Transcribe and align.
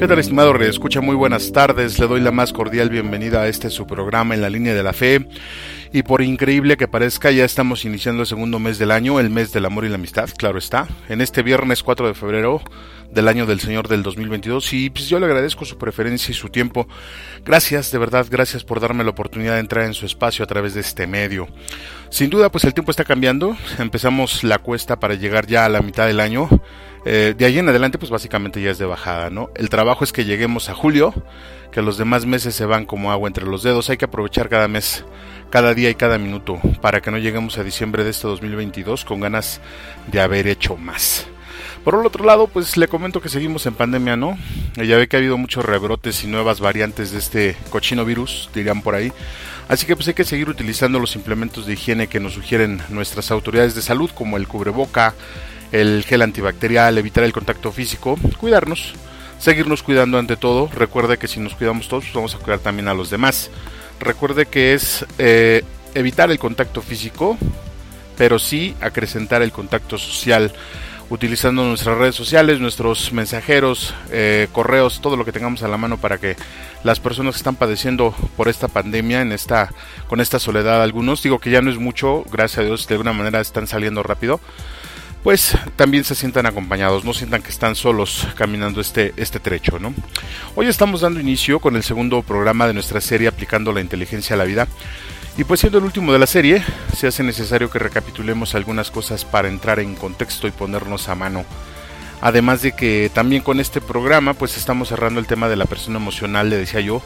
¿Qué 0.00 0.08
tal, 0.08 0.18
estimado 0.18 0.56
Escucha 0.56 1.02
Muy 1.02 1.14
buenas 1.14 1.52
tardes. 1.52 1.98
Le 1.98 2.06
doy 2.06 2.22
la 2.22 2.30
más 2.30 2.54
cordial 2.54 2.88
bienvenida 2.88 3.42
a 3.42 3.48
este 3.48 3.68
su 3.68 3.86
programa 3.86 4.34
en 4.34 4.40
la 4.40 4.48
línea 4.48 4.72
de 4.72 4.82
la 4.82 4.94
fe. 4.94 5.28
Y 5.92 6.04
por 6.04 6.22
increíble 6.22 6.78
que 6.78 6.88
parezca, 6.88 7.30
ya 7.30 7.44
estamos 7.44 7.84
iniciando 7.84 8.22
el 8.22 8.26
segundo 8.26 8.58
mes 8.58 8.78
del 8.78 8.92
año, 8.92 9.20
el 9.20 9.28
mes 9.28 9.52
del 9.52 9.66
amor 9.66 9.84
y 9.84 9.90
la 9.90 9.96
amistad, 9.96 10.30
claro 10.34 10.56
está. 10.56 10.88
En 11.10 11.20
este 11.20 11.42
viernes 11.42 11.82
4 11.82 12.06
de 12.06 12.14
febrero 12.14 12.62
del 13.12 13.28
año 13.28 13.44
del 13.44 13.60
Señor 13.60 13.88
del 13.88 14.02
2022. 14.02 14.72
Y 14.72 14.88
pues 14.88 15.06
yo 15.10 15.20
le 15.20 15.26
agradezco 15.26 15.66
su 15.66 15.76
preferencia 15.76 16.32
y 16.32 16.34
su 16.34 16.48
tiempo. 16.48 16.88
Gracias, 17.44 17.92
de 17.92 17.98
verdad, 17.98 18.26
gracias 18.30 18.64
por 18.64 18.80
darme 18.80 19.04
la 19.04 19.10
oportunidad 19.10 19.56
de 19.56 19.60
entrar 19.60 19.84
en 19.84 19.92
su 19.92 20.06
espacio 20.06 20.42
a 20.42 20.48
través 20.48 20.72
de 20.72 20.80
este 20.80 21.06
medio. 21.06 21.46
Sin 22.08 22.30
duda, 22.30 22.50
pues 22.50 22.64
el 22.64 22.72
tiempo 22.72 22.90
está 22.90 23.04
cambiando. 23.04 23.54
Empezamos 23.78 24.44
la 24.44 24.60
cuesta 24.60 24.98
para 24.98 25.12
llegar 25.12 25.46
ya 25.46 25.66
a 25.66 25.68
la 25.68 25.82
mitad 25.82 26.06
del 26.06 26.20
año. 26.20 26.48
Eh, 27.04 27.34
de 27.36 27.44
ahí 27.44 27.58
en 27.58 27.68
adelante, 27.68 27.98
pues 27.98 28.10
básicamente 28.10 28.60
ya 28.60 28.70
es 28.70 28.78
de 28.78 28.86
bajada, 28.86 29.30
¿no? 29.30 29.50
El 29.54 29.70
trabajo 29.70 30.04
es 30.04 30.12
que 30.12 30.24
lleguemos 30.24 30.68
a 30.68 30.74
julio, 30.74 31.14
que 31.72 31.82
los 31.82 31.96
demás 31.96 32.26
meses 32.26 32.54
se 32.54 32.66
van 32.66 32.84
como 32.86 33.10
agua 33.12 33.28
entre 33.28 33.46
los 33.46 33.62
dedos. 33.62 33.90
Hay 33.90 33.96
que 33.96 34.04
aprovechar 34.04 34.48
cada 34.48 34.68
mes, 34.68 35.04
cada 35.50 35.74
día 35.74 35.90
y 35.90 35.94
cada 35.94 36.18
minuto 36.18 36.60
para 36.80 37.00
que 37.00 37.10
no 37.10 37.18
lleguemos 37.18 37.58
a 37.58 37.64
diciembre 37.64 38.04
de 38.04 38.10
este 38.10 38.28
2022 38.28 39.04
con 39.04 39.20
ganas 39.20 39.60
de 40.10 40.20
haber 40.20 40.46
hecho 40.46 40.76
más. 40.76 41.26
Por 41.84 41.94
el 41.94 42.04
otro 42.04 42.24
lado, 42.24 42.46
pues 42.46 42.76
le 42.76 42.88
comento 42.88 43.22
que 43.22 43.30
seguimos 43.30 43.64
en 43.64 43.74
pandemia, 43.74 44.14
¿no? 44.14 44.36
Ya 44.76 44.98
ve 44.98 45.08
que 45.08 45.16
ha 45.16 45.18
habido 45.18 45.38
muchos 45.38 45.64
rebrotes 45.64 46.22
y 46.24 46.26
nuevas 46.26 46.60
variantes 46.60 47.10
de 47.10 47.18
este 47.18 47.56
cochino 47.70 48.04
virus, 48.04 48.50
dirían 48.54 48.82
por 48.82 48.94
ahí. 48.94 49.12
Así 49.68 49.86
que 49.86 49.96
pues 49.96 50.06
hay 50.08 50.14
que 50.14 50.24
seguir 50.24 50.50
utilizando 50.50 50.98
los 50.98 51.16
implementos 51.16 51.64
de 51.64 51.72
higiene 51.74 52.08
que 52.08 52.20
nos 52.20 52.34
sugieren 52.34 52.82
nuestras 52.90 53.30
autoridades 53.30 53.74
de 53.74 53.82
salud, 53.82 54.10
como 54.10 54.36
el 54.36 54.46
cubreboca, 54.46 55.14
el 55.72 56.04
gel 56.04 56.22
antibacterial, 56.22 56.98
evitar 56.98 57.24
el 57.24 57.32
contacto 57.32 57.72
físico, 57.72 58.18
cuidarnos, 58.38 58.94
seguirnos 59.38 59.82
cuidando 59.82 60.18
ante 60.18 60.36
todo. 60.36 60.68
Recuerde 60.74 61.18
que 61.18 61.28
si 61.28 61.40
nos 61.40 61.54
cuidamos 61.54 61.88
todos, 61.88 62.04
pues 62.04 62.14
vamos 62.14 62.34
a 62.34 62.38
cuidar 62.38 62.60
también 62.60 62.88
a 62.88 62.94
los 62.94 63.10
demás. 63.10 63.50
Recuerde 63.98 64.46
que 64.46 64.74
es 64.74 65.04
eh, 65.18 65.62
evitar 65.94 66.30
el 66.30 66.38
contacto 66.38 66.82
físico, 66.82 67.36
pero 68.16 68.38
sí 68.38 68.74
acrecentar 68.80 69.42
el 69.42 69.52
contacto 69.52 69.98
social 69.98 70.52
utilizando 71.10 71.64
nuestras 71.64 71.98
redes 71.98 72.14
sociales, 72.14 72.60
nuestros 72.60 73.12
mensajeros, 73.12 73.92
eh, 74.12 74.46
correos, 74.52 75.00
todo 75.00 75.16
lo 75.16 75.24
que 75.24 75.32
tengamos 75.32 75.62
a 75.64 75.68
la 75.68 75.76
mano 75.76 75.98
para 75.98 76.18
que 76.18 76.36
las 76.84 77.00
personas 77.00 77.34
que 77.34 77.38
están 77.38 77.56
padeciendo 77.56 78.14
por 78.36 78.48
esta 78.48 78.68
pandemia, 78.68 79.20
en 79.20 79.32
esta, 79.32 79.70
con 80.08 80.20
esta 80.20 80.38
soledad, 80.38 80.82
algunos, 80.82 81.22
digo 81.22 81.40
que 81.40 81.50
ya 81.50 81.60
no 81.60 81.70
es 81.70 81.78
mucho, 81.78 82.24
gracias 82.30 82.60
a 82.60 82.62
Dios 82.62 82.86
de 82.86 82.94
alguna 82.94 83.12
manera 83.12 83.40
están 83.40 83.66
saliendo 83.66 84.04
rápido, 84.04 84.40
pues 85.22 85.56
también 85.76 86.04
se 86.04 86.14
sientan 86.14 86.46
acompañados, 86.46 87.04
no 87.04 87.12
sientan 87.12 87.42
que 87.42 87.50
están 87.50 87.74
solos 87.74 88.26
caminando 88.34 88.80
este, 88.80 89.12
este 89.16 89.40
trecho. 89.40 89.78
¿no? 89.78 89.92
Hoy 90.54 90.66
estamos 90.66 91.02
dando 91.02 91.20
inicio 91.20 91.60
con 91.60 91.76
el 91.76 91.82
segundo 91.82 92.22
programa 92.22 92.66
de 92.66 92.74
nuestra 92.74 93.00
serie 93.00 93.28
Aplicando 93.28 93.72
la 93.72 93.80
Inteligencia 93.80 94.34
a 94.34 94.38
la 94.38 94.44
Vida. 94.44 94.66
Y 95.36 95.44
pues 95.44 95.60
siendo 95.60 95.78
el 95.78 95.84
último 95.84 96.12
de 96.12 96.18
la 96.18 96.26
serie, 96.26 96.62
se 96.96 97.06
hace 97.06 97.22
necesario 97.22 97.70
que 97.70 97.78
recapitulemos 97.78 98.54
algunas 98.54 98.90
cosas 98.90 99.24
para 99.24 99.48
entrar 99.48 99.78
en 99.78 99.94
contexto 99.94 100.46
y 100.48 100.50
ponernos 100.50 101.08
a 101.08 101.14
mano. 101.14 101.44
Además 102.20 102.62
de 102.62 102.72
que 102.72 103.10
también 103.14 103.42
con 103.42 103.60
este 103.60 103.80
programa 103.80 104.34
pues 104.34 104.56
estamos 104.56 104.88
cerrando 104.88 105.20
el 105.20 105.26
tema 105.26 105.48
de 105.48 105.56
la 105.56 105.66
persona 105.66 105.98
emocional, 105.98 106.50
le 106.50 106.56
decía 106.56 106.80
yo, 106.80 107.02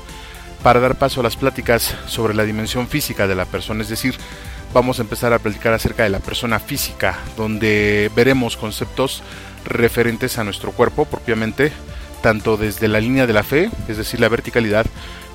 para 0.62 0.80
dar 0.80 0.96
paso 0.96 1.20
a 1.20 1.22
las 1.22 1.36
pláticas 1.36 1.94
sobre 2.06 2.34
la 2.34 2.44
dimensión 2.44 2.88
física 2.88 3.28
de 3.28 3.34
la 3.34 3.44
persona, 3.44 3.82
es 3.82 3.88
decir, 3.88 4.16
vamos 4.74 4.98
a 4.98 5.02
empezar 5.02 5.32
a 5.32 5.38
platicar 5.38 5.72
acerca 5.72 6.02
de 6.02 6.10
la 6.10 6.18
persona 6.18 6.58
física, 6.58 7.16
donde 7.36 8.10
veremos 8.14 8.56
conceptos 8.56 9.22
referentes 9.64 10.36
a 10.36 10.44
nuestro 10.44 10.72
cuerpo 10.72 11.04
propiamente, 11.06 11.72
tanto 12.22 12.56
desde 12.56 12.88
la 12.88 13.00
línea 13.00 13.26
de 13.26 13.32
la 13.32 13.44
fe, 13.44 13.70
es 13.88 13.96
decir, 13.96 14.18
la 14.18 14.28
verticalidad, 14.28 14.84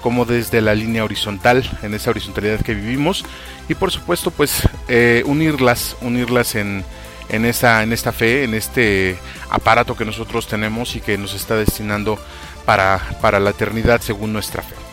como 0.01 0.25
desde 0.25 0.61
la 0.61 0.75
línea 0.75 1.05
horizontal, 1.05 1.63
en 1.81 1.93
esa 1.93 2.09
horizontalidad 2.09 2.61
que 2.61 2.73
vivimos, 2.73 3.25
y 3.69 3.75
por 3.75 3.91
supuesto, 3.91 4.29
pues 4.29 4.67
eh, 4.89 5.23
unirlas, 5.25 5.95
unirlas 6.01 6.55
en, 6.55 6.83
en, 7.29 7.45
esta, 7.45 7.81
en 7.81 7.93
esta 7.93 8.11
fe, 8.11 8.43
en 8.43 8.53
este 8.53 9.17
aparato 9.49 9.95
que 9.95 10.05
nosotros 10.05 10.47
tenemos 10.47 10.95
y 10.97 11.01
que 11.01 11.17
nos 11.17 11.33
está 11.33 11.55
destinando 11.55 12.19
para, 12.65 12.99
para 13.21 13.39
la 13.39 13.51
eternidad 13.51 14.01
según 14.01 14.33
nuestra 14.33 14.63
fe. 14.63 14.88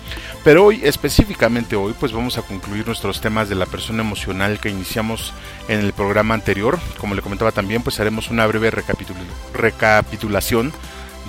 Pero 0.46 0.64
hoy, 0.64 0.80
específicamente 0.84 1.74
hoy, 1.74 1.92
pues 1.98 2.12
vamos 2.12 2.38
a 2.38 2.42
concluir 2.42 2.86
nuestros 2.86 3.20
temas 3.20 3.48
de 3.48 3.56
la 3.56 3.66
persona 3.66 4.04
emocional 4.04 4.60
que 4.60 4.70
iniciamos 4.70 5.34
en 5.66 5.80
el 5.80 5.92
programa 5.92 6.34
anterior. 6.34 6.78
Como 7.00 7.16
le 7.16 7.20
comentaba 7.20 7.50
también, 7.50 7.82
pues 7.82 7.98
haremos 7.98 8.30
una 8.30 8.46
breve 8.46 8.70
recapitulación 8.70 10.72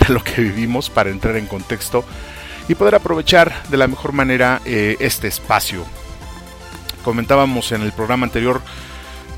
de 0.08 0.14
lo 0.14 0.24
que 0.24 0.44
vivimos 0.44 0.92
para 0.92 1.10
entrar 1.10 1.36
en 1.36 1.48
contexto 1.48 2.06
y 2.68 2.76
poder 2.76 2.94
aprovechar 2.94 3.64
de 3.70 3.78
la 3.78 3.88
mejor 3.88 4.12
manera 4.12 4.62
eh, 4.66 4.98
este 5.00 5.28
espacio. 5.28 5.84
Comentábamos 7.04 7.72
en 7.72 7.82
el 7.82 7.94
programa 7.94 8.28
anterior 8.28 8.62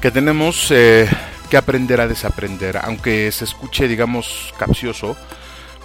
que 0.02 0.12
tenemos 0.12 0.72
eh, 0.72 1.08
que 1.50 1.56
aprender 1.56 2.02
a 2.02 2.08
desaprender, 2.10 2.82
aunque 2.84 3.32
se 3.32 3.46
escuche, 3.46 3.88
digamos, 3.88 4.54
capcioso 4.58 5.16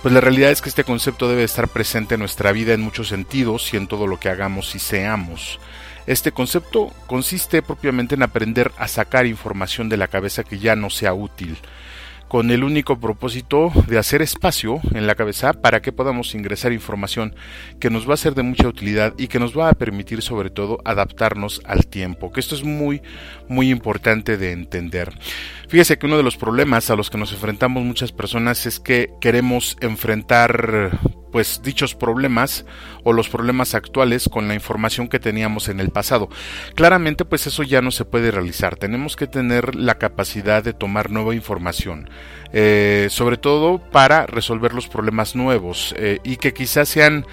pues 0.05 0.13
la 0.13 0.21
realidad 0.21 0.51
es 0.51 0.61
que 0.61 0.69
este 0.69 0.85
concepto 0.85 1.31
debe 1.31 1.45
estar 1.45 1.67
presente 1.67 2.17
en 2.17 2.21
nuestra 2.21 2.53
vida 2.53 2.75
en 2.75 2.83
muchos 2.83 3.09
sentidos 3.09 3.73
y 3.73 3.79
en 3.79 3.87
todo 3.87 4.07
lo 4.07 4.21
que 4.21 4.29
hagamos 4.29 4.75
y 4.75 4.79
seamos. 4.79 5.59
Este 6.07 6.31
concepto 6.31 6.93
consiste 7.07 7.63
propiamente 7.63 8.15
en 8.15 8.23
aprender 8.23 8.71
a 8.77 8.87
sacar 8.87 9.25
información 9.25 9.89
de 9.89 9.97
la 9.97 10.09
cabeza 10.09 10.45
que 10.45 10.59
ya 10.59 10.77
no 10.77 10.91
sea 10.91 11.15
útil, 11.15 11.57
con 12.29 12.51
el 12.51 12.65
único 12.65 13.01
propósito 13.01 13.73
de 13.87 13.97
hacer 13.97 14.21
espacio 14.21 14.81
en 14.93 15.07
la 15.07 15.15
cabeza 15.15 15.55
para 15.55 15.81
que 15.81 15.93
podamos 15.93 16.35
ingresar 16.35 16.75
información 16.75 17.35
que 17.81 17.89
nos 17.89 18.07
va 18.07 18.13
a 18.13 18.19
ser 18.19 18.35
de 18.35 18.43
mucha 18.43 18.69
utilidad 18.69 19.15
y 19.17 19.29
que 19.29 19.39
nos 19.39 19.57
va 19.59 19.71
a 19.71 19.75
permitir 19.75 20.21
sobre 20.21 20.51
todo 20.51 20.81
adaptarnos 20.85 21.63
al 21.65 21.87
tiempo, 21.87 22.31
que 22.31 22.41
esto 22.41 22.55
es 22.55 22.63
muy 22.63 23.01
muy 23.49 23.71
importante 23.71 24.37
de 24.37 24.53
entender. 24.53 25.13
Fíjese 25.69 25.99
que 25.99 26.07
uno 26.07 26.17
de 26.17 26.23
los 26.23 26.37
problemas 26.37 26.91
a 26.91 26.97
los 26.97 27.11
que 27.11 27.19
nos 27.19 27.33
enfrentamos 27.33 27.85
muchas 27.85 28.13
personas 28.13 28.67
es 28.67 28.81
que 28.81 29.11
queremos 29.21 29.77
enfrentar 29.81 30.99
pues 31.33 31.63
dichos 31.65 31.97
problemas 31.97 32.65
o 33.03 33.13
los 33.13 33.29
problemas 33.29 33.75
actuales 33.75 34.29
con 34.29 34.47
la 34.47 34.55
información 34.55 35.09
que 35.09 35.19
teníamos 35.19 35.69
en 35.69 35.81
el 35.81 35.91
pasado. 35.91 36.29
Claramente 36.77 37.25
pues 37.25 37.49
eso 37.49 37.65
ya 37.65 37.83
no 37.83 37.91
se 37.91 38.05
puede 38.05 38.31
realizar. 38.31 38.77
Tenemos 38.77 39.17
que 39.17 39.27
tener 39.27 39.75
la 39.75 39.99
capacidad 39.99 40.63
de 40.63 40.75
tomar 40.75 41.11
nueva 41.11 41.35
información, 41.35 42.09
eh, 42.53 43.09
sobre 43.11 43.37
todo 43.37 43.79
para 43.79 44.27
resolver 44.27 44.75
los 44.75 44.87
problemas 44.87 45.35
nuevos 45.35 45.93
eh, 45.99 46.21
y 46.23 46.37
que 46.37 46.55
quizás 46.55 46.89
sean 46.89 47.27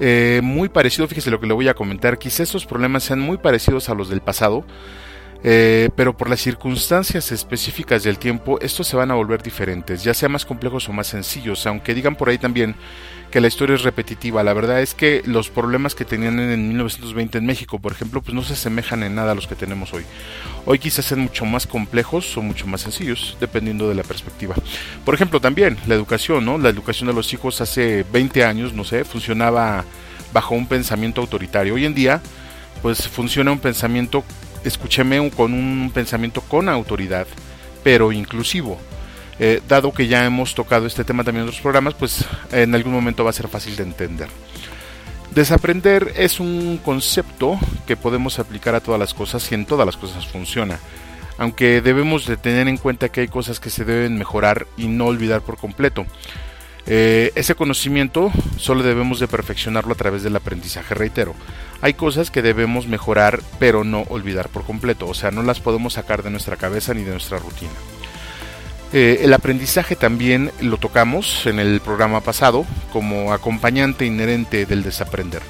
eh, 0.00 0.40
muy 0.42 0.70
parecidos, 0.70 1.10
fíjese 1.10 1.30
lo 1.30 1.38
que 1.38 1.46
le 1.46 1.52
voy 1.52 1.68
a 1.68 1.74
comentar, 1.74 2.18
quizás 2.18 2.40
esos 2.40 2.64
problemas 2.64 3.04
sean 3.04 3.20
muy 3.20 3.36
parecidos 3.36 3.90
a 3.90 3.94
los 3.94 4.08
del 4.08 4.22
pasado, 4.22 4.64
eh, 5.44 5.90
pero 5.96 6.16
por 6.16 6.30
las 6.30 6.40
circunstancias 6.40 7.32
específicas 7.32 8.04
del 8.04 8.18
tiempo, 8.18 8.60
estos 8.60 8.86
se 8.86 8.96
van 8.96 9.10
a 9.10 9.14
volver 9.14 9.42
diferentes, 9.42 10.04
ya 10.04 10.14
sea 10.14 10.28
más 10.28 10.44
complejos 10.44 10.88
o 10.88 10.92
más 10.92 11.08
sencillos, 11.08 11.66
aunque 11.66 11.94
digan 11.94 12.14
por 12.14 12.28
ahí 12.28 12.38
también 12.38 12.76
que 13.32 13.40
la 13.40 13.48
historia 13.48 13.74
es 13.74 13.82
repetitiva. 13.82 14.44
La 14.44 14.52
verdad 14.52 14.82
es 14.82 14.94
que 14.94 15.22
los 15.24 15.48
problemas 15.48 15.96
que 15.96 16.04
tenían 16.04 16.38
en 16.38 16.68
1920 16.68 17.38
en 17.38 17.46
México, 17.46 17.80
por 17.80 17.90
ejemplo, 17.90 18.20
pues 18.20 18.34
no 18.34 18.44
se 18.44 18.52
asemejan 18.52 19.02
en 19.02 19.14
nada 19.16 19.32
a 19.32 19.34
los 19.34 19.48
que 19.48 19.56
tenemos 19.56 19.92
hoy. 19.94 20.04
Hoy 20.66 20.78
quizás 20.78 21.06
sean 21.06 21.20
mucho 21.20 21.44
más 21.46 21.66
complejos 21.66 22.36
o 22.36 22.42
mucho 22.42 22.66
más 22.66 22.82
sencillos, 22.82 23.36
dependiendo 23.40 23.88
de 23.88 23.94
la 23.94 24.02
perspectiva. 24.04 24.54
Por 25.04 25.14
ejemplo, 25.14 25.40
también 25.40 25.78
la 25.86 25.94
educación, 25.94 26.44
¿no? 26.44 26.58
La 26.58 26.68
educación 26.68 27.08
de 27.08 27.14
los 27.14 27.32
hijos 27.32 27.60
hace 27.60 28.04
20 28.12 28.44
años, 28.44 28.74
no 28.74 28.84
sé, 28.84 29.04
funcionaba 29.04 29.84
bajo 30.32 30.54
un 30.54 30.66
pensamiento 30.66 31.22
autoritario. 31.22 31.74
Hoy 31.74 31.86
en 31.86 31.94
día, 31.94 32.20
pues 32.82 33.08
funciona 33.08 33.50
un 33.50 33.60
pensamiento 33.60 34.24
escúcheme 34.64 35.30
con 35.30 35.52
un 35.52 35.90
pensamiento 35.92 36.40
con 36.40 36.68
autoridad, 36.68 37.26
pero 37.82 38.12
inclusivo. 38.12 38.78
Eh, 39.38 39.60
dado 39.66 39.92
que 39.92 40.06
ya 40.06 40.24
hemos 40.24 40.54
tocado 40.54 40.86
este 40.86 41.04
tema 41.04 41.24
también 41.24 41.42
en 41.42 41.48
otros 41.48 41.62
programas, 41.62 41.94
pues 41.94 42.24
en 42.52 42.74
algún 42.74 42.92
momento 42.92 43.24
va 43.24 43.30
a 43.30 43.34
ser 43.34 43.48
fácil 43.48 43.76
de 43.76 43.82
entender. 43.82 44.28
Desaprender 45.34 46.12
es 46.16 46.40
un 46.40 46.78
concepto 46.84 47.58
que 47.86 47.96
podemos 47.96 48.38
aplicar 48.38 48.74
a 48.74 48.80
todas 48.80 49.00
las 49.00 49.14
cosas 49.14 49.50
y 49.50 49.54
en 49.54 49.64
todas 49.64 49.86
las 49.86 49.96
cosas 49.96 50.26
funciona. 50.26 50.78
Aunque 51.38 51.80
debemos 51.80 52.26
de 52.26 52.36
tener 52.36 52.68
en 52.68 52.76
cuenta 52.76 53.08
que 53.08 53.22
hay 53.22 53.28
cosas 53.28 53.58
que 53.58 53.70
se 53.70 53.86
deben 53.86 54.18
mejorar 54.18 54.66
y 54.76 54.88
no 54.88 55.06
olvidar 55.06 55.40
por 55.40 55.56
completo. 55.56 56.04
Eh, 56.86 57.30
ese 57.36 57.54
conocimiento 57.54 58.32
solo 58.58 58.82
debemos 58.82 59.20
de 59.20 59.28
perfeccionarlo 59.28 59.92
a 59.92 59.96
través 59.96 60.22
del 60.22 60.36
aprendizaje, 60.36 60.94
reitero. 60.94 61.34
Hay 61.80 61.94
cosas 61.94 62.30
que 62.30 62.42
debemos 62.42 62.86
mejorar 62.86 63.40
pero 63.58 63.84
no 63.84 64.02
olvidar 64.08 64.48
por 64.48 64.64
completo, 64.64 65.06
o 65.06 65.14
sea, 65.14 65.30
no 65.30 65.42
las 65.42 65.60
podemos 65.60 65.94
sacar 65.94 66.22
de 66.22 66.30
nuestra 66.30 66.56
cabeza 66.56 66.94
ni 66.94 67.02
de 67.02 67.12
nuestra 67.12 67.38
rutina. 67.38 67.72
Eh, 68.92 69.20
el 69.22 69.32
aprendizaje 69.32 69.96
también 69.96 70.50
lo 70.60 70.76
tocamos 70.76 71.46
en 71.46 71.58
el 71.58 71.80
programa 71.80 72.20
pasado 72.20 72.66
como 72.92 73.32
acompañante 73.32 74.04
inherente 74.04 74.66
del 74.66 74.82
desaprender. 74.82 75.42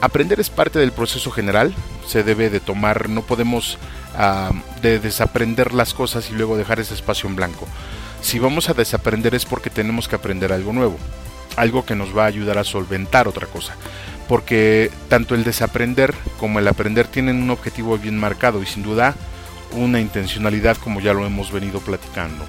Aprender 0.00 0.40
es 0.40 0.48
parte 0.48 0.78
del 0.78 0.92
proceso 0.92 1.30
general, 1.30 1.74
se 2.06 2.22
debe 2.22 2.48
de 2.48 2.60
tomar, 2.60 3.10
no 3.10 3.20
podemos 3.20 3.76
ah, 4.16 4.50
de 4.80 4.98
desaprender 4.98 5.74
las 5.74 5.92
cosas 5.92 6.30
y 6.30 6.34
luego 6.34 6.56
dejar 6.56 6.80
ese 6.80 6.94
espacio 6.94 7.28
en 7.28 7.36
blanco. 7.36 7.68
Si 8.20 8.38
vamos 8.38 8.68
a 8.68 8.74
desaprender 8.74 9.34
es 9.34 9.44
porque 9.44 9.70
tenemos 9.70 10.08
que 10.08 10.16
aprender 10.16 10.52
algo 10.52 10.72
nuevo, 10.72 10.98
algo 11.56 11.84
que 11.84 11.96
nos 11.96 12.16
va 12.16 12.24
a 12.24 12.28
ayudar 12.28 12.58
a 12.58 12.64
solventar 12.64 13.28
otra 13.28 13.46
cosa. 13.46 13.74
Porque 14.28 14.90
tanto 15.08 15.34
el 15.34 15.44
desaprender 15.44 16.14
como 16.38 16.58
el 16.58 16.68
aprender 16.68 17.08
tienen 17.08 17.42
un 17.42 17.50
objetivo 17.50 17.98
bien 17.98 18.18
marcado 18.18 18.62
y 18.62 18.66
sin 18.66 18.82
duda 18.82 19.14
una 19.72 20.00
intencionalidad 20.00 20.76
como 20.76 21.00
ya 21.00 21.12
lo 21.12 21.26
hemos 21.26 21.50
venido 21.50 21.80
platicando. 21.80 22.44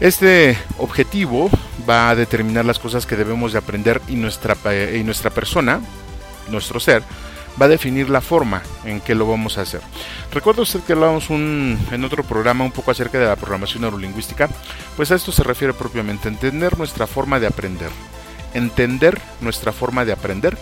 Este 0.00 0.58
objetivo 0.78 1.48
va 1.88 2.10
a 2.10 2.14
determinar 2.14 2.64
las 2.64 2.78
cosas 2.78 3.06
que 3.06 3.16
debemos 3.16 3.52
de 3.52 3.58
aprender 3.58 4.00
y 4.08 4.16
nuestra, 4.16 4.56
eh, 4.64 4.98
y 5.00 5.04
nuestra 5.04 5.30
persona, 5.30 5.80
nuestro 6.50 6.80
ser, 6.80 7.02
va 7.60 7.66
a 7.66 7.68
definir 7.68 8.08
la 8.08 8.20
forma 8.20 8.62
en 8.84 9.00
que 9.00 9.14
lo 9.14 9.26
vamos 9.26 9.58
a 9.58 9.62
hacer. 9.62 9.80
Recuerda 10.32 10.62
usted 10.62 10.80
que 10.80 10.94
hablábamos 10.94 11.28
en 11.30 12.04
otro 12.04 12.24
programa 12.24 12.64
un 12.64 12.72
poco 12.72 12.90
acerca 12.90 13.18
de 13.18 13.26
la 13.26 13.36
programación 13.36 13.82
neurolingüística, 13.82 14.48
pues 14.96 15.10
a 15.10 15.16
esto 15.16 15.32
se 15.32 15.42
refiere 15.42 15.74
propiamente, 15.74 16.28
entender 16.28 16.78
nuestra 16.78 17.06
forma 17.06 17.38
de 17.40 17.46
aprender, 17.46 17.90
entender 18.54 19.20
nuestra 19.40 19.72
forma 19.72 20.04
de 20.04 20.12
aprender 20.12 20.56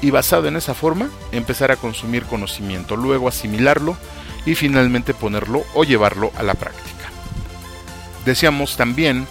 y 0.00 0.10
basado 0.10 0.48
en 0.48 0.56
esa 0.56 0.74
forma 0.74 1.08
empezar 1.32 1.70
a 1.70 1.76
consumir 1.76 2.24
conocimiento, 2.24 2.96
luego 2.96 3.28
asimilarlo 3.28 3.96
y 4.46 4.54
finalmente 4.54 5.14
ponerlo 5.14 5.64
o 5.74 5.84
llevarlo 5.84 6.32
a 6.36 6.42
la 6.42 6.54
práctica. 6.54 7.10
Decíamos 8.24 8.76
también 8.76 9.26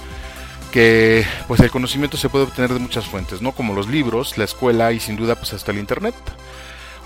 que 0.71 1.25
pues 1.47 1.59
el 1.59 1.69
conocimiento 1.69 2.17
se 2.17 2.29
puede 2.29 2.45
obtener 2.45 2.73
de 2.73 2.79
muchas 2.79 3.05
fuentes, 3.05 3.41
¿no? 3.41 3.51
Como 3.51 3.75
los 3.75 3.87
libros, 3.87 4.37
la 4.37 4.43
escuela 4.43 4.91
y 4.91 4.99
sin 4.99 5.15
duda 5.15 5.35
pues 5.35 5.53
hasta 5.53 5.71
el 5.71 5.77
internet 5.77 6.15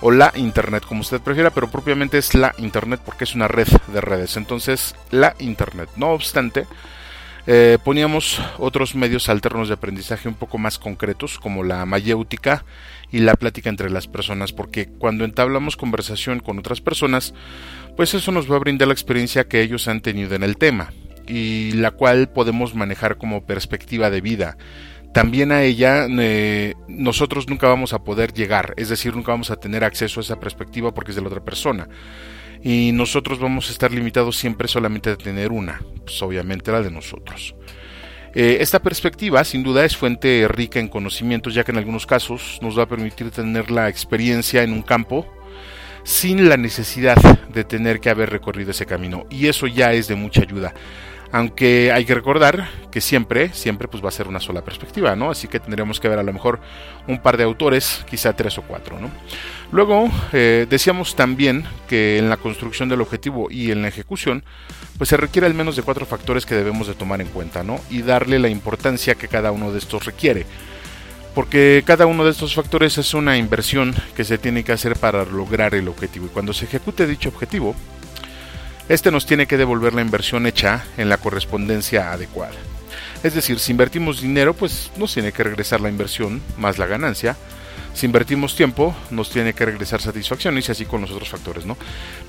o 0.02 0.12
la 0.12 0.32
internet 0.36 0.84
como 0.86 1.02
usted 1.02 1.22
prefiera, 1.22 1.50
pero 1.50 1.70
propiamente 1.70 2.18
es 2.18 2.34
la 2.36 2.54
internet 2.58 3.02
porque 3.04 3.24
es 3.24 3.36
una 3.36 3.48
red 3.48 3.68
de 3.88 4.02
redes. 4.02 4.38
Entonces, 4.38 4.96
la 5.12 5.36
internet. 5.40 5.90
No 5.96 6.12
obstante, 6.12 6.66
eh, 7.50 7.78
poníamos 7.84 8.42
otros 8.58 8.94
medios 8.94 9.30
alternos 9.30 9.70
de 9.70 9.76
aprendizaje 9.76 10.28
un 10.28 10.36
poco 10.36 10.58
más 10.58 10.78
concretos, 10.78 11.40
como 11.40 11.64
la 11.64 11.86
mayéutica 11.86 12.66
y 13.10 13.20
la 13.20 13.36
plática 13.36 13.70
entre 13.70 13.90
las 13.90 14.08
personas, 14.08 14.52
porque 14.52 14.88
cuando 14.88 15.24
entablamos 15.24 15.78
conversación 15.78 16.42
con 16.42 16.60
otras 16.60 16.82
personas, 16.82 17.34
pues 17.96 18.14
eso 18.14 18.34
nos 18.34 18.52
va 18.52 18.58
a 18.58 18.60
brindar 18.60 18.90
la 18.90 18.94
experiencia 18.94 19.48
que 19.48 19.62
ellos 19.62 19.88
han 19.88 20.02
tenido 20.02 20.36
en 20.36 20.44
el 20.44 20.58
tema 20.58 20.92
y 21.26 21.72
la 21.72 21.92
cual 21.92 22.30
podemos 22.30 22.76
manejar 22.76 23.18
como 23.18 23.46
perspectiva 23.46 24.10
de 24.10 24.22
vida. 24.22 24.58
También 25.18 25.52
a 25.52 25.64
ella 25.64 26.06
eh, 26.08 26.76
nosotros 26.88 27.50
nunca 27.50 27.68
vamos 27.68 27.92
a 27.92 28.04
poder 28.04 28.34
llegar, 28.34 28.76
es 28.78 28.90
decir, 28.90 29.16
nunca 29.16 29.32
vamos 29.32 29.50
a 29.50 29.56
tener 29.56 29.84
acceso 29.84 30.20
a 30.20 30.22
esa 30.22 30.40
perspectiva 30.40 30.94
porque 30.94 31.10
es 31.10 31.16
de 31.16 31.24
la 31.24 31.30
otra 31.30 31.44
persona. 31.44 31.90
Y 32.62 32.92
nosotros 32.92 33.40
vamos 33.40 33.68
a 33.68 33.72
estar 33.72 33.92
limitados 33.92 34.38
siempre 34.38 34.68
solamente 34.68 35.10
a 35.10 35.16
tener 35.16 35.52
una, 35.52 35.82
pues 36.06 36.22
obviamente 36.22 36.72
la 36.72 36.84
de 36.84 36.92
nosotros. 36.92 37.56
Eh, 38.36 38.58
esta 38.60 38.80
perspectiva 38.80 39.44
sin 39.44 39.64
duda 39.64 39.84
es 39.86 39.98
fuente 39.98 40.48
rica 40.48 40.80
en 40.80 40.88
conocimientos 40.88 41.56
ya 41.56 41.64
que 41.64 41.72
en 41.72 41.80
algunos 41.80 42.06
casos 42.06 42.60
nos 42.62 42.78
va 42.78 42.84
a 42.84 42.88
permitir 42.88 43.32
tener 43.32 43.72
la 43.72 43.90
experiencia 43.90 44.62
en 44.62 44.72
un 44.72 44.84
campo 44.84 45.26
sin 46.04 46.48
la 46.48 46.58
necesidad 46.58 47.18
de 47.52 47.64
tener 47.64 48.00
que 48.00 48.12
haber 48.12 48.30
recorrido 48.30 48.70
ese 48.70 48.86
camino 48.86 49.26
y 49.32 49.48
eso 49.48 49.66
ya 49.66 49.94
es 49.94 50.08
de 50.08 50.14
mucha 50.14 50.44
ayuda 50.44 50.76
aunque 51.32 51.92
hay 51.92 52.06
que 52.06 52.16
recordar 52.16 52.70
que 52.92 53.02
siempre, 53.02 53.54
siempre 53.54 53.88
pues 53.88 54.04
va 54.04 54.10
a 54.10 54.12
ser 54.12 54.28
una 54.28 54.40
sola 54.40 54.64
perspectiva, 54.64 55.16
¿no? 55.16 55.30
Así 55.30 55.48
que 55.48 55.60
tendríamos 55.60 56.00
que 56.00 56.08
ver 56.08 56.20
a 56.20 56.24
lo 56.24 56.34
mejor 56.34 56.60
un 57.08 57.20
par 57.22 57.38
de 57.38 57.44
autores, 57.44 58.06
quizá 58.10 58.34
tres 58.34 58.58
o 58.58 58.62
cuatro, 58.62 59.00
¿no? 59.00 59.10
Luego 59.72 60.10
eh, 60.32 60.66
decíamos 60.70 61.16
también 61.16 61.66
que 61.90 62.18
en 62.18 62.30
la 62.30 62.38
construcción 62.38 62.88
del 62.88 63.02
objetivo 63.02 63.50
y 63.52 63.72
en 63.72 63.82
la 63.82 63.90
ejecución, 63.90 64.44
pues 64.98 65.10
se 65.10 65.18
requiere 65.18 65.46
al 65.46 65.54
menos 65.54 65.76
de 65.76 65.84
cuatro 65.84 66.06
factores 66.06 66.46
que 66.46 66.56
debemos 66.56 66.88
de 66.88 66.94
tomar 66.94 67.22
en 67.22 67.28
cuenta, 67.28 67.64
¿no? 67.64 67.80
Y 67.90 68.02
darle 68.02 68.40
la 68.40 68.50
importancia 68.50 69.16
que 69.16 69.28
cada 69.28 69.52
uno 69.52 69.72
de 69.72 69.80
estos 69.80 70.06
requiere. 70.06 70.46
Porque 71.36 71.84
cada 71.86 72.08
uno 72.08 72.26
de 72.26 72.32
estos 72.32 72.56
factores 72.56 72.98
es 72.98 73.14
una 73.14 73.38
inversión 73.38 73.94
que 74.16 74.24
se 74.24 74.40
tiene 74.40 74.64
que 74.64 74.72
hacer 74.72 74.96
para 74.96 75.24
lograr 75.24 75.76
el 75.76 75.88
objetivo. 75.88 76.26
Y 76.26 76.30
cuando 76.30 76.52
se 76.52 76.66
ejecute 76.66 77.06
dicho 77.06 77.30
objetivo, 77.30 77.76
este 78.90 79.12
nos 79.12 79.26
tiene 79.26 79.48
que 79.48 79.58
devolver 79.58 79.94
la 79.94 80.02
inversión 80.02 80.48
hecha 80.48 80.86
en 80.98 81.10
la 81.10 81.18
correspondencia 81.18 82.12
adecuada. 82.12 82.56
Es 83.24 83.34
decir, 83.34 83.60
si 83.60 83.72
invertimos 83.72 84.22
dinero, 84.22 84.54
pues 84.54 84.92
nos 84.98 85.14
tiene 85.14 85.32
que 85.32 85.44
regresar 85.44 85.82
la 85.82 85.90
inversión 85.90 86.42
más 86.58 86.78
la 86.78 86.86
ganancia. 86.86 87.36
Si 87.94 88.06
invertimos 88.06 88.56
tiempo, 88.56 88.96
nos 89.10 89.32
tiene 89.32 89.54
que 89.54 89.66
regresar 89.66 90.02
satisfacciones 90.02 90.70
y 90.70 90.72
así 90.72 90.86
con 90.86 91.02
los 91.02 91.12
otros 91.12 91.30
factores, 91.30 91.66
¿no? 91.66 91.78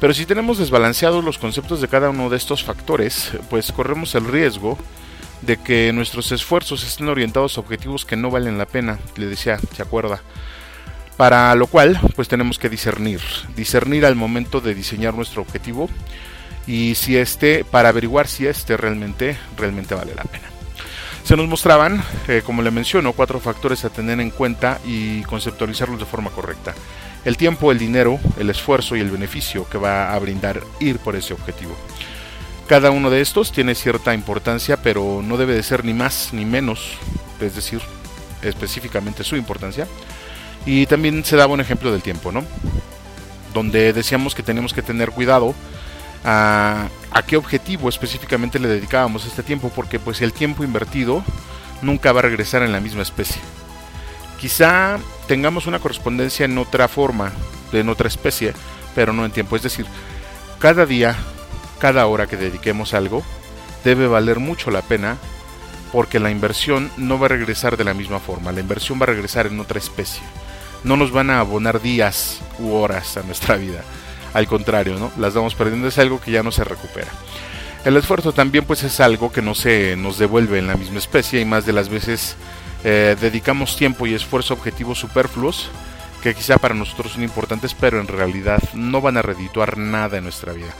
Pero 0.00 0.14
si 0.14 0.24
tenemos 0.24 0.58
desbalanceados 0.58 1.22
los 1.22 1.38
conceptos 1.38 1.80
de 1.80 1.88
cada 1.88 2.10
uno 2.10 2.30
de 2.30 2.38
estos 2.38 2.64
factores, 2.64 3.32
pues 3.50 3.70
corremos 3.70 4.14
el 4.14 4.24
riesgo 4.24 4.78
de 5.42 5.58
que 5.58 5.92
nuestros 5.92 6.32
esfuerzos 6.32 6.84
estén 6.84 7.08
orientados 7.08 7.56
a 7.56 7.60
objetivos 7.60 8.04
que 8.04 8.16
no 8.16 8.30
valen 8.30 8.58
la 8.58 8.66
pena, 8.66 8.98
le 9.16 9.26
decía, 9.26 9.58
¿se 9.76 9.82
acuerda? 9.82 10.22
Para 11.18 11.54
lo 11.54 11.66
cual, 11.66 12.00
pues 12.16 12.28
tenemos 12.28 12.58
que 12.58 12.68
discernir, 12.68 13.20
discernir 13.54 14.06
al 14.06 14.16
momento 14.16 14.60
de 14.60 14.74
diseñar 14.74 15.14
nuestro 15.14 15.42
objetivo 15.42 15.90
y 16.68 16.94
si 16.94 17.16
este, 17.16 17.64
para 17.64 17.88
averiguar 17.88 18.28
si 18.28 18.46
este 18.46 18.76
realmente, 18.76 19.38
realmente 19.56 19.94
vale 19.94 20.14
la 20.14 20.24
pena. 20.24 20.48
Se 21.24 21.34
nos 21.34 21.48
mostraban, 21.48 22.02
eh, 22.28 22.42
como 22.44 22.60
le 22.62 22.70
menciono, 22.70 23.14
cuatro 23.14 23.40
factores 23.40 23.84
a 23.86 23.90
tener 23.90 24.20
en 24.20 24.30
cuenta 24.30 24.78
y 24.84 25.22
conceptualizarlos 25.22 25.98
de 25.98 26.04
forma 26.04 26.30
correcta. 26.30 26.74
El 27.24 27.38
tiempo, 27.38 27.72
el 27.72 27.78
dinero, 27.78 28.20
el 28.38 28.50
esfuerzo 28.50 28.96
y 28.96 29.00
el 29.00 29.10
beneficio 29.10 29.68
que 29.68 29.78
va 29.78 30.12
a 30.12 30.18
brindar 30.18 30.60
ir 30.78 30.98
por 30.98 31.16
ese 31.16 31.32
objetivo. 31.32 31.74
Cada 32.66 32.90
uno 32.90 33.08
de 33.08 33.22
estos 33.22 33.50
tiene 33.50 33.74
cierta 33.74 34.12
importancia, 34.12 34.76
pero 34.82 35.22
no 35.24 35.38
debe 35.38 35.54
de 35.54 35.62
ser 35.62 35.86
ni 35.86 35.94
más 35.94 36.30
ni 36.32 36.44
menos, 36.44 36.98
es 37.40 37.54
decir, 37.54 37.80
específicamente 38.42 39.24
su 39.24 39.36
importancia. 39.36 39.86
Y 40.66 40.84
también 40.84 41.24
se 41.24 41.36
daba 41.36 41.54
un 41.54 41.60
ejemplo 41.60 41.90
del 41.90 42.02
tiempo, 42.02 42.30
¿no? 42.30 42.44
Donde 43.54 43.94
decíamos 43.94 44.34
que 44.34 44.42
tenemos 44.42 44.74
que 44.74 44.82
tener 44.82 45.12
cuidado 45.12 45.54
a, 46.24 46.88
qué 47.26 47.36
objetivo 47.36 47.88
específicamente 47.88 48.58
le 48.58 48.68
dedicábamos 48.68 49.26
este 49.26 49.42
tiempo, 49.42 49.70
porque 49.74 49.98
pues 49.98 50.22
el 50.22 50.32
tiempo 50.32 50.64
invertido 50.64 51.22
nunca 51.82 52.12
va 52.12 52.20
a 52.20 52.22
regresar 52.22 52.62
en 52.62 52.72
la 52.72 52.80
misma 52.80 53.02
especie. 53.02 53.40
Quizá 54.40 54.98
tengamos 55.26 55.66
una 55.66 55.80
correspondencia 55.80 56.44
en 56.44 56.56
otra 56.58 56.88
forma, 56.88 57.32
en 57.72 57.88
otra 57.88 58.08
especie, 58.08 58.54
pero 58.94 59.12
no 59.12 59.24
en 59.24 59.32
tiempo. 59.32 59.56
Es 59.56 59.62
decir, 59.62 59.86
cada 60.58 60.86
día, 60.86 61.16
cada 61.78 62.06
hora 62.06 62.26
que 62.26 62.36
dediquemos 62.36 62.94
algo, 62.94 63.22
debe 63.84 64.06
valer 64.06 64.38
mucho 64.38 64.70
la 64.70 64.82
pena 64.82 65.16
porque 65.92 66.20
la 66.20 66.30
inversión 66.30 66.90
no 66.96 67.18
va 67.18 67.26
a 67.26 67.30
regresar 67.30 67.76
de 67.76 67.84
la 67.84 67.94
misma 67.94 68.20
forma, 68.20 68.52
la 68.52 68.60
inversión 68.60 69.00
va 69.00 69.04
a 69.04 69.06
regresar 69.06 69.46
en 69.46 69.58
otra 69.58 69.78
especie. 69.78 70.22
No 70.84 70.96
nos 70.96 71.10
van 71.10 71.30
a 71.30 71.40
abonar 71.40 71.80
días 71.80 72.40
u 72.58 72.72
horas 72.72 73.16
a 73.16 73.22
nuestra 73.22 73.56
vida 73.56 73.82
al 74.38 74.46
contrario, 74.46 74.98
¿no? 74.98 75.10
Las 75.18 75.34
vamos 75.34 75.54
perdiendo, 75.54 75.88
es 75.88 75.98
algo 75.98 76.20
que 76.20 76.30
ya 76.30 76.42
no 76.42 76.50
se 76.50 76.64
recupera. 76.64 77.08
El 77.84 77.96
esfuerzo 77.96 78.32
también 78.32 78.64
pues 78.64 78.82
es 78.82 79.00
algo 79.00 79.32
que 79.32 79.42
no 79.42 79.54
se 79.54 79.96
nos 79.96 80.18
devuelve 80.18 80.58
en 80.58 80.66
la 80.66 80.76
misma 80.76 80.98
especie 80.98 81.40
y 81.40 81.44
más 81.44 81.64
de 81.64 81.72
las 81.72 81.88
veces 81.88 82.36
eh, 82.84 83.16
dedicamos 83.20 83.76
tiempo 83.76 84.06
y 84.06 84.14
esfuerzo 84.14 84.54
a 84.54 84.56
objetivos 84.56 84.98
superfluos 84.98 85.70
que 86.22 86.34
quizá 86.34 86.58
para 86.58 86.74
nosotros 86.74 87.12
son 87.12 87.22
importantes 87.22 87.74
pero 87.74 88.00
en 88.00 88.08
realidad 88.08 88.60
no 88.74 89.00
van 89.00 89.16
a 89.16 89.22
redituar 89.22 89.78
nada 89.78 90.18
en 90.18 90.24
nuestra 90.24 90.52
vida. 90.52 90.74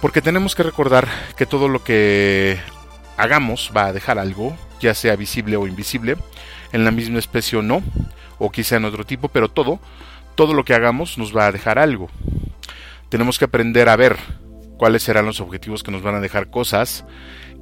Porque 0.00 0.22
tenemos 0.22 0.54
que 0.54 0.62
recordar 0.62 1.08
que 1.36 1.46
todo 1.46 1.68
lo 1.68 1.84
que 1.84 2.58
hagamos 3.16 3.70
va 3.76 3.86
a 3.86 3.92
dejar 3.92 4.18
algo, 4.18 4.56
ya 4.80 4.94
sea 4.94 5.14
visible 5.14 5.56
o 5.56 5.66
invisible, 5.66 6.16
en 6.72 6.84
la 6.84 6.90
misma 6.90 7.18
especie 7.18 7.58
o 7.58 7.62
no, 7.62 7.82
o 8.38 8.50
quizá 8.50 8.76
en 8.76 8.86
otro 8.86 9.04
tipo, 9.04 9.28
pero 9.28 9.50
todo, 9.50 9.78
todo 10.34 10.54
lo 10.54 10.64
que 10.64 10.74
hagamos 10.74 11.18
nos 11.18 11.36
va 11.36 11.46
a 11.46 11.52
dejar 11.52 11.78
algo 11.78 12.08
tenemos 13.10 13.38
que 13.38 13.44
aprender 13.44 13.88
a 13.88 13.96
ver 13.96 14.16
cuáles 14.78 15.02
serán 15.02 15.26
los 15.26 15.40
objetivos 15.40 15.82
que 15.82 15.90
nos 15.90 16.02
van 16.02 16.14
a 16.14 16.20
dejar 16.20 16.48
cosas 16.48 17.04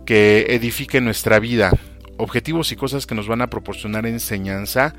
que 0.06 0.46
edifiquen 0.50 1.04
nuestra 1.04 1.40
vida, 1.40 1.72
objetivos 2.16 2.70
y 2.70 2.76
cosas 2.76 3.06
que 3.06 3.14
nos 3.14 3.26
van 3.26 3.42
a 3.42 3.50
proporcionar 3.50 4.06
enseñanza 4.06 4.94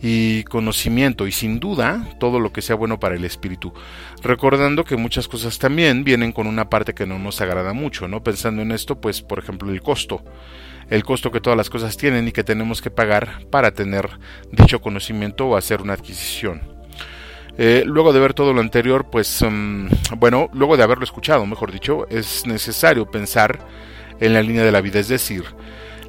y 0.00 0.44
conocimiento 0.44 1.26
y 1.26 1.32
sin 1.32 1.58
duda 1.58 2.06
todo 2.20 2.38
lo 2.38 2.52
que 2.52 2.62
sea 2.62 2.76
bueno 2.76 3.00
para 3.00 3.16
el 3.16 3.24
espíritu. 3.24 3.72
Recordando 4.22 4.84
que 4.84 4.96
muchas 4.96 5.28
cosas 5.28 5.58
también 5.58 6.04
vienen 6.04 6.32
con 6.32 6.46
una 6.46 6.68
parte 6.68 6.94
que 6.94 7.06
no 7.06 7.18
nos 7.18 7.40
agrada 7.40 7.72
mucho, 7.72 8.06
¿no? 8.06 8.22
Pensando 8.22 8.62
en 8.62 8.72
esto, 8.72 9.00
pues 9.00 9.22
por 9.22 9.38
ejemplo 9.38 9.72
el 9.72 9.82
costo. 9.82 10.22
el 10.88 11.02
costo 11.02 11.32
que 11.32 11.40
todas 11.40 11.56
las 11.56 11.68
cosas 11.68 11.96
tienen 11.96 12.28
y 12.28 12.32
que 12.32 12.44
tenemos 12.44 12.80
que 12.80 12.90
pagar 12.90 13.46
para 13.50 13.72
tener 13.72 14.08
dicho 14.52 14.80
conocimiento 14.80 15.46
o 15.48 15.56
hacer 15.56 15.82
una 15.82 15.94
adquisición. 15.94 16.75
Eh, 17.58 17.84
luego 17.86 18.12
de 18.12 18.20
ver 18.20 18.34
todo 18.34 18.52
lo 18.52 18.60
anterior, 18.60 19.06
pues 19.10 19.42
mm, 19.42 19.88
bueno, 20.18 20.50
luego 20.52 20.76
de 20.76 20.82
haberlo 20.82 21.04
escuchado, 21.04 21.46
mejor 21.46 21.72
dicho, 21.72 22.06
es 22.10 22.46
necesario 22.46 23.10
pensar 23.10 23.60
en 24.20 24.34
la 24.34 24.42
línea 24.42 24.62
de 24.62 24.72
la 24.72 24.80
vida, 24.80 25.00
es 25.00 25.08
decir, 25.08 25.44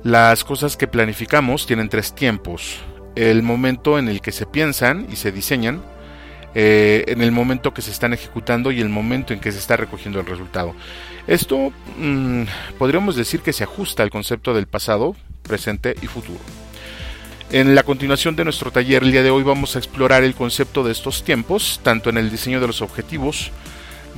las 0.03 0.43
cosas 0.43 0.77
que 0.77 0.87
planificamos 0.87 1.65
tienen 1.65 1.89
tres 1.89 2.13
tiempos. 2.13 2.79
El 3.15 3.43
momento 3.43 3.97
en 3.97 4.09
el 4.09 4.21
que 4.21 4.31
se 4.31 4.45
piensan 4.45 5.07
y 5.11 5.15
se 5.15 5.31
diseñan, 5.31 5.81
eh, 6.53 7.05
en 7.07 7.21
el 7.21 7.31
momento 7.31 7.73
que 7.73 7.81
se 7.81 7.91
están 7.91 8.13
ejecutando 8.13 8.71
y 8.71 8.81
el 8.81 8.89
momento 8.89 9.33
en 9.33 9.39
que 9.39 9.51
se 9.51 9.59
está 9.59 9.77
recogiendo 9.77 10.19
el 10.19 10.25
resultado. 10.25 10.73
Esto 11.27 11.71
mm, 11.97 12.43
podríamos 12.77 13.15
decir 13.15 13.41
que 13.41 13.53
se 13.53 13.63
ajusta 13.63 14.03
al 14.03 14.09
concepto 14.09 14.53
del 14.53 14.67
pasado, 14.67 15.15
presente 15.43 15.95
y 16.01 16.07
futuro. 16.07 16.39
En 17.49 17.75
la 17.75 17.83
continuación 17.83 18.35
de 18.35 18.43
nuestro 18.43 18.71
taller 18.71 19.03
el 19.03 19.13
día 19.13 19.23
de 19.23 19.29
hoy 19.29 19.41
vamos 19.41 19.75
a 19.75 19.79
explorar 19.79 20.25
el 20.25 20.35
concepto 20.35 20.83
de 20.83 20.91
estos 20.91 21.23
tiempos, 21.23 21.79
tanto 21.81 22.09
en 22.09 22.17
el 22.17 22.29
diseño 22.29 22.59
de 22.59 22.67
los 22.67 22.81
objetivos, 22.81 23.51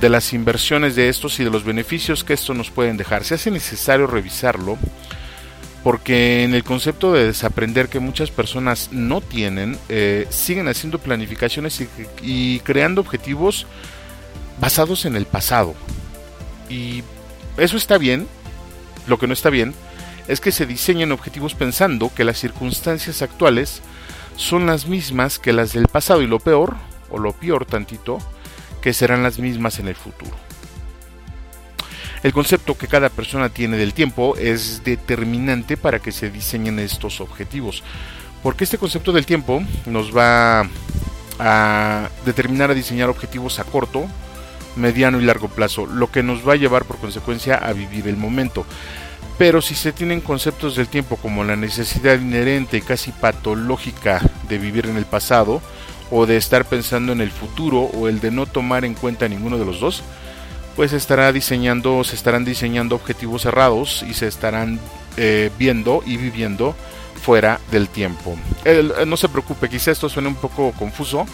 de 0.02 0.10
las 0.10 0.34
inversiones 0.34 0.96
de 0.96 1.10
estos 1.10 1.40
y 1.40 1.44
de 1.44 1.52
los 1.52 1.64
beneficios 1.64 2.24
que 2.24 2.34
estos 2.34 2.56
nos 2.56 2.72
pueden 2.72 2.98
dejar. 2.98 3.24
Se 3.24 3.36
hace 3.36 3.52
necesario 3.52 4.08
revisarlo 4.08 4.80
porque 5.84 6.44
en 6.44 6.56
el 6.56 6.64
concepto 6.64 7.14
de 7.14 7.28
desaprender 7.28 7.88
que 7.88 8.00
muchas 8.00 8.32
personas 8.32 8.90
no 8.92 9.22
tienen, 9.22 9.78
eh, 9.90 10.26
siguen 10.32 10.68
haciendo 10.68 10.98
planificaciones 10.98 11.88
y, 12.24 12.60
creando 12.62 13.00
objetivos 13.02 13.68
basados 14.60 15.06
en 15.06 15.16
el 15.16 15.28
pasado. 15.28 15.76
Y 16.68 17.04
eso 17.58 17.78
está 17.78 18.00
bien, 18.00 18.28
lo 19.06 19.20
que 19.20 19.28
no 19.28 19.34
está 19.34 19.52
bien 19.52 19.76
es 20.30 20.40
que 20.40 20.52
se 20.52 20.68
diseñen 20.68 21.12
objetivos 21.12 21.56
pensando 21.56 22.14
que 22.14 22.24
las 22.24 22.38
circunstancias 22.38 23.24
actuales 23.24 23.82
son 24.36 24.68
las 24.68 24.86
mismas 24.86 25.40
que 25.40 25.54
las 25.54 25.74
del 25.74 25.88
pasado 25.88 26.22
y 26.22 26.28
lo 26.28 26.40
peor, 26.40 26.76
o 27.10 27.18
lo 27.18 27.34
peor 27.34 27.66
tantito, 27.66 28.20
que 28.80 28.94
serán 28.94 29.24
las 29.24 29.40
mismas 29.40 29.80
en 29.80 29.88
el 29.88 29.96
futuro. 29.96 30.32
El 32.22 32.32
concepto 32.32 32.78
que 32.78 32.88
cada 32.88 33.10
persona 33.10 33.50
tiene 33.50 33.78
del 33.78 33.94
tiempo 33.94 34.36
es 34.38 34.84
determinante 34.84 35.78
para 35.78 35.98
que 35.98 36.12
se 36.12 36.30
diseñen 36.30 36.78
estos 36.78 37.22
objetivos, 37.22 37.84
porque 38.44 38.66
este 38.66 38.78
concepto 38.78 39.12
del 39.12 39.26
tiempo 39.26 39.64
nos 39.88 40.16
va 40.16 40.70
a 41.40 42.10
determinar 42.24 42.70
a 42.70 42.76
diseñar 42.76 43.10
objetivos 43.10 43.58
a 43.58 43.64
corto, 43.64 44.06
mediano 44.76 45.20
y 45.20 45.26
largo 45.26 45.48
plazo, 45.48 45.88
lo 45.88 46.12
que 46.12 46.22
nos 46.22 46.48
va 46.48 46.54
a 46.54 46.58
llevar 46.58 46.86
por 46.86 46.98
consecuencia 46.98 47.56
a 47.56 47.74
vivir 47.74 48.08
el 48.08 48.16
momento. 48.16 48.64
Pero 49.40 49.62
si 49.62 49.74
se 49.74 49.94
tienen 49.94 50.20
conceptos 50.20 50.76
del 50.76 50.90
tiempo 50.90 51.16
como 51.16 51.46
la 51.46 51.56
necesidad 51.56 52.20
inherente 52.20 52.76
y 52.76 52.82
casi 52.82 53.14
patológica 53.14 54.22
de 54.50 54.58
vivir 54.58 54.86
en 54.86 54.98
el 54.98 55.06
pasado, 55.06 55.62
o 56.12 56.26
de 56.26 56.36
estar 56.36 56.66
pensando 56.66 57.14
en 57.14 57.22
el 57.22 57.32
futuro, 57.32 57.80
o 57.80 58.10
el 58.10 58.20
de 58.20 58.32
no 58.32 58.48
tomar 58.48 58.84
en 58.84 58.96
cuenta 58.96 59.30
ninguno 59.30 59.58
de 59.58 59.64
los 59.64 59.80
dos, 59.80 60.04
pues 60.76 60.92
estará 60.92 61.32
diseñando, 61.32 62.04
se 62.04 62.16
estarán 62.16 62.44
diseñando 62.44 62.96
objetivos 62.96 63.44
cerrados 63.44 64.04
y 64.08 64.14
se 64.14 64.28
estarán 64.28 64.78
eh, 65.16 65.52
viendo 65.58 66.04
y 66.06 66.18
viviendo 66.18 66.76
fuera 67.22 67.62
del 67.72 67.88
tiempo. 67.88 68.38
no 69.08 69.16
se 69.16 69.30
preocupe, 69.30 69.70
quizá 69.70 69.92
esto 69.92 70.10
suene 70.10 70.28
un 70.28 70.36
poco 70.36 70.74
confuso, 70.74 71.26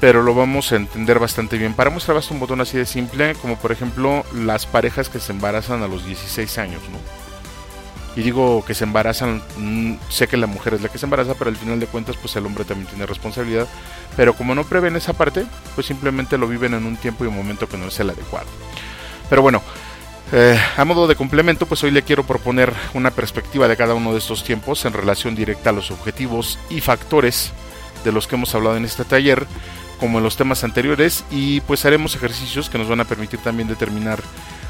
pero 0.00 0.22
lo 0.22 0.34
vamos 0.34 0.72
a 0.72 0.76
entender 0.76 1.18
bastante 1.18 1.58
bien. 1.58 1.74
Para 1.74 1.90
mostrar 1.90 2.14
basta 2.14 2.32
un 2.32 2.40
botón 2.40 2.62
así 2.62 2.78
de 2.78 2.86
simple, 2.86 3.34
como 3.34 3.56
por 3.56 3.72
ejemplo 3.72 4.24
las 4.34 4.64
parejas 4.64 5.10
que 5.10 5.20
se 5.20 5.32
embarazan 5.32 5.82
a 5.82 5.88
los 5.88 6.06
16 6.06 6.56
años, 6.56 6.80
¿no? 6.90 7.25
Y 8.16 8.22
digo 8.22 8.64
que 8.66 8.74
se 8.74 8.84
embarazan, 8.84 9.42
mm, 9.58 9.96
sé 10.08 10.26
que 10.26 10.38
la 10.38 10.46
mujer 10.46 10.74
es 10.74 10.80
la 10.80 10.88
que 10.88 10.98
se 10.98 11.04
embaraza, 11.04 11.34
pero 11.34 11.50
al 11.50 11.56
final 11.56 11.78
de 11.78 11.86
cuentas 11.86 12.16
pues 12.16 12.34
el 12.36 12.46
hombre 12.46 12.64
también 12.64 12.88
tiene 12.88 13.04
responsabilidad. 13.06 13.68
Pero 14.16 14.34
como 14.34 14.54
no 14.54 14.64
prevén 14.64 14.96
esa 14.96 15.12
parte, 15.12 15.44
pues 15.74 15.86
simplemente 15.86 16.38
lo 16.38 16.48
viven 16.48 16.72
en 16.72 16.86
un 16.86 16.96
tiempo 16.96 17.24
y 17.24 17.28
un 17.28 17.36
momento 17.36 17.68
que 17.68 17.76
no 17.76 17.86
es 17.86 18.00
el 18.00 18.08
adecuado. 18.08 18.46
Pero 19.28 19.42
bueno, 19.42 19.62
eh, 20.32 20.58
a 20.76 20.84
modo 20.84 21.06
de 21.06 21.14
complemento, 21.14 21.66
pues 21.66 21.84
hoy 21.84 21.92
le 21.92 22.02
quiero 22.02 22.24
proponer 22.24 22.72
una 22.94 23.10
perspectiva 23.10 23.68
de 23.68 23.76
cada 23.76 23.94
uno 23.94 24.12
de 24.12 24.18
estos 24.18 24.42
tiempos 24.42 24.84
en 24.84 24.92
relación 24.92 25.36
directa 25.36 25.70
a 25.70 25.72
los 25.72 25.90
objetivos 25.90 26.58
y 26.70 26.80
factores 26.80 27.52
de 28.04 28.12
los 28.12 28.26
que 28.26 28.34
hemos 28.34 28.54
hablado 28.54 28.76
en 28.76 28.84
este 28.84 29.04
taller, 29.04 29.46
como 30.00 30.18
en 30.18 30.24
los 30.24 30.36
temas 30.36 30.64
anteriores, 30.64 31.24
y 31.30 31.60
pues 31.62 31.84
haremos 31.84 32.16
ejercicios 32.16 32.68
que 32.70 32.78
nos 32.78 32.88
van 32.88 33.00
a 33.00 33.04
permitir 33.04 33.40
también 33.40 33.68
determinar 33.68 34.20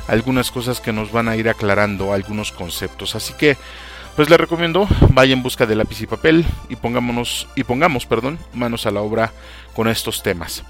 algunas 0.09 0.51
cosas 0.51 0.81
que 0.81 0.93
nos 0.93 1.13
van 1.13 1.29
a 1.29 1.37
ir 1.37 1.49
aclarando 1.49 2.13
algunos 2.13 2.53
conceptos. 2.53 3.15
Así 3.15 3.35
que, 3.35 3.57
pues 4.15 4.31
le 4.31 4.37
recomiendo, 4.37 4.89
vaya 5.11 5.33
en 5.33 5.43
busca 5.43 5.67
de 5.67 5.77
lápiz 5.77 6.01
y 6.01 6.07
papel 6.07 6.45
y 6.69 6.77
pongámonos 6.77 7.49
y 7.57 7.65
pongamos, 7.65 8.07
perdón, 8.07 8.39
manos 8.55 8.87
a 8.87 8.91
la 8.91 9.01
obra 9.01 9.33
con 9.75 9.89
estos 9.89 10.23
temas. 10.23 10.65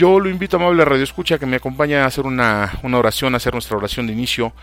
Yo 0.00 0.18
lo 0.18 0.30
invito, 0.30 0.56
amable 0.56 0.82
Radio 0.86 1.04
Escucha, 1.04 1.38
que 1.38 1.44
me 1.44 1.56
acompañe 1.56 1.96
a 1.96 2.06
hacer 2.06 2.24
una, 2.24 2.72
oración, 2.82 3.34
a 3.34 3.36
hacer 3.36 3.52
nuestra 3.52 3.76
oración 3.76 4.06
de 4.06 4.14
inicio 4.14 4.54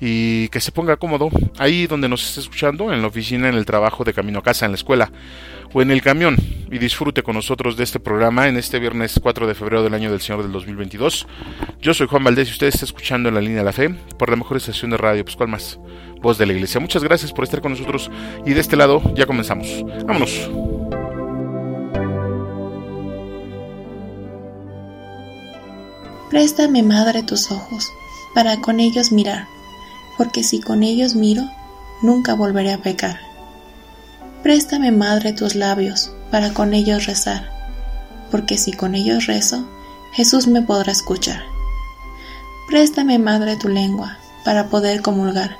y 0.00 0.48
que 0.48 0.58
se 0.58 0.72
ponga 0.72 0.96
cómodo 0.96 1.28
ahí 1.58 1.86
donde 1.86 2.08
nos 2.08 2.26
esté 2.26 2.40
escuchando, 2.40 2.90
en 2.90 3.02
la 3.02 3.08
oficina, 3.08 3.50
en 3.50 3.56
el 3.56 3.66
trabajo, 3.66 4.04
de 4.04 4.14
camino 4.14 4.38
a 4.38 4.42
casa, 4.42 4.64
en 4.64 4.72
la 4.72 4.76
escuela 4.76 5.12
o 5.74 5.82
en 5.82 5.90
el 5.90 6.00
camión 6.00 6.38
y 6.72 6.78
disfrute 6.78 7.22
con 7.22 7.34
nosotros 7.34 7.76
de 7.76 7.84
este 7.84 8.00
programa 8.00 8.48
en 8.48 8.56
este 8.56 8.78
viernes 8.78 9.20
4 9.22 9.46
de 9.46 9.54
febrero 9.54 9.82
del 9.82 9.92
año 9.92 10.10
del 10.10 10.22
Señor 10.22 10.42
del 10.42 10.52
2022. 10.52 11.26
Yo 11.82 11.92
soy 11.92 12.06
Juan 12.06 12.24
Valdés 12.24 12.48
y 12.48 12.52
usted 12.52 12.68
está 12.68 12.86
escuchando 12.86 13.28
en 13.28 13.34
la 13.34 13.42
línea 13.42 13.58
de 13.58 13.64
la 13.64 13.74
fe 13.74 13.90
por 14.18 14.30
la 14.30 14.36
mejor 14.36 14.56
estación 14.56 14.92
de 14.92 14.96
radio, 14.96 15.22
pues 15.24 15.36
cuál 15.36 15.50
más, 15.50 15.78
voz 16.22 16.38
de 16.38 16.46
la 16.46 16.54
iglesia. 16.54 16.80
Muchas 16.80 17.04
gracias 17.04 17.34
por 17.34 17.44
estar 17.44 17.60
con 17.60 17.72
nosotros 17.72 18.10
y 18.46 18.54
de 18.54 18.60
este 18.60 18.76
lado 18.76 19.02
ya 19.14 19.26
comenzamos. 19.26 19.84
Vámonos. 20.06 20.85
Préstame, 26.36 26.82
Madre, 26.82 27.22
tus 27.22 27.50
ojos, 27.50 27.94
para 28.34 28.60
con 28.60 28.78
ellos 28.78 29.10
mirar, 29.10 29.48
porque 30.18 30.44
si 30.44 30.60
con 30.60 30.82
ellos 30.82 31.14
miro, 31.14 31.50
nunca 32.02 32.34
volveré 32.34 32.74
a 32.74 32.82
pecar. 32.82 33.18
Préstame, 34.42 34.92
Madre, 34.92 35.32
tus 35.32 35.54
labios, 35.54 36.12
para 36.30 36.52
con 36.52 36.74
ellos 36.74 37.06
rezar, 37.06 37.48
porque 38.30 38.58
si 38.58 38.72
con 38.74 38.94
ellos 38.94 39.24
rezo, 39.24 39.66
Jesús 40.12 40.46
me 40.46 40.60
podrá 40.60 40.92
escuchar. 40.92 41.40
Préstame, 42.68 43.18
Madre, 43.18 43.56
tu 43.56 43.70
lengua, 43.70 44.18
para 44.44 44.68
poder 44.68 45.00
comulgar, 45.00 45.56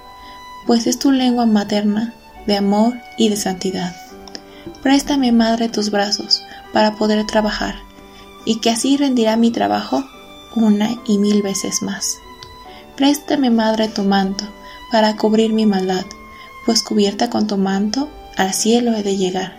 pues 0.66 0.86
es 0.86 0.98
tu 0.98 1.10
lengua 1.10 1.46
materna 1.46 2.12
de 2.46 2.54
amor 2.54 2.92
y 3.16 3.30
de 3.30 3.36
santidad. 3.38 3.96
Préstame, 4.82 5.32
Madre, 5.32 5.70
tus 5.70 5.90
brazos, 5.90 6.42
para 6.74 6.96
poder 6.96 7.24
trabajar, 7.24 7.76
y 8.44 8.60
que 8.60 8.68
así 8.68 8.98
rendirá 8.98 9.36
mi 9.36 9.50
trabajo 9.50 10.04
una 10.56 10.96
y 11.06 11.18
mil 11.18 11.42
veces 11.42 11.82
más. 11.82 12.18
Préstame, 12.96 13.50
Madre, 13.50 13.88
tu 13.88 14.02
manto, 14.02 14.44
para 14.90 15.16
cubrir 15.16 15.52
mi 15.52 15.66
maldad, 15.66 16.04
pues 16.64 16.82
cubierta 16.82 17.30
con 17.30 17.46
tu 17.46 17.56
manto, 17.56 18.08
al 18.36 18.52
cielo 18.54 18.94
he 18.94 19.02
de 19.02 19.16
llegar. 19.16 19.56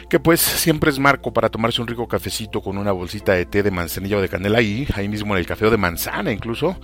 que 0.10 0.20
pues 0.20 0.42
siempre 0.42 0.90
es 0.90 1.00
marco 1.00 1.32
para 1.32 1.50
tomarse 1.50 1.80
un 1.82 1.88
rico 1.88 2.08
cafecito 2.08 2.62
con 2.62 2.78
una 2.78 2.92
bolsita 2.92 3.34
de 3.34 3.46
té 3.46 3.64
de 3.64 3.72
manzanilla 3.72 4.18
o 4.18 4.22
de 4.22 4.30
canela 4.30 4.58
ahí, 4.58 4.88
ahí 4.96 5.08
mismo 5.08 5.34
en 5.34 5.40
el 5.40 5.46
café 5.46 5.68
o 5.68 5.70
de 5.70 5.78
manzana 5.78 6.32
incluso 6.32 6.80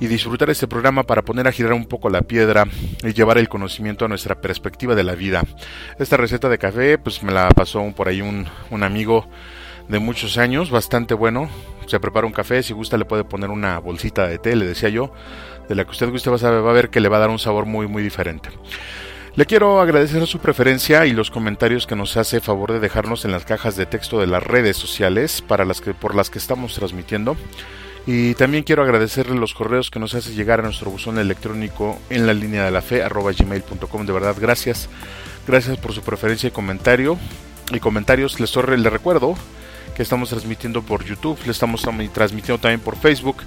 y 0.00 0.06
disfrutar 0.08 0.50
este 0.50 0.66
programa 0.66 1.04
para 1.04 1.22
poner 1.22 1.46
a 1.46 1.52
girar 1.52 1.72
un 1.72 1.86
poco 1.86 2.10
la 2.10 2.22
piedra 2.22 2.66
y 3.02 3.12
llevar 3.12 3.38
el 3.38 3.48
conocimiento 3.48 4.04
a 4.04 4.08
nuestra 4.08 4.40
perspectiva 4.40 4.94
de 4.94 5.04
la 5.04 5.14
vida. 5.14 5.44
Esta 5.98 6.16
receta 6.16 6.48
de 6.48 6.58
café 6.58 6.98
pues 6.98 7.22
me 7.22 7.32
la 7.32 7.48
pasó 7.50 7.82
por 7.96 8.08
ahí 8.08 8.20
un, 8.20 8.46
un 8.70 8.82
amigo 8.82 9.26
de 9.88 9.98
muchos 9.98 10.36
años, 10.36 10.70
bastante 10.70 11.14
bueno. 11.14 11.48
Se 11.86 12.00
prepara 12.00 12.26
un 12.26 12.32
café, 12.32 12.62
si 12.62 12.72
gusta 12.72 12.96
le 12.96 13.04
puede 13.04 13.24
poner 13.24 13.50
una 13.50 13.78
bolsita 13.78 14.26
de 14.26 14.38
té, 14.38 14.56
le 14.56 14.66
decía 14.66 14.88
yo, 14.88 15.12
de 15.68 15.74
la 15.74 15.84
que 15.84 15.90
usted 15.90 16.10
guste 16.10 16.30
va 16.30 16.36
a 16.36 16.72
ver 16.72 16.90
que 16.90 17.00
le 17.00 17.08
va 17.08 17.16
a 17.16 17.20
dar 17.20 17.30
un 17.30 17.38
sabor 17.38 17.66
muy 17.66 17.86
muy 17.86 18.02
diferente. 18.02 18.50
Le 19.36 19.44
quiero 19.44 19.82
agradecer 19.82 20.26
su 20.26 20.38
preferencia 20.38 21.04
y 21.04 21.12
los 21.12 21.30
comentarios 21.30 21.86
que 21.86 21.94
nos 21.94 22.16
hace 22.16 22.40
favor 22.40 22.72
de 22.72 22.80
dejarnos 22.80 23.26
en 23.26 23.32
las 23.32 23.44
cajas 23.44 23.76
de 23.76 23.84
texto 23.84 24.18
de 24.18 24.26
las 24.26 24.42
redes 24.42 24.78
sociales 24.78 25.42
para 25.42 25.66
las 25.66 25.82
que, 25.82 25.92
por 25.92 26.14
las 26.14 26.30
que 26.30 26.38
estamos 26.38 26.74
transmitiendo. 26.74 27.36
Y 28.06 28.32
también 28.34 28.64
quiero 28.64 28.82
agradecerle 28.82 29.36
los 29.36 29.52
correos 29.52 29.90
que 29.90 29.98
nos 29.98 30.14
hace 30.14 30.32
llegar 30.32 30.60
a 30.60 30.62
nuestro 30.62 30.90
buzón 30.90 31.18
electrónico 31.18 31.98
en 32.08 32.26
la 32.26 32.32
línea 32.32 32.64
de 32.64 32.70
la 32.70 32.80
fe 32.80 33.02
arroba 33.02 33.32
gmail.com. 33.32 34.06
De 34.06 34.12
verdad, 34.14 34.36
gracias. 34.40 34.88
Gracias 35.46 35.76
por 35.76 35.92
su 35.92 36.00
preferencia 36.00 36.46
y 36.46 36.52
comentario. 36.52 37.18
Y 37.72 37.78
comentarios, 37.78 38.40
les, 38.40 38.56
les 38.56 38.92
recuerdo 38.92 39.34
que 39.96 40.02
estamos 40.02 40.28
transmitiendo 40.28 40.82
por 40.82 41.04
YouTube, 41.04 41.38
le 41.46 41.52
estamos 41.52 41.82
transmitiendo 42.12 42.58
también 42.60 42.80
por 42.80 42.96
Facebook. 42.96 43.38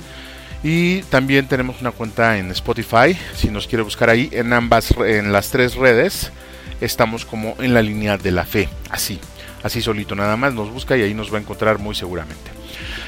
Y 0.63 1.03
también 1.03 1.47
tenemos 1.47 1.79
una 1.79 1.91
cuenta 1.91 2.37
en 2.37 2.51
Spotify, 2.51 3.17
si 3.33 3.49
nos 3.49 3.65
quiere 3.65 3.83
buscar 3.83 4.09
ahí 4.09 4.27
en 4.33 4.51
ambas 4.51 4.91
en 4.97 5.31
las 5.31 5.51
tres 5.51 5.75
redes 5.75 6.33
estamos 6.81 7.25
como 7.25 7.55
en 7.59 7.73
la 7.73 7.81
línea 7.81 8.17
de 8.17 8.31
la 8.31 8.45
fe, 8.45 8.69
así, 8.89 9.19
así 9.63 9.81
solito 9.81 10.15
nada 10.15 10.37
más 10.37 10.53
nos 10.53 10.71
busca 10.71 10.97
y 10.97 11.01
ahí 11.01 11.13
nos 11.13 11.31
va 11.31 11.37
a 11.37 11.41
encontrar 11.41 11.79
muy 11.79 11.95
seguramente. 11.95 12.51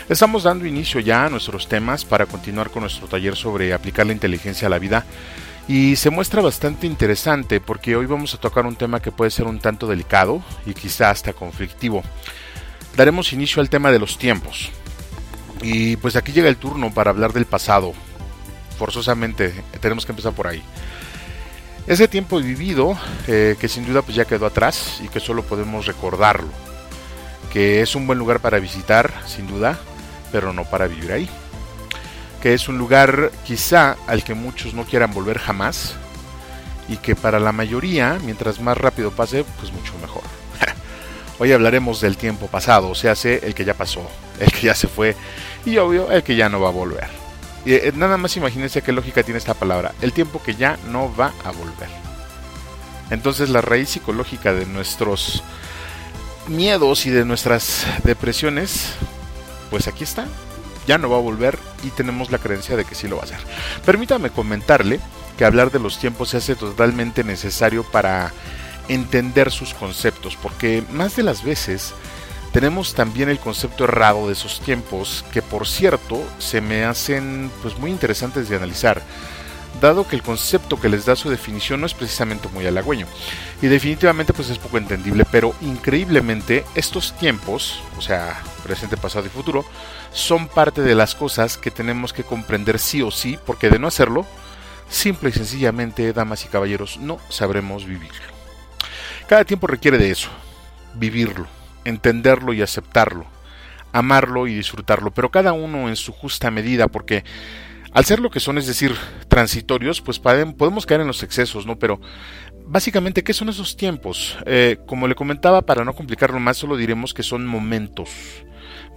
Estamos 0.09 0.43
dando 0.43 0.65
inicio 0.65 0.99
ya 0.99 1.25
a 1.25 1.29
nuestros 1.29 1.67
temas 1.67 2.03
para 2.03 2.25
continuar 2.25 2.69
con 2.69 2.81
nuestro 2.81 3.07
taller 3.07 3.35
sobre 3.35 3.73
aplicar 3.73 4.05
la 4.05 4.13
inteligencia 4.13 4.67
a 4.67 4.69
la 4.69 4.79
vida. 4.79 5.05
Y 5.67 5.95
se 5.95 6.09
muestra 6.09 6.41
bastante 6.41 6.85
interesante 6.85 7.61
porque 7.61 7.95
hoy 7.95 8.07
vamos 8.07 8.33
a 8.33 8.39
tocar 8.39 8.65
un 8.65 8.75
tema 8.75 8.99
que 8.99 9.11
puede 9.11 9.31
ser 9.31 9.45
un 9.45 9.59
tanto 9.59 9.87
delicado 9.87 10.43
y 10.65 10.73
quizá 10.73 11.11
hasta 11.11 11.33
conflictivo 11.33 12.03
daremos 12.95 13.33
inicio 13.33 13.61
al 13.61 13.69
tema 13.69 13.91
de 13.91 13.99
los 13.99 14.17
tiempos. 14.17 14.71
Y 15.61 15.95
pues 15.97 16.15
aquí 16.15 16.31
llega 16.31 16.49
el 16.49 16.57
turno 16.57 16.93
para 16.93 17.11
hablar 17.11 17.33
del 17.33 17.45
pasado. 17.45 17.93
Forzosamente 18.77 19.53
tenemos 19.79 20.05
que 20.05 20.11
empezar 20.11 20.33
por 20.33 20.47
ahí. 20.47 20.63
Ese 21.87 22.07
tiempo 22.07 22.39
vivido, 22.39 22.97
eh, 23.27 23.55
que 23.59 23.67
sin 23.67 23.85
duda 23.85 24.01
pues 24.01 24.15
ya 24.15 24.25
quedó 24.25 24.45
atrás 24.45 25.01
y 25.03 25.07
que 25.07 25.19
solo 25.19 25.43
podemos 25.43 25.85
recordarlo. 25.85 26.49
Que 27.51 27.81
es 27.81 27.95
un 27.95 28.07
buen 28.07 28.17
lugar 28.17 28.39
para 28.39 28.59
visitar, 28.59 29.11
sin 29.27 29.47
duda, 29.47 29.79
pero 30.31 30.53
no 30.53 30.63
para 30.63 30.87
vivir 30.87 31.11
ahí. 31.11 31.29
Que 32.41 32.53
es 32.53 32.67
un 32.67 32.77
lugar 32.77 33.31
quizá 33.45 33.97
al 34.07 34.23
que 34.23 34.33
muchos 34.33 34.73
no 34.73 34.85
quieran 34.85 35.13
volver 35.13 35.37
jamás. 35.37 35.95
Y 36.87 36.97
que 36.97 37.15
para 37.15 37.39
la 37.39 37.51
mayoría, 37.51 38.19
mientras 38.23 38.59
más 38.59 38.77
rápido 38.77 39.11
pase, 39.11 39.43
pues 39.59 39.71
mucho 39.71 39.93
mejor. 40.01 40.40
Hoy 41.41 41.51
hablaremos 41.53 42.01
del 42.01 42.17
tiempo 42.17 42.45
pasado, 42.45 42.89
o 42.89 42.93
sea, 42.93 43.15
el 43.23 43.55
que 43.55 43.65
ya 43.65 43.73
pasó, 43.73 44.07
el 44.39 44.51
que 44.51 44.67
ya 44.67 44.75
se 44.75 44.87
fue 44.87 45.15
y 45.65 45.75
obvio 45.79 46.11
el 46.11 46.21
que 46.21 46.35
ya 46.35 46.49
no 46.49 46.61
va 46.61 46.69
a 46.69 46.71
volver. 46.71 47.07
Y 47.65 47.73
eh, 47.73 47.91
nada 47.95 48.15
más 48.17 48.37
imagínense 48.37 48.83
qué 48.83 48.91
lógica 48.91 49.23
tiene 49.23 49.39
esta 49.39 49.55
palabra, 49.55 49.91
el 50.03 50.13
tiempo 50.13 50.39
que 50.43 50.53
ya 50.53 50.77
no 50.91 51.11
va 51.15 51.33
a 51.43 51.49
volver. 51.49 51.89
Entonces 53.09 53.49
la 53.49 53.61
raíz 53.61 53.89
psicológica 53.89 54.53
de 54.53 54.67
nuestros 54.67 55.41
miedos 56.47 57.07
y 57.07 57.09
de 57.09 57.25
nuestras 57.25 57.87
depresiones, 58.03 58.93
pues 59.71 59.87
aquí 59.87 60.03
está, 60.03 60.27
ya 60.85 60.99
no 60.99 61.09
va 61.09 61.17
a 61.17 61.21
volver 61.21 61.57
y 61.83 61.89
tenemos 61.89 62.29
la 62.29 62.37
creencia 62.37 62.77
de 62.77 62.85
que 62.85 62.93
sí 62.93 63.07
lo 63.07 63.15
va 63.15 63.23
a 63.23 63.25
hacer. 63.25 63.39
Permítame 63.83 64.29
comentarle 64.29 64.99
que 65.39 65.45
hablar 65.45 65.71
de 65.71 65.79
los 65.79 65.97
tiempos 65.97 66.29
se 66.29 66.37
hace 66.37 66.55
totalmente 66.55 67.23
necesario 67.23 67.81
para 67.81 68.31
entender 68.93 69.51
sus 69.51 69.73
conceptos, 69.73 70.37
porque 70.41 70.83
más 70.91 71.15
de 71.15 71.23
las 71.23 71.43
veces 71.43 71.93
tenemos 72.51 72.93
también 72.93 73.29
el 73.29 73.39
concepto 73.39 73.85
errado 73.85 74.27
de 74.27 74.33
esos 74.33 74.59
tiempos, 74.59 75.23
que 75.31 75.41
por 75.41 75.67
cierto 75.67 76.21
se 76.37 76.59
me 76.59 76.83
hacen 76.83 77.49
pues 77.61 77.77
muy 77.77 77.91
interesantes 77.91 78.49
de 78.49 78.57
analizar, 78.57 79.01
dado 79.79 80.05
que 80.05 80.17
el 80.17 80.21
concepto 80.21 80.79
que 80.79 80.89
les 80.89 81.05
da 81.05 81.15
su 81.15 81.29
definición 81.29 81.79
no 81.79 81.85
es 81.85 81.93
precisamente 81.93 82.49
muy 82.49 82.67
halagüeño. 82.67 83.07
Y 83.61 83.67
definitivamente 83.67 84.33
pues 84.33 84.49
es 84.49 84.57
poco 84.57 84.77
entendible, 84.77 85.25
pero 85.31 85.55
increíblemente 85.61 86.65
estos 86.75 87.13
tiempos, 87.17 87.81
o 87.97 88.01
sea, 88.01 88.41
presente, 88.63 88.97
pasado 88.97 89.25
y 89.25 89.29
futuro, 89.29 89.63
son 90.11 90.49
parte 90.49 90.81
de 90.81 90.95
las 90.95 91.15
cosas 91.15 91.57
que 91.57 91.71
tenemos 91.71 92.11
que 92.11 92.25
comprender 92.25 92.79
sí 92.79 93.01
o 93.01 93.11
sí, 93.11 93.39
porque 93.45 93.69
de 93.69 93.79
no 93.79 93.87
hacerlo, 93.87 94.25
simple 94.89 95.29
y 95.29 95.33
sencillamente, 95.33 96.11
damas 96.11 96.43
y 96.43 96.49
caballeros, 96.49 96.97
no 96.97 97.17
sabremos 97.29 97.85
vivirlo. 97.85 98.30
Cada 99.31 99.45
tiempo 99.45 99.65
requiere 99.65 99.97
de 99.97 100.11
eso, 100.11 100.27
vivirlo, 100.95 101.47
entenderlo 101.85 102.51
y 102.51 102.61
aceptarlo, 102.61 103.27
amarlo 103.93 104.45
y 104.45 104.55
disfrutarlo, 104.55 105.11
pero 105.11 105.31
cada 105.31 105.53
uno 105.53 105.87
en 105.87 105.95
su 105.95 106.11
justa 106.11 106.51
medida, 106.51 106.89
porque 106.89 107.23
al 107.93 108.03
ser 108.03 108.19
lo 108.19 108.29
que 108.29 108.41
son, 108.41 108.57
es 108.57 108.67
decir, 108.67 108.93
transitorios, 109.29 110.01
pues 110.01 110.19
podemos 110.19 110.85
caer 110.85 110.99
en 110.99 111.07
los 111.07 111.23
excesos, 111.23 111.65
¿no? 111.65 111.79
Pero 111.79 112.01
básicamente, 112.65 113.23
¿qué 113.23 113.31
son 113.31 113.47
esos 113.47 113.77
tiempos? 113.77 114.37
Eh, 114.45 114.79
como 114.85 115.07
le 115.07 115.15
comentaba, 115.15 115.61
para 115.61 115.85
no 115.85 115.93
complicarlo 115.93 116.41
más, 116.41 116.57
solo 116.57 116.75
diremos 116.75 117.13
que 117.13 117.23
son 117.23 117.47
momentos, 117.47 118.09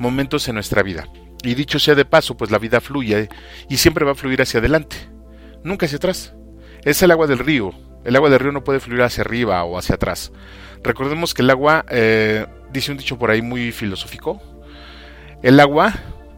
momentos 0.00 0.48
en 0.48 0.56
nuestra 0.56 0.82
vida. 0.82 1.06
Y 1.44 1.54
dicho 1.54 1.78
sea 1.78 1.94
de 1.94 2.06
paso, 2.06 2.36
pues 2.36 2.50
la 2.50 2.58
vida 2.58 2.80
fluye 2.80 3.28
y 3.68 3.76
siempre 3.76 4.04
va 4.04 4.10
a 4.10 4.16
fluir 4.16 4.42
hacia 4.42 4.58
adelante, 4.58 4.96
nunca 5.62 5.86
hacia 5.86 5.98
atrás. 5.98 6.34
Es 6.82 7.00
el 7.04 7.12
agua 7.12 7.28
del 7.28 7.38
río, 7.38 7.72
el 8.04 8.16
agua 8.16 8.30
del 8.30 8.40
río 8.40 8.52
no 8.52 8.64
puede 8.64 8.80
fluir 8.80 9.02
hacia 9.02 9.22
arriba 9.22 9.62
o 9.64 9.78
hacia 9.78 9.96
atrás. 9.96 10.32
Recordemos 10.82 11.34
que 11.34 11.42
el 11.42 11.50
agua, 11.50 11.84
eh, 11.88 12.46
dice 12.70 12.92
un 12.92 12.98
dicho 12.98 13.18
por 13.18 13.30
ahí 13.30 13.42
muy 13.42 13.72
filosófico, 13.72 14.42
el 15.42 15.58
agua 15.60 15.94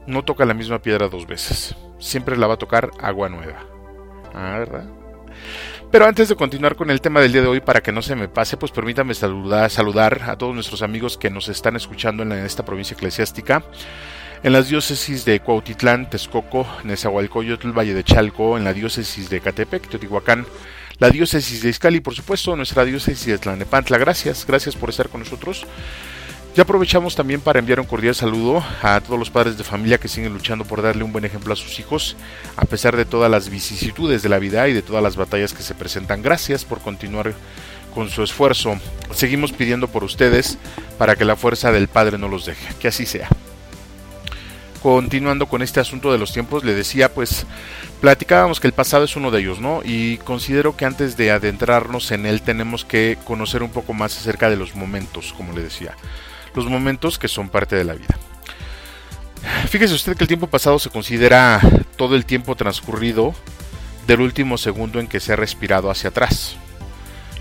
no 0.07 0.25
toca 0.25 0.45
la 0.45 0.55
misma 0.55 0.81
piedra 0.81 1.09
dos 1.09 1.27
veces. 1.27 1.75
Siempre 1.99 2.37
la 2.37 2.47
va 2.47 2.55
a 2.55 2.59
tocar 2.59 2.91
agua 3.01 3.29
nueva. 3.29 3.65
Ah, 4.35 4.57
¿verdad? 4.59 4.85
Pero 5.91 6.07
antes 6.07 6.29
de 6.29 6.37
continuar 6.37 6.77
con 6.77 6.91
el 6.91 7.01
tema 7.01 7.21
del 7.21 7.33
día 7.33 7.43
de 7.43 7.49
hoy, 7.49 7.61
para 7.61 7.81
que 7.81 7.93
no 7.93 8.03
se 8.03 8.17
me 8.17 8.29
pase, 8.29 8.57
pues 8.57 8.73
permítame 8.73 9.15
saludar, 9.15 10.23
a 10.27 10.37
todos 10.37 10.55
nuestros 10.55 10.83
amigos 10.83 11.17
que 11.17 11.31
nos 11.31 11.49
están 11.49 11.77
escuchando 11.77 12.23
en 12.23 12.33
esta 12.33 12.65
provincia 12.65 12.95
eclesiástica 12.95 13.63
en 14.43 14.53
las 14.53 14.69
diócesis 14.69 15.25
de 15.25 15.41
Cuautitlán, 15.41 16.11
Texcoco, 16.11 16.67
Nezahualcóyotl, 16.85 17.73
Valle 17.73 17.95
de 17.95 18.05
Chalco, 18.05 18.57
en 18.57 18.65
la 18.65 18.73
diócesis 18.73 19.31
de 19.31 19.41
Catepec, 19.41 19.89
Teotihuacán, 19.89 20.47
la 20.99 21.11
diócesis 21.11 21.63
de 21.63 21.69
Izcali 21.69 22.01
por 22.01 22.15
supuesto 22.15 22.57
nuestra 22.57 22.85
diócesis 22.85 23.27
de 23.27 23.39
Tlanepantla. 23.39 23.99
Gracias, 23.99 24.47
gracias 24.47 24.75
por 24.75 24.91
estar 24.91 25.09
con 25.09 25.21
nosotros. 25.21 25.67
Ya 26.55 26.63
aprovechamos 26.63 27.15
también 27.15 27.43
para 27.43 27.59
enviar 27.59 27.81
un 27.81 27.87
cordial 27.87 28.15
saludo 28.15 28.65
a 28.81 28.99
todos 29.03 29.19
los 29.19 29.29
padres 29.29 29.59
de 29.59 29.65
familia 29.65 29.99
que 29.99 30.09
siguen 30.09 30.33
luchando 30.33 30.65
por 30.65 30.81
darle 30.81 31.05
un 31.05 31.13
buen 31.13 31.27
ejemplo 31.27 31.53
a 31.53 31.57
sus 31.57 31.79
hijos, 31.79 32.17
a 32.57 32.65
pesar 32.65 32.97
de 32.97 33.05
todas 33.05 33.31
las 33.31 33.51
vicisitudes 33.51 34.23
de 34.23 34.31
la 34.31 34.39
vida 34.39 34.67
y 34.67 34.73
de 34.73 34.81
todas 34.81 35.03
las 35.03 35.17
batallas 35.17 35.53
que 35.53 35.63
se 35.63 35.75
presentan. 35.75 36.23
Gracias 36.23 36.65
por 36.65 36.81
continuar 36.81 37.35
con 37.95 38.09
su 38.09 38.23
esfuerzo. 38.23 38.81
Seguimos 39.13 39.53
pidiendo 39.53 39.89
por 39.89 40.03
ustedes 40.03 40.57
para 40.97 41.15
que 41.15 41.27
la 41.27 41.37
fuerza 41.37 41.73
del 41.73 41.89
Padre 41.89 42.17
no 42.17 42.29
los 42.29 42.47
deje. 42.47 42.75
Que 42.81 42.89
así 42.89 43.05
sea 43.05 43.29
continuando 44.87 45.47
con 45.47 45.63
este 45.63 45.81
asunto 45.81 46.13
de 46.13 46.19
los 46.19 46.33
tiempos, 46.33 46.63
le 46.63 46.73
decía, 46.73 47.13
pues 47.13 47.45
platicábamos 48.01 48.61
que 48.61 48.69
el 48.69 48.73
pasado 48.73 49.03
es 49.03 49.17
uno 49.17 49.33
de 49.33 49.41
ellos, 49.41 49.59
¿no? 49.59 49.81
Y 49.85 50.19
considero 50.19 50.77
que 50.77 50.85
antes 50.85 51.17
de 51.17 51.33
adentrarnos 51.33 52.13
en 52.13 52.25
él 52.25 52.41
tenemos 52.41 52.85
que 52.85 53.19
conocer 53.25 53.65
un 53.65 53.71
poco 53.71 53.95
más 53.95 54.17
acerca 54.17 54.49
de 54.49 54.55
los 54.55 54.77
momentos, 54.77 55.35
como 55.37 55.53
le 55.53 55.65
decía, 55.65 55.97
los 56.55 56.67
momentos 56.67 57.19
que 57.19 57.27
son 57.27 57.49
parte 57.49 57.75
de 57.75 57.83
la 57.83 57.95
vida. 57.95 58.17
Fíjese 59.69 59.93
usted 59.93 60.17
que 60.17 60.23
el 60.23 60.29
tiempo 60.29 60.47
pasado 60.47 60.79
se 60.79 60.89
considera 60.89 61.61
todo 61.97 62.15
el 62.15 62.25
tiempo 62.25 62.55
transcurrido 62.55 63.35
del 64.07 64.21
último 64.21 64.57
segundo 64.57 65.01
en 65.01 65.09
que 65.09 65.19
se 65.19 65.33
ha 65.33 65.37
respirado 65.37 65.91
hacia 65.91 66.11
atrás. 66.11 66.59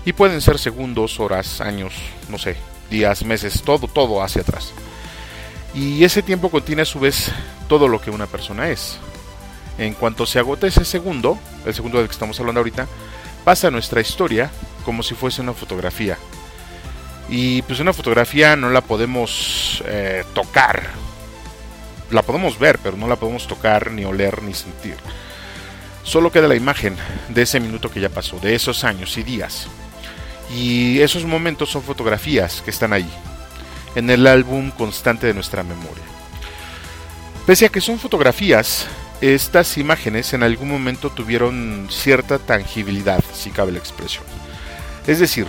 Y 0.04 0.14
pueden 0.14 0.40
ser 0.40 0.58
segundos, 0.58 1.20
horas, 1.20 1.60
años, 1.60 1.94
no 2.28 2.38
sé, 2.38 2.56
días, 2.90 3.24
meses, 3.24 3.62
todo, 3.62 3.86
todo 3.86 4.20
hacia 4.20 4.42
atrás. 4.42 4.72
Y 5.76 6.02
ese 6.04 6.22
tiempo 6.22 6.50
contiene 6.50 6.82
a 6.82 6.86
su 6.86 6.98
vez 6.98 7.30
todo 7.68 7.86
lo 7.86 8.00
que 8.00 8.10
una 8.10 8.26
persona 8.26 8.70
es. 8.70 8.96
En 9.76 9.92
cuanto 9.92 10.24
se 10.24 10.38
agota 10.38 10.66
ese 10.66 10.86
segundo, 10.86 11.38
el 11.66 11.74
segundo 11.74 11.98
del 11.98 12.06
que 12.06 12.14
estamos 12.14 12.40
hablando 12.40 12.60
ahorita, 12.60 12.86
pasa 13.44 13.70
nuestra 13.70 14.00
historia 14.00 14.50
como 14.86 15.02
si 15.02 15.14
fuese 15.14 15.42
una 15.42 15.52
fotografía. 15.52 16.16
Y 17.28 17.60
pues 17.62 17.78
una 17.78 17.92
fotografía 17.92 18.56
no 18.56 18.70
la 18.70 18.80
podemos 18.80 19.84
eh, 19.86 20.24
tocar. 20.32 20.84
La 22.10 22.22
podemos 22.22 22.58
ver, 22.58 22.78
pero 22.82 22.96
no 22.96 23.06
la 23.06 23.16
podemos 23.16 23.46
tocar, 23.46 23.90
ni 23.90 24.06
oler, 24.06 24.42
ni 24.42 24.54
sentir. 24.54 24.96
Solo 26.04 26.32
queda 26.32 26.48
la 26.48 26.54
imagen 26.54 26.96
de 27.28 27.42
ese 27.42 27.60
minuto 27.60 27.90
que 27.90 28.00
ya 28.00 28.08
pasó, 28.08 28.38
de 28.38 28.54
esos 28.54 28.82
años 28.84 29.18
y 29.18 29.24
días. 29.24 29.66
Y 30.50 31.00
esos 31.00 31.26
momentos 31.26 31.68
son 31.68 31.82
fotografías 31.82 32.62
que 32.62 32.70
están 32.70 32.94
ahí, 32.94 33.10
en 33.96 34.10
el 34.10 34.26
álbum 34.26 34.70
constante 34.70 35.26
de 35.26 35.34
nuestra 35.34 35.64
memoria. 35.64 36.04
Pese 37.46 37.66
a 37.66 37.68
que 37.70 37.80
son 37.80 37.98
fotografías, 37.98 38.86
estas 39.20 39.78
imágenes 39.78 40.34
en 40.34 40.42
algún 40.42 40.68
momento 40.68 41.10
tuvieron 41.10 41.88
cierta 41.90 42.38
tangibilidad, 42.38 43.24
si 43.32 43.50
cabe 43.50 43.72
la 43.72 43.78
expresión. 43.78 44.24
Es 45.06 45.18
decir, 45.18 45.46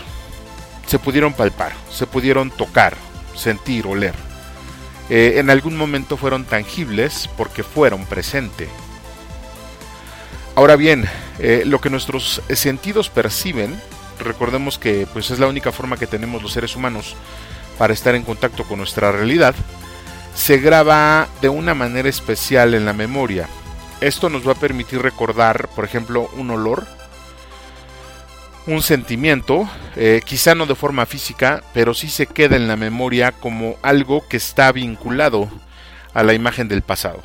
se 0.88 0.98
pudieron 0.98 1.34
palpar, 1.34 1.74
se 1.92 2.08
pudieron 2.08 2.50
tocar, 2.50 2.96
sentir, 3.36 3.86
oler. 3.86 4.16
Eh, 5.10 5.34
en 5.38 5.50
algún 5.50 5.76
momento 5.76 6.16
fueron 6.16 6.46
tangibles 6.46 7.30
porque 7.36 7.64
fueron 7.64 8.06
presente. 8.06 8.70
Ahora 10.56 10.78
bien, 10.78 11.06
eh, 11.40 11.64
lo 11.66 11.82
que 11.82 11.90
nuestros 11.90 12.42
sentidos 12.54 13.10
perciben, 13.10 13.80
recordemos 14.20 14.80
que 14.80 15.06
pues, 15.12 15.32
es 15.32 15.40
la 15.40 15.48
única 15.48 15.74
forma 15.74 15.98
que 15.98 16.08
tenemos 16.08 16.42
los 16.42 16.54
seres 16.54 16.76
humanos 16.76 17.16
para 17.78 17.94
estar 17.94 18.16
en 18.16 18.24
contacto 18.24 18.64
con 18.64 18.80
nuestra 18.80 19.12
realidad, 19.12 19.56
se 20.34 20.60
graba 20.60 21.28
de 21.42 21.50
una 21.50 21.74
manera 21.74 22.10
especial 22.10 22.74
en 22.74 22.86
la 22.86 22.94
memoria. 22.94 23.48
Esto 24.02 24.30
nos 24.30 24.48
va 24.48 24.52
a 24.52 24.56
permitir 24.56 25.02
recordar, 25.02 25.70
por 25.76 25.84
ejemplo, 25.84 26.30
un 26.38 26.52
olor, 26.52 26.86
un 28.68 28.82
sentimiento, 28.82 29.68
eh, 29.96 30.22
quizá 30.24 30.54
no 30.54 30.66
de 30.66 30.76
forma 30.76 31.06
física, 31.06 31.64
pero 31.74 31.94
sí 31.94 32.10
se 32.10 32.28
queda 32.28 32.56
en 32.56 32.68
la 32.68 32.76
memoria 32.76 33.32
como 33.32 33.78
algo 33.82 34.28
que 34.28 34.38
está 34.38 34.72
vinculado 34.72 35.50
a 36.14 36.24
la 36.24 36.34
imagen 36.34 36.68
del 36.68 36.82
pasado. 36.84 37.24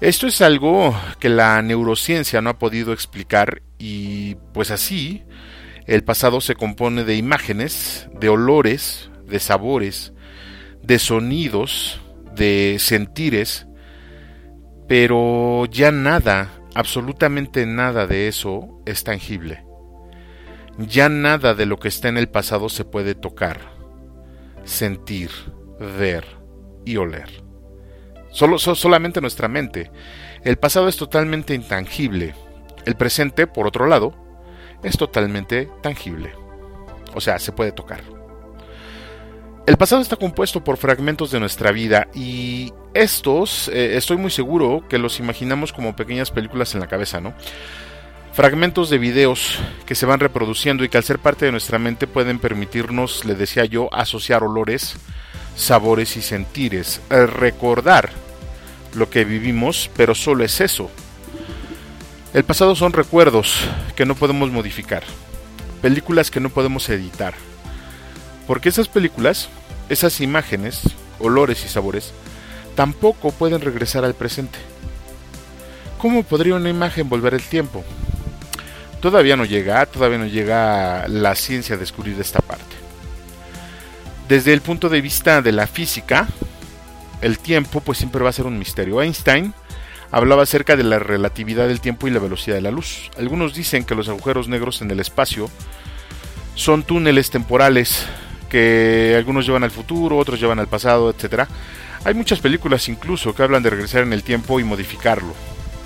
Esto 0.00 0.26
es 0.26 0.40
algo 0.42 0.98
que 1.20 1.28
la 1.28 1.62
neurociencia 1.62 2.40
no 2.40 2.50
ha 2.50 2.58
podido 2.58 2.92
explicar 2.92 3.62
y 3.78 4.34
pues 4.52 4.70
así 4.70 5.22
el 5.86 6.02
pasado 6.02 6.40
se 6.40 6.56
compone 6.56 7.04
de 7.04 7.16
imágenes, 7.16 8.08
de 8.12 8.28
olores, 8.28 9.10
de 9.26 9.40
sabores, 9.40 10.12
de 10.82 10.98
sonidos, 10.98 12.00
de 12.34 12.76
sentires, 12.78 13.66
pero 14.88 15.66
ya 15.66 15.90
nada, 15.90 16.50
absolutamente 16.74 17.66
nada 17.66 18.06
de 18.06 18.28
eso 18.28 18.80
es 18.84 19.04
tangible. 19.04 19.64
Ya 20.78 21.08
nada 21.08 21.54
de 21.54 21.66
lo 21.66 21.78
que 21.78 21.88
está 21.88 22.08
en 22.08 22.18
el 22.18 22.28
pasado 22.28 22.68
se 22.68 22.84
puede 22.84 23.14
tocar, 23.14 23.60
sentir, 24.64 25.30
ver 25.98 26.24
y 26.84 26.96
oler. 26.96 27.44
Solo, 28.30 28.58
solamente 28.58 29.20
nuestra 29.20 29.46
mente. 29.46 29.92
El 30.42 30.56
pasado 30.56 30.88
es 30.88 30.96
totalmente 30.96 31.54
intangible. 31.54 32.34
El 32.84 32.96
presente, 32.96 33.46
por 33.46 33.66
otro 33.68 33.86
lado, 33.86 34.12
es 34.82 34.98
totalmente 34.98 35.70
tangible. 35.82 36.32
O 37.14 37.20
sea, 37.20 37.38
se 37.38 37.52
puede 37.52 37.70
tocar. 37.70 38.02
El 39.66 39.78
pasado 39.78 40.02
está 40.02 40.16
compuesto 40.16 40.62
por 40.62 40.76
fragmentos 40.76 41.30
de 41.30 41.40
nuestra 41.40 41.72
vida 41.72 42.08
y 42.14 42.74
estos 42.92 43.68
eh, 43.68 43.96
estoy 43.96 44.18
muy 44.18 44.30
seguro 44.30 44.84
que 44.90 44.98
los 44.98 45.20
imaginamos 45.20 45.72
como 45.72 45.96
pequeñas 45.96 46.30
películas 46.30 46.74
en 46.74 46.80
la 46.80 46.86
cabeza, 46.86 47.18
¿no? 47.18 47.32
Fragmentos 48.34 48.90
de 48.90 48.98
videos 48.98 49.58
que 49.86 49.94
se 49.94 50.04
van 50.04 50.20
reproduciendo 50.20 50.84
y 50.84 50.90
que 50.90 50.98
al 50.98 51.04
ser 51.04 51.18
parte 51.18 51.46
de 51.46 51.50
nuestra 51.52 51.78
mente 51.78 52.06
pueden 52.06 52.40
permitirnos, 52.40 53.24
le 53.24 53.34
decía 53.34 53.64
yo, 53.64 53.88
asociar 53.94 54.44
olores, 54.44 54.96
sabores 55.56 56.18
y 56.18 56.20
sentires, 56.20 57.00
eh, 57.08 57.24
recordar 57.24 58.10
lo 58.94 59.08
que 59.08 59.24
vivimos, 59.24 59.90
pero 59.96 60.14
solo 60.14 60.44
es 60.44 60.60
eso. 60.60 60.90
El 62.34 62.44
pasado 62.44 62.76
son 62.76 62.92
recuerdos 62.92 63.66
que 63.96 64.04
no 64.04 64.14
podemos 64.14 64.50
modificar, 64.50 65.04
películas 65.80 66.30
que 66.30 66.40
no 66.40 66.50
podemos 66.50 66.86
editar, 66.90 67.32
porque 68.46 68.68
esas 68.68 68.88
películas, 68.88 69.48
esas 69.88 70.20
imágenes, 70.20 70.82
olores 71.18 71.64
y 71.64 71.68
sabores, 71.68 72.12
tampoco 72.74 73.32
pueden 73.32 73.60
regresar 73.60 74.04
al 74.04 74.14
presente. 74.14 74.58
¿Cómo 75.98 76.22
podría 76.22 76.56
una 76.56 76.68
imagen 76.68 77.08
volver 77.08 77.34
el 77.34 77.42
tiempo? 77.42 77.84
Todavía 79.00 79.36
no 79.36 79.44
llega, 79.44 79.84
todavía 79.86 80.18
no 80.18 80.26
llega 80.26 81.06
la 81.08 81.34
ciencia 81.34 81.76
a 81.76 81.78
descubrir 81.78 82.18
esta 82.20 82.40
parte. 82.40 82.74
Desde 84.28 84.52
el 84.52 84.62
punto 84.62 84.88
de 84.88 85.00
vista 85.00 85.42
de 85.42 85.52
la 85.52 85.66
física, 85.66 86.26
el 87.20 87.38
tiempo 87.38 87.80
pues 87.80 87.98
siempre 87.98 88.22
va 88.22 88.30
a 88.30 88.34
ser 88.34 88.46
un 88.46 88.58
misterio. 88.58 89.02
Einstein 89.02 89.54
hablaba 90.10 90.42
acerca 90.42 90.76
de 90.76 90.84
la 90.84 90.98
relatividad 90.98 91.68
del 91.68 91.80
tiempo 91.80 92.06
y 92.06 92.10
la 92.10 92.20
velocidad 92.20 92.56
de 92.56 92.62
la 92.62 92.70
luz. 92.70 93.10
Algunos 93.18 93.54
dicen 93.54 93.84
que 93.84 93.94
los 93.94 94.08
agujeros 94.08 94.48
negros 94.48 94.80
en 94.80 94.90
el 94.90 95.00
espacio 95.00 95.50
son 96.54 96.82
túneles 96.82 97.30
temporales 97.30 98.06
que 98.54 99.16
algunos 99.16 99.44
llevan 99.44 99.64
al 99.64 99.72
futuro, 99.72 100.16
otros 100.16 100.38
llevan 100.38 100.60
al 100.60 100.68
pasado, 100.68 101.10
etc. 101.10 101.48
Hay 102.04 102.14
muchas 102.14 102.38
películas 102.38 102.88
incluso 102.88 103.34
que 103.34 103.42
hablan 103.42 103.64
de 103.64 103.70
regresar 103.70 104.04
en 104.04 104.12
el 104.12 104.22
tiempo 104.22 104.60
y 104.60 104.64
modificarlo. 104.64 105.34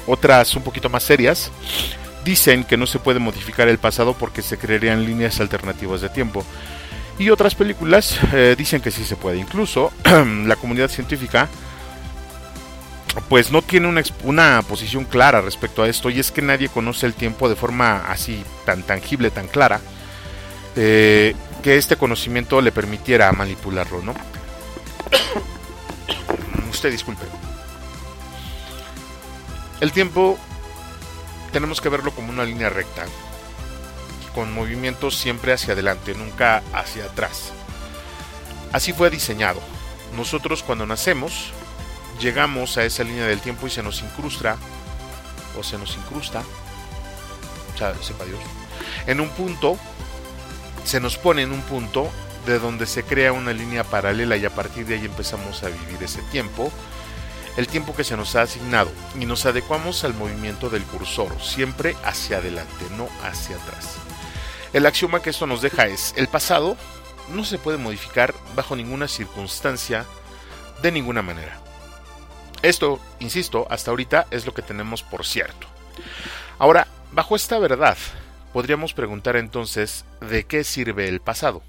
Otras 0.06 0.54
un 0.54 0.62
poquito 0.62 0.90
más 0.90 1.02
serias 1.02 1.50
dicen 2.26 2.64
que 2.64 2.76
no 2.76 2.86
se 2.86 2.98
puede 2.98 3.20
modificar 3.20 3.68
el 3.68 3.78
pasado 3.78 4.12
porque 4.12 4.42
se 4.42 4.58
crearían 4.58 5.06
líneas 5.06 5.40
alternativas 5.40 6.02
de 6.02 6.10
tiempo. 6.10 6.44
Y 7.18 7.30
otras 7.30 7.54
películas 7.54 8.18
eh, 8.34 8.54
dicen 8.58 8.82
que 8.82 8.90
sí 8.90 9.02
se 9.02 9.16
puede. 9.16 9.38
Incluso 9.38 9.90
la 10.44 10.56
comunidad 10.56 10.90
científica 10.90 11.48
pues 13.30 13.50
no 13.50 13.62
tiene 13.62 14.04
una, 14.24 14.60
posición 14.60 15.06
clara 15.06 15.40
respecto 15.40 15.84
a 15.84 15.88
esto 15.88 16.10
y 16.10 16.20
es 16.20 16.30
que 16.30 16.42
nadie 16.42 16.68
conoce 16.68 17.06
el 17.06 17.14
tiempo 17.14 17.48
de 17.48 17.56
forma 17.56 18.04
así 18.10 18.44
tan 18.66 18.82
tangible, 18.82 19.30
tan 19.30 19.48
clara. 19.48 19.80
Eh, 20.76 21.34
que 21.62 21.76
este 21.76 21.96
conocimiento 21.96 22.60
le 22.60 22.72
permitiera 22.72 23.30
manipularlo, 23.32 24.02
¿no? 24.02 24.14
Usted 26.70 26.90
disculpe. 26.90 27.24
El 29.80 29.92
tiempo 29.92 30.38
tenemos 31.52 31.80
que 31.80 31.88
verlo 31.88 32.12
como 32.12 32.30
una 32.30 32.44
línea 32.44 32.68
recta, 32.68 33.04
con 34.34 34.52
movimientos 34.52 35.16
siempre 35.16 35.52
hacia 35.52 35.72
adelante, 35.72 36.14
nunca 36.14 36.62
hacia 36.72 37.04
atrás. 37.04 37.52
Así 38.72 38.92
fue 38.92 39.10
diseñado. 39.10 39.60
Nosotros 40.16 40.62
cuando 40.62 40.86
nacemos 40.86 41.52
llegamos 42.20 42.76
a 42.76 42.84
esa 42.84 43.04
línea 43.04 43.26
del 43.26 43.40
tiempo 43.40 43.66
y 43.66 43.70
se 43.70 43.82
nos 43.82 44.02
incrusta, 44.02 44.56
o 45.58 45.62
se 45.62 45.78
nos 45.78 45.96
incrusta, 45.96 46.42
o 47.74 47.78
sea, 47.78 47.94
sepa 48.02 48.24
Dios, 48.24 48.40
en 49.06 49.20
un 49.20 49.28
punto 49.30 49.78
se 50.88 51.00
nos 51.00 51.18
pone 51.18 51.42
en 51.42 51.52
un 51.52 51.60
punto 51.60 52.10
de 52.46 52.58
donde 52.58 52.86
se 52.86 53.04
crea 53.04 53.34
una 53.34 53.52
línea 53.52 53.84
paralela 53.84 54.38
y 54.38 54.46
a 54.46 54.50
partir 54.50 54.86
de 54.86 54.94
ahí 54.94 55.04
empezamos 55.04 55.62
a 55.62 55.68
vivir 55.68 56.02
ese 56.02 56.22
tiempo, 56.32 56.72
el 57.58 57.68
tiempo 57.68 57.94
que 57.94 58.04
se 58.04 58.16
nos 58.16 58.34
ha 58.36 58.42
asignado 58.42 58.90
y 59.20 59.26
nos 59.26 59.44
adecuamos 59.44 60.02
al 60.04 60.14
movimiento 60.14 60.70
del 60.70 60.84
cursor, 60.84 61.42
siempre 61.42 61.94
hacia 62.04 62.38
adelante, 62.38 62.86
no 62.96 63.06
hacia 63.22 63.56
atrás. 63.56 63.96
El 64.72 64.86
axioma 64.86 65.20
que 65.20 65.28
esto 65.28 65.46
nos 65.46 65.60
deja 65.60 65.88
es, 65.88 66.14
el 66.16 66.26
pasado 66.26 66.74
no 67.34 67.44
se 67.44 67.58
puede 67.58 67.76
modificar 67.76 68.34
bajo 68.56 68.74
ninguna 68.74 69.08
circunstancia, 69.08 70.06
de 70.80 70.90
ninguna 70.90 71.20
manera. 71.20 71.60
Esto, 72.62 72.98
insisto, 73.18 73.66
hasta 73.68 73.90
ahorita 73.90 74.26
es 74.30 74.46
lo 74.46 74.54
que 74.54 74.62
tenemos 74.62 75.02
por 75.02 75.26
cierto. 75.26 75.66
Ahora, 76.58 76.86
bajo 77.12 77.36
esta 77.36 77.58
verdad, 77.58 77.98
Podríamos 78.52 78.94
preguntar 78.94 79.36
entonces, 79.36 80.04
¿de 80.20 80.44
qué 80.44 80.64
sirve 80.64 81.08
el 81.08 81.20
pasado? 81.20 81.62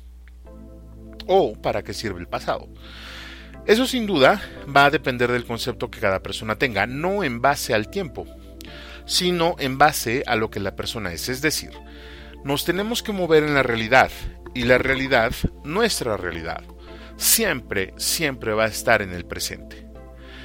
¿O 1.28 1.54
para 1.54 1.84
qué 1.84 1.94
sirve 1.94 2.20
el 2.20 2.28
pasado? 2.28 2.68
Eso 3.66 3.86
sin 3.86 4.08
duda 4.08 4.42
va 4.76 4.86
a 4.86 4.90
depender 4.90 5.32
del 5.32 5.46
concepto 5.46 5.92
que 5.92 6.00
cada 6.00 6.22
persona 6.22 6.56
tenga, 6.56 6.88
no 6.88 7.24
en 7.24 7.42
base 7.42 7.74
al 7.74 7.90
tiempo, 7.90 8.26
sino 9.06 9.56
en 9.60 9.78
base 9.78 10.24
a 10.26 10.36
lo 10.36 10.50
que 10.50 10.62
la 10.62 10.76
persona 10.76 11.12
es. 11.12 11.28
Es 11.30 11.42
decir, 11.42 11.72
nos 12.46 12.64
tenemos 12.64 13.04
que 13.04 13.12
mover 13.12 13.44
en 13.44 13.54
la 13.54 13.64
realidad 13.64 14.10
y 14.56 14.64
la 14.64 14.78
realidad, 14.78 15.34
nuestra 15.66 16.16
realidad, 16.16 16.64
siempre, 17.18 17.94
siempre 17.98 18.54
va 18.54 18.64
a 18.64 18.70
estar 18.70 19.02
en 19.02 19.12
el 19.12 19.26
presente. 19.26 19.86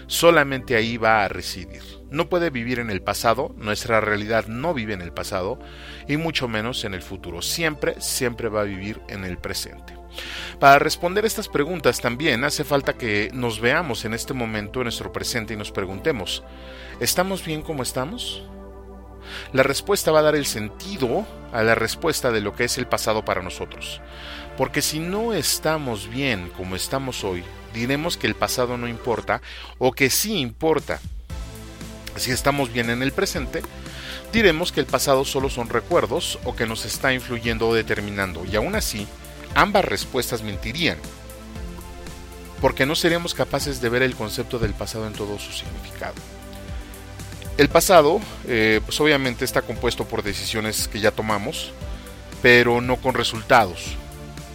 Solamente 0.09 0.75
ahí 0.75 0.97
va 0.97 1.25
a 1.25 1.29
residir 1.29 1.94
no 2.15 2.29
puede 2.29 2.51
vivir 2.51 2.79
en 2.79 2.91
el 2.91 3.03
pasado, 3.03 3.53
nuestra 3.59 4.01
realidad 4.01 4.47
no 4.47 4.73
vive 4.73 4.95
en 4.95 5.03
el 5.03 5.13
pasado 5.13 5.59
y 6.07 6.17
mucho 6.17 6.47
menos 6.47 6.85
en 6.85 6.95
el 6.95 7.03
futuro. 7.03 7.43
Siempre, 7.43 8.01
siempre 8.01 8.49
va 8.49 8.61
a 8.61 8.65
vivir 8.65 9.01
en 9.09 9.25
el 9.25 9.37
presente. 9.37 9.99
Para 10.61 10.79
responder 10.79 11.25
estas 11.25 11.49
preguntas 11.49 12.01
también 12.01 12.45
hace 12.45 12.63
falta 12.63 12.93
que 12.93 13.31
nos 13.35 13.61
veamos 13.61 14.05
en 14.05 14.15
este 14.15 14.33
momento, 14.33 14.79
en 14.79 14.85
nuestro 14.85 15.13
presente, 15.13 15.55
y 15.55 15.57
nos 15.57 15.73
preguntemos, 15.73 16.45
¿estamos 17.01 17.45
bien 17.45 17.63
como 17.63 17.83
estamos? 17.83 18.45
La 19.53 19.65
respuesta 19.65 20.13
va 20.13 20.21
a 20.21 20.23
dar 20.23 20.37
el 20.37 20.47
sentido 20.47 21.27
a 21.53 21.65
la 21.65 21.75
respuesta 21.75 22.31
de 22.31 22.41
lo 22.41 22.55
que 22.55 22.65
es 22.65 22.79
el 22.79 22.87
pasado 22.87 23.25
para 23.25 23.43
nosotros. 23.43 24.01
Porque 24.57 24.83
si 24.83 25.01
no 25.01 25.33
estamos 25.33 26.09
bien 26.09 26.49
como 26.57 26.77
estamos 26.77 27.25
hoy, 27.25 27.43
diremos 27.73 28.17
que 28.17 28.29
el 28.29 28.37
pasado 28.37 28.77
no 28.79 28.87
importa 28.87 29.43
o 29.79 29.91
que 29.91 30.11
sí 30.11 30.39
importa 30.39 31.01
si 32.17 32.31
estamos 32.31 32.73
bien 32.73 32.91
en 32.91 33.03
el 33.03 33.13
presente, 33.13 33.63
diremos 34.33 34.73
que 34.73 34.81
el 34.81 34.87
pasado 34.87 35.25
solo 35.25 35.51
son 35.51 35.69
recuerdos 35.69 36.39
o 36.45 36.57
que 36.57 36.67
nos 36.67 36.85
está 36.85 37.13
influyendo 37.13 37.69
o 37.69 37.75
determinando, 37.75 38.45
y 38.45 38.57
aún 38.57 38.75
así, 38.75 39.07
ambas 39.55 39.85
respuestas 39.85 40.43
mentirían, 40.43 40.99
porque 42.61 42.87
no 42.87 42.95
seríamos 42.95 43.35
capaces 43.35 43.81
de 43.81 43.89
ver 43.89 44.03
el 44.03 44.17
concepto 44.17 44.59
del 44.59 44.75
pasado 44.75 45.07
en 45.07 45.13
todo 45.13 45.39
su 45.39 45.53
significado. 45.53 46.15
El 47.57 47.69
pasado, 47.69 48.21
eh, 48.49 48.81
pues 48.85 49.01
obviamente 49.01 49.45
está 49.45 49.63
compuesto 49.63 50.05
por 50.07 50.25
decisiones 50.25 50.89
que 50.89 50.99
ya 50.99 51.13
tomamos, 51.13 51.73
pero 52.43 52.81
no 52.81 52.97
con 52.97 53.15
resultados. 53.15 53.95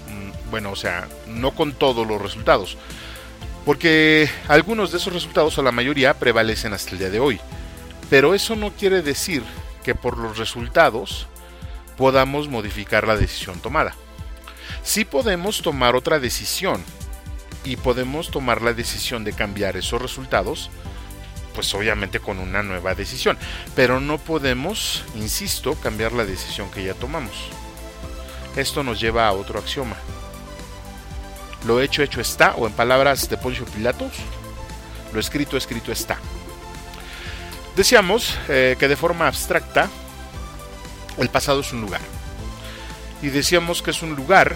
Mm, 0.09 0.51
bueno, 0.51 0.71
o 0.71 0.75
sea, 0.75 1.07
no 1.25 1.51
con 1.51 1.71
todos 1.71 2.05
los 2.05 2.21
resultados, 2.21 2.77
porque 3.69 4.27
algunos 4.47 4.91
de 4.91 4.97
esos 4.97 5.13
resultados 5.13 5.55
o 5.59 5.61
la 5.61 5.71
mayoría 5.71 6.15
prevalecen 6.15 6.73
hasta 6.73 6.89
el 6.89 6.97
día 6.97 7.11
de 7.11 7.19
hoy. 7.19 7.39
Pero 8.09 8.33
eso 8.33 8.55
no 8.55 8.71
quiere 8.71 9.03
decir 9.03 9.43
que 9.83 9.93
por 9.93 10.17
los 10.17 10.39
resultados 10.39 11.27
podamos 11.95 12.47
modificar 12.47 13.07
la 13.07 13.15
decisión 13.15 13.59
tomada. 13.59 13.93
Sí 14.81 15.05
podemos 15.05 15.61
tomar 15.61 15.95
otra 15.95 16.17
decisión 16.17 16.83
y 17.63 17.75
podemos 17.75 18.31
tomar 18.31 18.63
la 18.63 18.73
decisión 18.73 19.23
de 19.23 19.33
cambiar 19.33 19.77
esos 19.77 20.01
resultados, 20.01 20.71
pues 21.53 21.71
obviamente 21.75 22.19
con 22.19 22.39
una 22.39 22.63
nueva 22.63 22.95
decisión. 22.95 23.37
Pero 23.75 23.99
no 23.99 24.17
podemos, 24.17 25.03
insisto, 25.13 25.75
cambiar 25.75 26.13
la 26.13 26.25
decisión 26.25 26.71
que 26.71 26.83
ya 26.83 26.95
tomamos. 26.95 27.35
Esto 28.55 28.81
nos 28.81 28.99
lleva 28.99 29.27
a 29.27 29.33
otro 29.33 29.59
axioma. 29.59 29.95
Lo 31.65 31.81
hecho, 31.81 32.01
hecho 32.01 32.21
está, 32.21 32.55
o 32.55 32.67
en 32.67 32.73
palabras 32.73 33.29
de 33.29 33.37
Poncio 33.37 33.65
Pilatos, 33.65 34.13
lo 35.13 35.19
escrito, 35.19 35.57
escrito 35.57 35.91
está. 35.91 36.17
Decíamos 37.75 38.37
eh, 38.47 38.75
que 38.79 38.87
de 38.87 38.95
forma 38.95 39.27
abstracta 39.27 39.89
el 41.17 41.29
pasado 41.29 41.61
es 41.61 41.73
un 41.73 41.81
lugar. 41.81 42.01
Y 43.21 43.27
decíamos 43.27 43.81
que 43.81 43.91
es 43.91 44.01
un 44.01 44.15
lugar, 44.15 44.55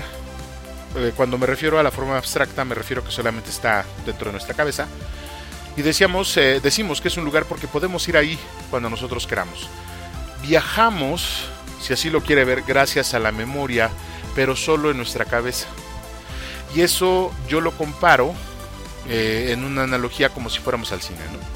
eh, 0.96 1.12
cuando 1.16 1.38
me 1.38 1.46
refiero 1.46 1.80
a 1.80 1.84
la 1.84 1.92
forma 1.92 2.18
abstracta, 2.18 2.64
me 2.64 2.76
refiero 2.76 3.04
que 3.04 3.12
solamente 3.12 3.50
está 3.50 3.86
dentro 4.06 4.28
de 4.28 4.34
nuestra 4.34 4.54
cabeza. 4.54 4.88
Y 5.76 5.82
decíamos, 5.82 6.38
eh, 6.38 6.60
decimos 6.62 7.02
que 7.02 7.08
es 7.08 7.18
un 7.18 7.26
lugar 7.26 7.46
porque 7.46 7.68
podemos 7.68 8.08
ir 8.08 8.16
ahí 8.16 8.40
cuando 8.70 8.90
nosotros 8.90 9.28
queramos. 9.28 9.70
Viajamos, 10.42 11.46
si 11.82 11.94
así 11.94 12.10
lo 12.10 12.22
quiere 12.22 12.46
ver, 12.46 12.64
gracias 12.66 13.14
a 13.14 13.20
la 13.20 13.32
memoria, 13.32 13.90
pero 14.36 14.56
solo 14.56 14.92
en 14.92 14.98
nuestra 14.98 15.26
cabeza. 15.26 15.68
Y 16.76 16.82
eso 16.82 17.32
yo 17.48 17.62
lo 17.62 17.72
comparo 17.72 18.34
eh, 19.08 19.50
en 19.52 19.64
una 19.64 19.84
analogía 19.84 20.30
como 20.30 20.50
si 20.50 20.60
fuéramos 20.60 20.92
al 20.92 21.02
cine, 21.02 21.20
¿no? 21.32 21.54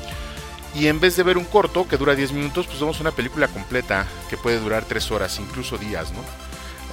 Y 0.80 0.88
en 0.88 1.00
vez 1.00 1.16
de 1.16 1.24
ver 1.24 1.38
un 1.38 1.46
corto 1.46 1.88
que 1.88 1.98
dura 1.98 2.14
10 2.14 2.34
minutos, 2.34 2.68
pues 2.68 2.80
vemos 2.80 3.00
una 3.00 3.12
película 3.12 3.48
completa 3.48 4.06
que 4.30 4.38
puede 4.38 4.60
durar 4.60 4.86
3 4.86 5.12
horas, 5.12 5.40
incluso 5.40 5.78
días, 5.78 6.12
¿no? 6.12 6.20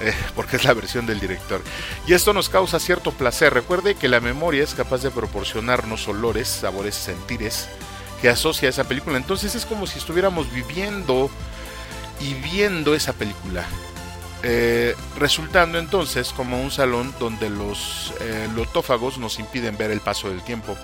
Eh, 0.01 0.13
porque 0.35 0.55
es 0.55 0.63
la 0.63 0.73
versión 0.73 1.05
del 1.05 1.19
director. 1.19 1.61
Y 2.07 2.13
esto 2.13 2.33
nos 2.33 2.49
causa 2.49 2.79
cierto 2.79 3.11
placer. 3.11 3.53
Recuerde 3.53 3.95
que 3.95 4.07
la 4.07 4.19
memoria 4.19 4.63
es 4.63 4.73
capaz 4.73 5.03
de 5.03 5.11
proporcionarnos 5.11 6.07
olores, 6.07 6.47
sabores, 6.47 6.95
sentires 6.95 7.67
que 8.21 8.29
asocia 8.29 8.69
a 8.69 8.71
esa 8.71 8.85
película. 8.85 9.17
Entonces 9.17 9.55
es 9.55 9.65
como 9.65 9.85
si 9.87 9.99
estuviéramos 9.99 10.51
viviendo 10.51 11.29
y 12.19 12.33
viendo 12.35 12.95
esa 12.95 13.13
película. 13.13 13.65
Eh, 14.43 14.95
resultando 15.17 15.79
entonces 15.79 16.31
como 16.33 16.61
un 16.61 16.69
salón 16.69 17.13
donde 17.19 17.49
los 17.49 18.13
eh, 18.21 18.47
lotófagos 18.55 19.17
nos 19.17 19.39
impiden 19.39 19.77
ver 19.77 19.91
el 19.91 20.01
paso 20.01 20.29
del 20.29 20.43
tiempo. 20.43 20.77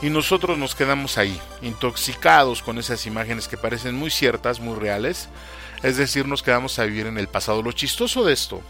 Y 0.00 0.10
nosotros 0.10 0.58
nos 0.58 0.74
quedamos 0.74 1.16
ahí, 1.18 1.40
intoxicados 1.62 2.62
con 2.62 2.78
esas 2.78 3.06
imágenes 3.06 3.48
que 3.48 3.56
parecen 3.56 3.94
muy 3.94 4.10
ciertas, 4.10 4.60
muy 4.60 4.78
reales. 4.78 5.28
Es 5.82 5.96
decir, 5.96 6.26
nos 6.26 6.42
quedamos 6.42 6.78
a 6.78 6.84
vivir 6.84 7.06
en 7.06 7.18
el 7.18 7.28
pasado. 7.28 7.62
Lo 7.62 7.72
chistoso 7.72 8.24
de 8.24 8.32
esto 8.32 8.62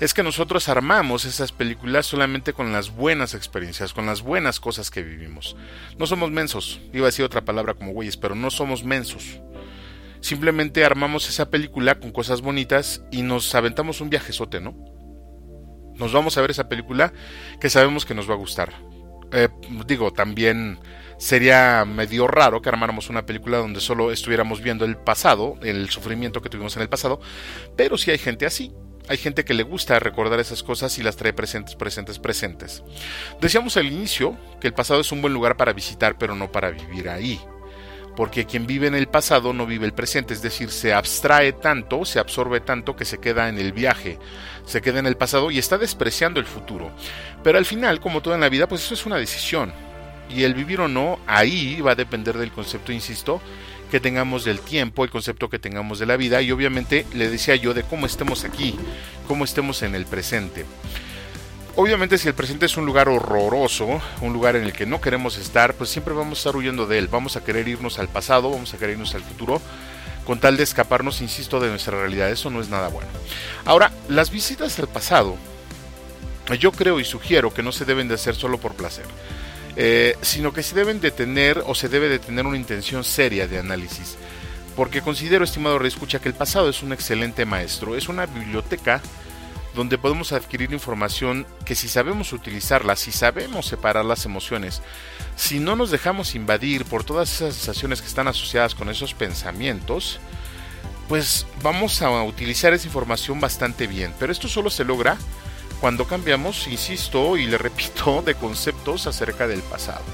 es 0.00 0.14
que 0.14 0.22
nosotros 0.22 0.68
armamos 0.68 1.24
esas 1.24 1.52
películas 1.52 2.06
solamente 2.06 2.52
con 2.52 2.72
las 2.72 2.90
buenas 2.90 3.34
experiencias, 3.34 3.92
con 3.92 4.04
las 4.06 4.22
buenas 4.22 4.60
cosas 4.60 4.90
que 4.90 5.02
vivimos. 5.02 5.56
No 5.98 6.06
somos 6.06 6.30
mensos, 6.30 6.80
iba 6.92 7.06
a 7.06 7.10
decir 7.10 7.24
otra 7.24 7.44
palabra 7.44 7.74
como 7.74 7.92
güeyes, 7.92 8.16
pero 8.16 8.34
no 8.34 8.50
somos 8.50 8.84
mensos 8.84 9.40
simplemente 10.22 10.84
armamos 10.84 11.28
esa 11.28 11.50
película 11.50 11.96
con 11.96 12.12
cosas 12.12 12.40
bonitas 12.40 13.02
y 13.10 13.22
nos 13.22 13.54
aventamos 13.54 14.00
un 14.00 14.08
viajezote, 14.08 14.60
¿no? 14.60 14.74
Nos 15.96 16.12
vamos 16.12 16.38
a 16.38 16.40
ver 16.40 16.52
esa 16.52 16.68
película 16.68 17.12
que 17.60 17.68
sabemos 17.68 18.06
que 18.06 18.14
nos 18.14 18.30
va 18.30 18.34
a 18.34 18.38
gustar. 18.38 18.72
Eh, 19.32 19.48
digo, 19.86 20.12
también 20.12 20.78
sería 21.18 21.84
medio 21.84 22.26
raro 22.26 22.62
que 22.62 22.68
armáramos 22.68 23.10
una 23.10 23.26
película 23.26 23.58
donde 23.58 23.80
solo 23.80 24.12
estuviéramos 24.12 24.62
viendo 24.62 24.84
el 24.84 24.96
pasado, 24.96 25.58
el 25.62 25.90
sufrimiento 25.90 26.40
que 26.40 26.48
tuvimos 26.48 26.76
en 26.76 26.82
el 26.82 26.88
pasado, 26.88 27.20
pero 27.76 27.98
sí 27.98 28.10
hay 28.10 28.18
gente 28.18 28.46
así. 28.46 28.72
Hay 29.08 29.16
gente 29.16 29.44
que 29.44 29.52
le 29.52 29.64
gusta 29.64 29.98
recordar 29.98 30.38
esas 30.38 30.62
cosas 30.62 30.96
y 30.98 31.02
las 31.02 31.16
trae 31.16 31.32
presentes, 31.32 31.74
presentes, 31.74 32.20
presentes. 32.20 32.84
Decíamos 33.40 33.76
al 33.76 33.86
inicio 33.86 34.38
que 34.60 34.68
el 34.68 34.74
pasado 34.74 35.00
es 35.00 35.10
un 35.10 35.20
buen 35.20 35.34
lugar 35.34 35.56
para 35.56 35.72
visitar, 35.72 36.16
pero 36.18 36.36
no 36.36 36.52
para 36.52 36.70
vivir 36.70 37.08
ahí 37.08 37.40
porque 38.16 38.44
quien 38.44 38.66
vive 38.66 38.86
en 38.86 38.94
el 38.94 39.08
pasado 39.08 39.52
no 39.52 39.66
vive 39.66 39.86
el 39.86 39.94
presente, 39.94 40.34
es 40.34 40.42
decir, 40.42 40.70
se 40.70 40.92
abstrae 40.92 41.52
tanto, 41.52 42.04
se 42.04 42.18
absorbe 42.18 42.60
tanto 42.60 42.94
que 42.94 43.04
se 43.04 43.18
queda 43.18 43.48
en 43.48 43.58
el 43.58 43.72
viaje, 43.72 44.18
se 44.66 44.82
queda 44.82 44.98
en 44.98 45.06
el 45.06 45.16
pasado 45.16 45.50
y 45.50 45.58
está 45.58 45.78
despreciando 45.78 46.38
el 46.38 46.46
futuro. 46.46 46.90
Pero 47.42 47.58
al 47.58 47.64
final, 47.64 48.00
como 48.00 48.20
todo 48.20 48.34
en 48.34 48.40
la 48.40 48.48
vida, 48.48 48.68
pues 48.68 48.84
eso 48.84 48.94
es 48.94 49.06
una 49.06 49.16
decisión. 49.16 49.72
Y 50.28 50.44
el 50.44 50.54
vivir 50.54 50.80
o 50.80 50.88
no, 50.88 51.18
ahí 51.26 51.80
va 51.80 51.92
a 51.92 51.96
depender 51.96 52.36
del 52.36 52.52
concepto, 52.52 52.92
insisto, 52.92 53.40
que 53.90 54.00
tengamos 54.00 54.44
del 54.44 54.60
tiempo, 54.60 55.04
el 55.04 55.10
concepto 55.10 55.50
que 55.50 55.58
tengamos 55.58 55.98
de 55.98 56.06
la 56.06 56.16
vida 56.16 56.40
y 56.40 56.50
obviamente 56.50 57.04
le 57.12 57.28
decía 57.28 57.56
yo 57.56 57.74
de 57.74 57.82
cómo 57.82 58.06
estemos 58.06 58.44
aquí, 58.44 58.74
cómo 59.28 59.44
estemos 59.44 59.82
en 59.82 59.94
el 59.94 60.06
presente. 60.06 60.64
Obviamente 61.74 62.18
si 62.18 62.28
el 62.28 62.34
presente 62.34 62.66
es 62.66 62.76
un 62.76 62.84
lugar 62.84 63.08
horroroso, 63.08 64.00
un 64.20 64.32
lugar 64.34 64.56
en 64.56 64.64
el 64.64 64.74
que 64.74 64.84
no 64.84 65.00
queremos 65.00 65.38
estar, 65.38 65.72
pues 65.72 65.88
siempre 65.88 66.12
vamos 66.12 66.38
a 66.38 66.40
estar 66.40 66.56
huyendo 66.56 66.86
de 66.86 66.98
él, 66.98 67.08
vamos 67.08 67.36
a 67.36 67.44
querer 67.44 67.66
irnos 67.66 67.98
al 67.98 68.08
pasado, 68.08 68.50
vamos 68.50 68.74
a 68.74 68.78
querer 68.78 68.92
irnos 68.92 69.14
al 69.14 69.22
futuro, 69.22 69.60
con 70.26 70.38
tal 70.38 70.58
de 70.58 70.64
escaparnos, 70.64 71.22
insisto, 71.22 71.60
de 71.60 71.70
nuestra 71.70 71.98
realidad. 71.98 72.30
Eso 72.30 72.50
no 72.50 72.60
es 72.60 72.68
nada 72.68 72.88
bueno. 72.88 73.08
Ahora, 73.64 73.90
las 74.08 74.30
visitas 74.30 74.78
al 74.78 74.88
pasado, 74.88 75.36
yo 76.58 76.72
creo 76.72 77.00
y 77.00 77.04
sugiero 77.04 77.54
que 77.54 77.62
no 77.62 77.72
se 77.72 77.86
deben 77.86 78.06
de 78.06 78.14
hacer 78.14 78.34
solo 78.34 78.58
por 78.58 78.74
placer, 78.74 79.06
eh, 79.76 80.18
sino 80.20 80.52
que 80.52 80.62
se 80.62 80.74
deben 80.74 81.00
de 81.00 81.10
tener 81.10 81.64
o 81.66 81.74
se 81.74 81.88
debe 81.88 82.10
de 82.10 82.18
tener 82.18 82.44
una 82.44 82.58
intención 82.58 83.02
seria 83.02 83.48
de 83.48 83.58
análisis. 83.58 84.18
Porque 84.76 85.00
considero, 85.00 85.44
estimado 85.44 85.78
rey, 85.78 85.88
escucha 85.88 86.18
que 86.18 86.28
el 86.28 86.34
pasado 86.34 86.68
es 86.68 86.82
un 86.82 86.92
excelente 86.92 87.46
maestro, 87.46 87.96
es 87.96 88.08
una 88.08 88.26
biblioteca 88.26 89.00
donde 89.74 89.98
podemos 89.98 90.32
adquirir 90.32 90.72
información 90.72 91.46
que 91.64 91.74
si 91.74 91.88
sabemos 91.88 92.32
utilizarla, 92.32 92.96
si 92.96 93.12
sabemos 93.12 93.66
separar 93.66 94.04
las 94.04 94.24
emociones, 94.26 94.82
si 95.36 95.60
no 95.60 95.76
nos 95.76 95.90
dejamos 95.90 96.34
invadir 96.34 96.84
por 96.84 97.04
todas 97.04 97.32
esas 97.32 97.54
sensaciones 97.54 98.02
que 98.02 98.08
están 98.08 98.28
asociadas 98.28 98.74
con 98.74 98.88
esos 98.90 99.14
pensamientos, 99.14 100.20
pues 101.08 101.46
vamos 101.62 102.02
a 102.02 102.22
utilizar 102.22 102.72
esa 102.72 102.86
información 102.86 103.40
bastante 103.40 103.86
bien. 103.86 104.14
Pero 104.18 104.32
esto 104.32 104.48
solo 104.48 104.70
se 104.70 104.84
logra 104.84 105.16
cuando 105.80 106.06
cambiamos, 106.06 106.68
insisto 106.68 107.36
y 107.36 107.46
le 107.46 107.58
repito, 107.58 108.22
de 108.26 108.34
conceptos 108.34 109.06
acerca 109.06 109.46
del 109.46 109.62
pasado. 109.62 110.04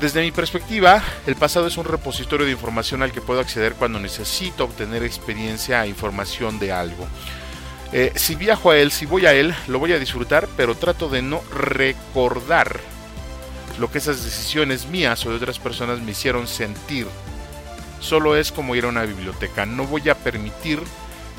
Desde 0.00 0.20
mi 0.22 0.30
perspectiva, 0.30 1.02
el 1.26 1.36
pasado 1.36 1.66
es 1.66 1.78
un 1.78 1.86
repositorio 1.86 2.44
de 2.44 2.52
información 2.52 3.02
al 3.02 3.12
que 3.12 3.22
puedo 3.22 3.40
acceder 3.40 3.74
cuando 3.74 3.98
necesito 3.98 4.64
obtener 4.64 5.02
experiencia 5.02 5.84
e 5.84 5.88
información 5.88 6.58
de 6.58 6.70
algo. 6.70 7.06
Eh, 7.98 8.12
si 8.14 8.34
viajo 8.34 8.72
a 8.72 8.76
él, 8.76 8.92
si 8.92 9.06
voy 9.06 9.24
a 9.24 9.32
él, 9.32 9.54
lo 9.68 9.78
voy 9.78 9.94
a 9.94 9.98
disfrutar, 9.98 10.48
pero 10.54 10.74
trato 10.74 11.08
de 11.08 11.22
no 11.22 11.40
recordar 11.50 12.78
lo 13.78 13.90
que 13.90 13.96
esas 13.96 14.22
decisiones 14.22 14.84
mías 14.84 15.24
o 15.24 15.30
de 15.30 15.36
otras 15.36 15.58
personas 15.58 16.02
me 16.02 16.10
hicieron 16.10 16.46
sentir. 16.46 17.06
Solo 17.98 18.36
es 18.36 18.52
como 18.52 18.76
ir 18.76 18.84
a 18.84 18.88
una 18.88 19.04
biblioteca. 19.04 19.64
No 19.64 19.86
voy 19.86 20.10
a 20.10 20.14
permitir 20.14 20.78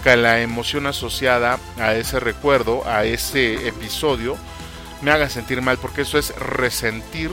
que 0.03 0.17
la 0.17 0.41
emoción 0.41 0.87
asociada 0.87 1.59
a 1.77 1.93
ese 1.93 2.19
recuerdo, 2.19 2.87
a 2.87 3.05
ese 3.05 3.67
episodio, 3.67 4.35
me 5.03 5.11
haga 5.11 5.29
sentir 5.29 5.61
mal, 5.61 5.77
porque 5.77 6.01
eso 6.01 6.17
es 6.17 6.35
resentir. 6.37 7.29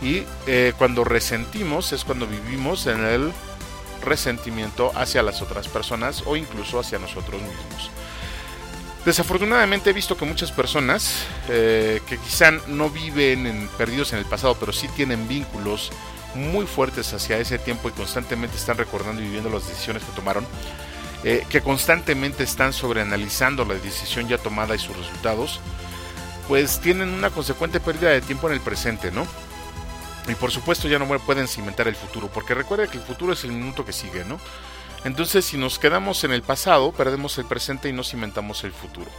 Y 0.00 0.22
eh, 0.46 0.72
cuando 0.78 1.04
resentimos 1.04 1.92
es 1.92 2.04
cuando 2.04 2.26
vivimos 2.26 2.86
en 2.86 3.04
el 3.04 3.32
resentimiento 4.02 4.92
hacia 4.94 5.22
las 5.22 5.42
otras 5.42 5.68
personas 5.68 6.22
o 6.24 6.36
incluso 6.36 6.80
hacia 6.80 6.98
nosotros 6.98 7.42
mismos. 7.42 7.90
Desafortunadamente 9.04 9.90
he 9.90 9.92
visto 9.94 10.16
que 10.16 10.26
muchas 10.26 10.52
personas 10.52 11.24
eh, 11.48 12.02
que 12.06 12.18
quizá 12.18 12.50
no 12.66 12.90
viven 12.90 13.68
perdidos 13.78 14.12
en 14.12 14.18
el 14.18 14.26
pasado, 14.26 14.56
pero 14.60 14.72
sí 14.72 14.88
tienen 14.88 15.26
vínculos 15.26 15.90
muy 16.34 16.66
fuertes 16.66 17.12
hacia 17.14 17.38
ese 17.38 17.58
tiempo 17.58 17.88
y 17.88 17.92
constantemente 17.92 18.56
están 18.56 18.76
recordando 18.76 19.22
y 19.22 19.24
viviendo 19.24 19.48
las 19.48 19.66
decisiones 19.66 20.02
que 20.04 20.12
tomaron, 20.12 20.46
eh, 21.24 21.46
que 21.48 21.62
constantemente 21.62 22.44
están 22.44 22.72
sobreanalizando 22.72 23.64
la 23.64 23.74
decisión 23.74 24.28
ya 24.28 24.36
tomada 24.36 24.74
y 24.74 24.78
sus 24.78 24.96
resultados, 24.96 25.60
pues 26.46 26.80
tienen 26.80 27.08
una 27.08 27.30
consecuente 27.30 27.80
pérdida 27.80 28.10
de 28.10 28.20
tiempo 28.20 28.48
en 28.48 28.54
el 28.54 28.60
presente, 28.60 29.10
¿no? 29.10 29.26
Y 30.28 30.34
por 30.34 30.50
supuesto 30.50 30.88
ya 30.88 30.98
no 30.98 31.06
pueden 31.20 31.48
cimentar 31.48 31.88
el 31.88 31.96
futuro, 31.96 32.28
porque 32.28 32.54
recuerda 32.54 32.86
que 32.86 32.98
el 32.98 33.02
futuro 33.02 33.32
es 33.32 33.44
el 33.44 33.52
minuto 33.52 33.84
que 33.84 33.92
sigue, 33.92 34.24
¿no? 34.24 34.38
Entonces, 35.04 35.46
si 35.46 35.56
nos 35.56 35.78
quedamos 35.78 36.24
en 36.24 36.32
el 36.32 36.42
pasado, 36.42 36.92
perdemos 36.92 37.38
el 37.38 37.46
presente 37.46 37.88
y 37.88 37.92
no 37.92 38.04
cimentamos 38.04 38.64
el 38.64 38.72
futuro. 38.72 39.10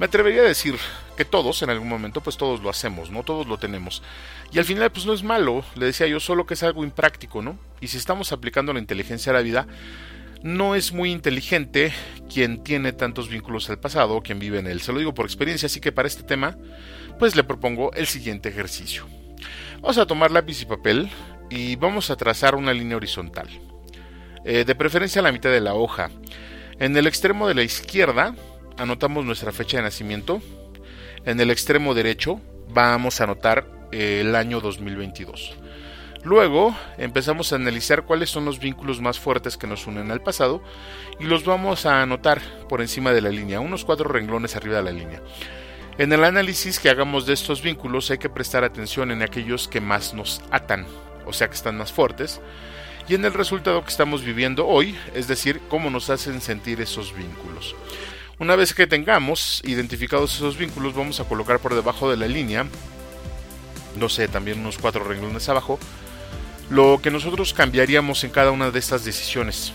Me 0.00 0.06
atrevería 0.06 0.40
a 0.40 0.44
decir 0.44 0.76
que 1.16 1.24
todos, 1.24 1.62
en 1.62 1.70
algún 1.70 1.88
momento, 1.88 2.20
pues 2.20 2.36
todos 2.36 2.60
lo 2.62 2.68
hacemos, 2.68 3.10
¿no? 3.10 3.22
Todos 3.22 3.46
lo 3.46 3.56
tenemos. 3.56 4.02
Y 4.50 4.58
al 4.58 4.64
final, 4.64 4.90
pues 4.90 5.06
no 5.06 5.12
es 5.12 5.22
malo, 5.22 5.64
le 5.76 5.86
decía 5.86 6.08
yo, 6.08 6.18
solo 6.18 6.46
que 6.46 6.54
es 6.54 6.62
algo 6.64 6.82
impráctico, 6.82 7.42
¿no? 7.42 7.58
Y 7.80 7.88
si 7.88 7.96
estamos 7.96 8.32
aplicando 8.32 8.72
la 8.72 8.80
inteligencia 8.80 9.30
a 9.30 9.34
la 9.34 9.42
vida, 9.42 9.68
no 10.42 10.74
es 10.74 10.92
muy 10.92 11.12
inteligente 11.12 11.92
quien 12.32 12.64
tiene 12.64 12.92
tantos 12.92 13.28
vínculos 13.28 13.70
al 13.70 13.78
pasado, 13.78 14.22
quien 14.22 14.40
vive 14.40 14.58
en 14.58 14.66
él. 14.66 14.80
Se 14.80 14.92
lo 14.92 14.98
digo 14.98 15.14
por 15.14 15.26
experiencia, 15.26 15.66
así 15.66 15.80
que 15.80 15.92
para 15.92 16.08
este 16.08 16.24
tema, 16.24 16.56
pues 17.20 17.36
le 17.36 17.44
propongo 17.44 17.92
el 17.92 18.08
siguiente 18.08 18.48
ejercicio. 18.48 19.06
Vamos 19.80 19.98
a 19.98 20.06
tomar 20.06 20.30
lápiz 20.30 20.60
y 20.60 20.66
papel 20.66 21.08
y 21.50 21.76
vamos 21.76 22.10
a 22.10 22.16
trazar 22.16 22.56
una 22.56 22.72
línea 22.72 22.96
horizontal. 22.96 23.48
Eh, 24.44 24.64
de 24.64 24.74
preferencia 24.74 25.20
a 25.20 25.22
la 25.22 25.32
mitad 25.32 25.50
de 25.50 25.60
la 25.60 25.74
hoja. 25.74 26.10
En 26.78 26.96
el 26.96 27.06
extremo 27.06 27.46
de 27.46 27.54
la 27.54 27.62
izquierda 27.62 28.34
anotamos 28.78 29.24
nuestra 29.24 29.52
fecha 29.52 29.76
de 29.76 29.82
nacimiento. 29.82 30.40
En 31.26 31.38
el 31.40 31.50
extremo 31.50 31.94
derecho 31.94 32.40
vamos 32.68 33.20
a 33.20 33.24
anotar 33.24 33.66
eh, 33.92 34.22
el 34.22 34.34
año 34.34 34.60
2022. 34.60 35.56
Luego 36.22 36.76
empezamos 36.98 37.52
a 37.52 37.56
analizar 37.56 38.04
cuáles 38.04 38.30
son 38.30 38.44
los 38.44 38.58
vínculos 38.58 39.00
más 39.00 39.18
fuertes 39.18 39.56
que 39.56 39.66
nos 39.66 39.86
unen 39.86 40.10
al 40.10 40.22
pasado 40.22 40.62
y 41.18 41.24
los 41.24 41.44
vamos 41.44 41.86
a 41.86 42.02
anotar 42.02 42.40
por 42.68 42.80
encima 42.82 43.12
de 43.12 43.22
la 43.22 43.30
línea, 43.30 43.60
unos 43.60 43.84
cuatro 43.84 44.08
renglones 44.08 44.56
arriba 44.56 44.76
de 44.76 44.82
la 44.82 44.92
línea. 44.92 45.22
En 45.98 46.12
el 46.12 46.24
análisis 46.24 46.78
que 46.78 46.90
hagamos 46.90 47.26
de 47.26 47.34
estos 47.34 47.62
vínculos 47.62 48.10
hay 48.10 48.18
que 48.18 48.30
prestar 48.30 48.64
atención 48.64 49.10
en 49.10 49.22
aquellos 49.22 49.66
que 49.68 49.80
más 49.80 50.14
nos 50.14 50.42
atan, 50.50 50.86
o 51.26 51.32
sea 51.32 51.48
que 51.48 51.54
están 51.54 51.76
más 51.76 51.92
fuertes, 51.92 52.40
y 53.10 53.14
en 53.16 53.24
el 53.24 53.34
resultado 53.34 53.82
que 53.82 53.90
estamos 53.90 54.22
viviendo 54.22 54.68
hoy, 54.68 54.96
es 55.14 55.26
decir, 55.26 55.60
cómo 55.68 55.90
nos 55.90 56.10
hacen 56.10 56.40
sentir 56.40 56.80
esos 56.80 57.12
vínculos. 57.12 57.74
Una 58.38 58.54
vez 58.54 58.72
que 58.72 58.86
tengamos 58.86 59.60
identificados 59.64 60.36
esos 60.36 60.56
vínculos, 60.56 60.94
vamos 60.94 61.18
a 61.18 61.24
colocar 61.24 61.58
por 61.58 61.74
debajo 61.74 62.08
de 62.08 62.16
la 62.16 62.28
línea, 62.28 62.66
no 63.96 64.08
sé, 64.08 64.28
también 64.28 64.60
unos 64.60 64.78
cuatro 64.78 65.02
renglones 65.02 65.48
abajo, 65.48 65.80
lo 66.70 67.00
que 67.02 67.10
nosotros 67.10 67.52
cambiaríamos 67.52 68.22
en 68.22 68.30
cada 68.30 68.52
una 68.52 68.70
de 68.70 68.78
estas 68.78 69.04
decisiones. 69.04 69.72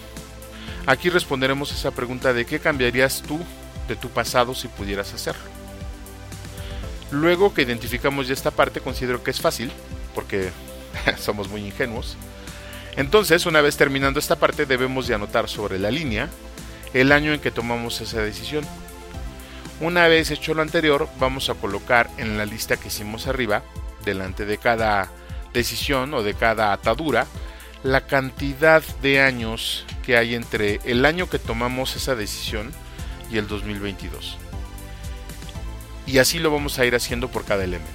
Aquí 0.85 1.09
responderemos 1.09 1.73
esa 1.73 1.91
pregunta 1.91 2.31
de 2.31 2.45
qué 2.45 2.59
cambiarías 2.59 3.21
tú 3.21 3.37
de 3.89 3.97
tu 3.97 4.07
pasado 4.07 4.55
si 4.55 4.69
pudieras 4.69 5.13
hacerlo. 5.13 5.43
Luego 7.11 7.53
que 7.53 7.63
identificamos 7.63 8.29
ya 8.29 8.33
esta 8.33 8.51
parte, 8.51 8.79
considero 8.79 9.21
que 9.25 9.31
es 9.31 9.41
fácil, 9.41 9.73
porque 10.13 10.51
somos 11.17 11.49
muy 11.49 11.65
ingenuos, 11.65 12.15
entonces, 12.97 13.45
una 13.45 13.61
vez 13.61 13.77
terminando 13.77 14.19
esta 14.19 14.37
parte, 14.37 14.65
debemos 14.65 15.07
de 15.07 15.15
anotar 15.15 15.49
sobre 15.49 15.79
la 15.79 15.91
línea 15.91 16.29
el 16.93 17.11
año 17.11 17.33
en 17.33 17.41
que 17.41 17.51
tomamos 17.51 17.99
esa 17.99 18.21
decisión. 18.21 18.65
Una 19.81 20.07
vez 20.07 20.31
hecho 20.31 20.53
lo 20.53 20.61
anterior, 20.61 21.09
vamos 21.19 21.49
a 21.49 21.55
colocar 21.55 22.09
en 22.17 22.37
la 22.37 22.45
lista 22.45 22.77
que 22.77 22.87
hicimos 22.87 23.27
arriba, 23.27 23.63
delante 24.05 24.45
de 24.45 24.57
cada 24.57 25.11
decisión 25.53 26.13
o 26.13 26.23
de 26.23 26.33
cada 26.33 26.71
atadura, 26.71 27.27
la 27.83 28.07
cantidad 28.07 28.81
de 29.01 29.19
años 29.19 29.85
que 30.05 30.15
hay 30.15 30.33
entre 30.33 30.79
el 30.85 31.05
año 31.05 31.29
que 31.29 31.39
tomamos 31.39 31.95
esa 31.97 32.15
decisión 32.15 32.71
y 33.29 33.37
el 33.37 33.47
2022. 33.47 34.37
Y 36.07 36.19
así 36.19 36.39
lo 36.39 36.51
vamos 36.51 36.79
a 36.79 36.85
ir 36.85 36.95
haciendo 36.95 37.29
por 37.29 37.43
cada 37.43 37.65
elemento. 37.65 37.91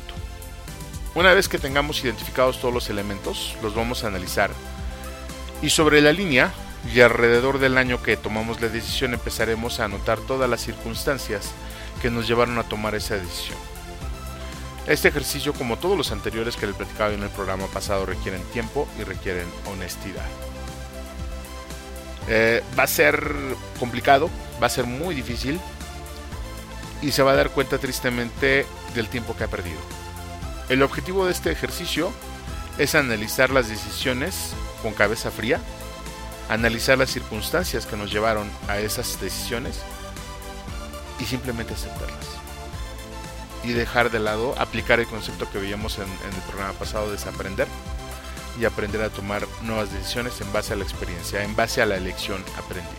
Una 1.15 1.33
vez 1.33 1.49
que 1.49 1.59
tengamos 1.59 2.05
identificados 2.05 2.61
todos 2.61 2.75
los 2.75 2.91
elementos, 2.91 3.57
los 3.63 3.75
vamos 3.75 4.05
a 4.05 4.09
analizar 4.09 4.51
y 5.63 5.71
sobre 5.71 6.01
la 6.01 6.13
línea, 6.13 6.53
y 6.93 7.01
alrededor 7.01 7.59
del 7.59 7.77
año 7.77 8.03
que 8.03 8.17
tomamos 8.17 8.61
la 8.61 8.69
decisión, 8.69 9.13
empezaremos 9.13 9.81
a 9.81 9.85
anotar 9.85 10.19
todas 10.19 10.49
las 10.49 10.61
circunstancias 10.63 11.53
que 12.01 12.11
nos 12.11 12.27
llevaron 12.27 12.59
a 12.59 12.65
tomar 12.65 12.95
esa 12.95 13.17
decisión. 13.17 13.59
Este 14.87 15.09
ejercicio, 15.09 15.53
como 15.53 15.79
todos 15.79 15.97
los 15.97 16.11
anteriores 16.11 16.57
que 16.57 16.67
le 16.67 16.73
platicaba 16.73 17.13
en 17.13 17.23
el 17.23 17.29
programa 17.29 17.67
pasado, 17.67 18.07
requieren 18.07 18.43
tiempo 18.53 18.89
y 18.99 19.05
requieren 19.05 19.47
honestidad. 19.67 20.25
Eh, 22.29 22.63
va 22.79 22.85
a 22.85 22.87
ser 22.87 23.35
complicado, 23.79 24.31
va 24.63 24.67
a 24.67 24.71
ser 24.71 24.87
muy 24.87 25.15
difícil 25.15 25.61
y 27.03 27.13
se 27.13 27.23
va 27.23 27.33
a 27.33 27.37
dar 27.37 27.51
cuenta 27.51 27.79
tristemente 27.79 28.67
del 28.95 29.09
tiempo 29.09 29.37
que 29.37 29.45
ha 29.45 29.49
perdido. 29.49 29.81
El 30.69 30.83
objetivo 30.83 31.27
de 31.27 31.33
este 31.33 31.51
ejercicio 31.51 32.13
es 32.79 32.95
analizar 32.95 33.51
las 33.51 33.69
decisiones 33.69 34.55
con 34.83 34.93
cabeza 34.93 35.31
fría, 35.31 35.61
analizar 36.49 36.99
las 36.99 37.11
circunstancias 37.11 37.87
que 37.87 37.97
nos 37.97 38.11
llevaron 38.11 38.51
a 38.69 38.79
esas 38.79 39.21
decisiones 39.21 39.81
y 41.21 41.25
simplemente 41.25 41.75
aceptarlas. 41.75 42.27
Y 43.63 43.73
dejar 43.73 44.11
de 44.11 44.19
lado, 44.19 44.55
aplicar 44.59 45.01
el 45.01 45.07
concepto 45.07 45.51
que 45.51 45.59
veíamos 45.59 45.99
en, 45.99 46.05
el 46.05 46.43
programa 46.49 46.73
pasado, 46.73 47.07
de 47.07 47.13
desaprender 47.13 47.69
y 48.59 48.65
aprender 48.65 49.03
a 49.03 49.11
tomar 49.11 49.47
nuevas 49.63 49.93
decisiones 49.93 50.41
en 50.41 50.53
base 50.53 50.73
a 50.73 50.77
la 50.77 50.85
experiencia, 50.85 51.45
en 51.45 51.55
base 51.55 51.83
a 51.83 51.87
la 51.87 51.97
elección 51.97 52.43
aprendida. 52.59 52.95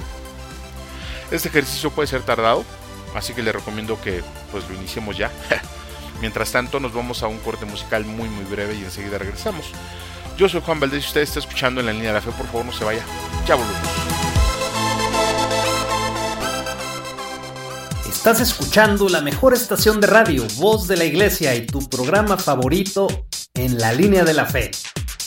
Este 1.31 1.49
ejercicio 1.49 1.91
puede 1.91 2.07
ser 2.07 2.21
tardado, 2.21 2.63
así 3.15 3.33
que 3.33 3.41
le 3.41 3.51
recomiendo 3.51 3.99
que 4.01 4.23
pues 4.51 4.69
lo 4.69 4.75
iniciemos 4.75 5.17
ya. 5.17 5.31
Mientras 6.21 6.51
tanto, 6.51 6.79
nos 6.79 6.93
vamos 6.93 7.23
a 7.23 7.27
un 7.27 7.39
corte 7.39 7.65
musical 7.65 8.05
muy 8.05 8.29
muy 8.29 8.45
breve 8.45 8.75
y 8.75 8.83
enseguida 8.83 9.17
regresamos. 9.17 9.71
Yo 10.37 10.49
soy 10.49 10.61
Juan 10.61 10.79
Valdés 10.79 11.03
y 11.03 11.07
usted 11.07 11.21
está 11.21 11.39
escuchando 11.39 11.81
en 11.81 11.87
la 11.87 11.93
línea 11.93 12.09
de 12.09 12.13
la 12.15 12.21
fe. 12.21 12.31
Por 12.31 12.47
favor, 12.47 12.65
no 12.65 12.71
se 12.71 12.83
vaya. 12.83 13.03
Ya 13.47 13.55
volvemos. 13.55 13.81
Estás 18.07 18.39
escuchando 18.39 19.09
la 19.09 19.21
mejor 19.21 19.53
estación 19.55 19.99
de 19.99 20.05
radio, 20.05 20.45
Voz 20.57 20.87
de 20.87 20.95
la 20.95 21.05
Iglesia 21.05 21.55
y 21.55 21.65
tu 21.65 21.89
programa 21.89 22.37
favorito 22.37 23.07
en 23.55 23.79
la 23.79 23.93
línea 23.93 24.23
de 24.23 24.35
la 24.35 24.45
fe. 24.45 24.69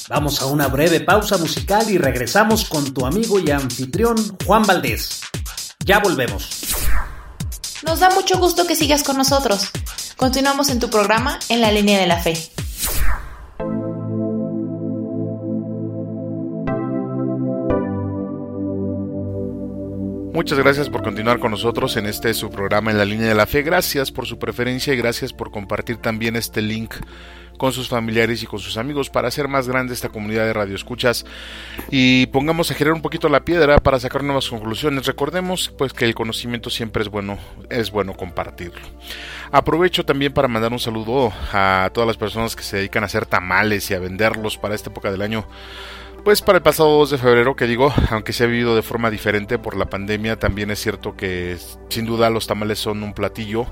Vamos 0.09 0.41
a 0.41 0.47
una 0.47 0.69
breve 0.69 1.01
pausa 1.01 1.37
musical 1.39 1.91
y 1.91 1.99
regresamos 1.99 2.65
con 2.65 2.95
tu 2.95 3.05
amigo 3.05 3.41
y 3.41 3.51
anfitrión 3.51 4.37
Juan 4.47 4.63
Valdés. 4.63 5.23
Ya 5.85 5.99
volvemos. 5.99 6.51
Nos 7.83 8.01
da 8.01 8.11
mucho 8.11 8.39
gusto 8.39 8.67
que 8.67 8.77
sigas 8.77 9.03
con 9.03 9.17
nosotros. 9.17 9.71
Continuamos 10.17 10.69
en 10.69 10.79
tu 10.79 10.89
programa 10.89 11.39
en 11.49 11.61
la 11.61 11.73
línea 11.73 11.99
de 11.99 12.07
la 12.07 12.19
fe. 12.19 12.54
Muchas 20.35 20.59
gracias 20.59 20.91
por 20.91 21.05
continuar 21.05 21.39
con 21.39 21.53
nosotros 21.53 21.97
en 21.97 22.07
este 22.07 22.35
su 22.35 22.51
programa 22.51 22.91
en 22.91 22.99
la 22.99 23.05
línea 23.05 23.29
de 23.29 23.37
la 23.37 23.47
fe. 23.47 23.63
Gracias 23.63 24.11
por 24.11 24.27
su 24.27 24.37
preferencia 24.37 24.93
y 24.93 24.97
gracias 24.97 25.33
por 25.33 25.53
compartir 25.53 25.99
también 25.99 26.35
este 26.35 26.61
link 26.61 26.93
con 27.57 27.71
sus 27.71 27.89
familiares 27.89 28.43
y 28.43 28.47
con 28.47 28.59
sus 28.59 28.77
amigos 28.77 29.11
para 29.11 29.29
hacer 29.29 29.47
más 29.47 29.69
grande 29.69 29.95
esta 29.95 30.09
comunidad 30.09 30.45
de 30.45 30.53
radioescuchas 30.53 31.25
y 31.89 32.27
pongamos 32.27 32.69
a 32.69 32.75
girar 32.75 32.95
un 32.95 33.01
poquito 33.01 33.29
la 33.29 33.45
piedra 33.45 33.79
para 33.79 34.01
sacar 34.01 34.25
nuevas 34.25 34.49
conclusiones. 34.49 35.07
Recordemos 35.07 35.73
pues 35.79 35.93
que 35.93 36.05
el 36.05 36.17
conocimiento 36.17 36.69
siempre 36.69 37.05
es 37.05 37.09
bueno, 37.09 37.39
es 37.71 37.93
bueno 37.93 38.15
compartirlo. 38.15 38.83
Aprovecho 39.53 40.05
también 40.05 40.33
para 40.33 40.49
mandar 40.49 40.73
un 40.73 40.81
saludo 40.81 41.33
a 41.53 41.91
todas 41.95 42.09
las 42.09 42.17
personas 42.17 42.57
que 42.57 42.65
se 42.65 42.79
dedican 42.79 43.05
a 43.05 43.07
hacer 43.07 43.25
tamales 43.25 43.89
y 43.93 43.95
a 43.95 44.01
venderlos 44.01 44.59
para 44.59 44.75
esta 44.75 44.91
época 44.91 45.13
del 45.13 45.23
año. 45.23 45.47
Pues 46.25 46.41
para 46.41 46.57
el 46.57 46.63
pasado 46.63 46.89
2 46.99 47.11
de 47.11 47.19
febrero, 47.19 47.55
que 47.55 47.67
digo, 47.67 47.93
aunque 48.11 48.33
se 48.33 48.45
ha 48.45 48.47
vivido 48.47 48.75
de 48.75 48.81
forma 48.83 49.11
diferente 49.11 49.59
por 49.59 49.77
la 49.77 49.85
pandemia, 49.85 50.39
también 50.39 50.71
es 50.71 50.81
cierto 50.81 51.15
que 51.15 51.59
sin 51.91 52.07
duda 52.07 52.31
los 52.31 52.47
tamales 52.47 52.79
son 52.79 53.03
un 53.03 53.13
platillo 53.13 53.67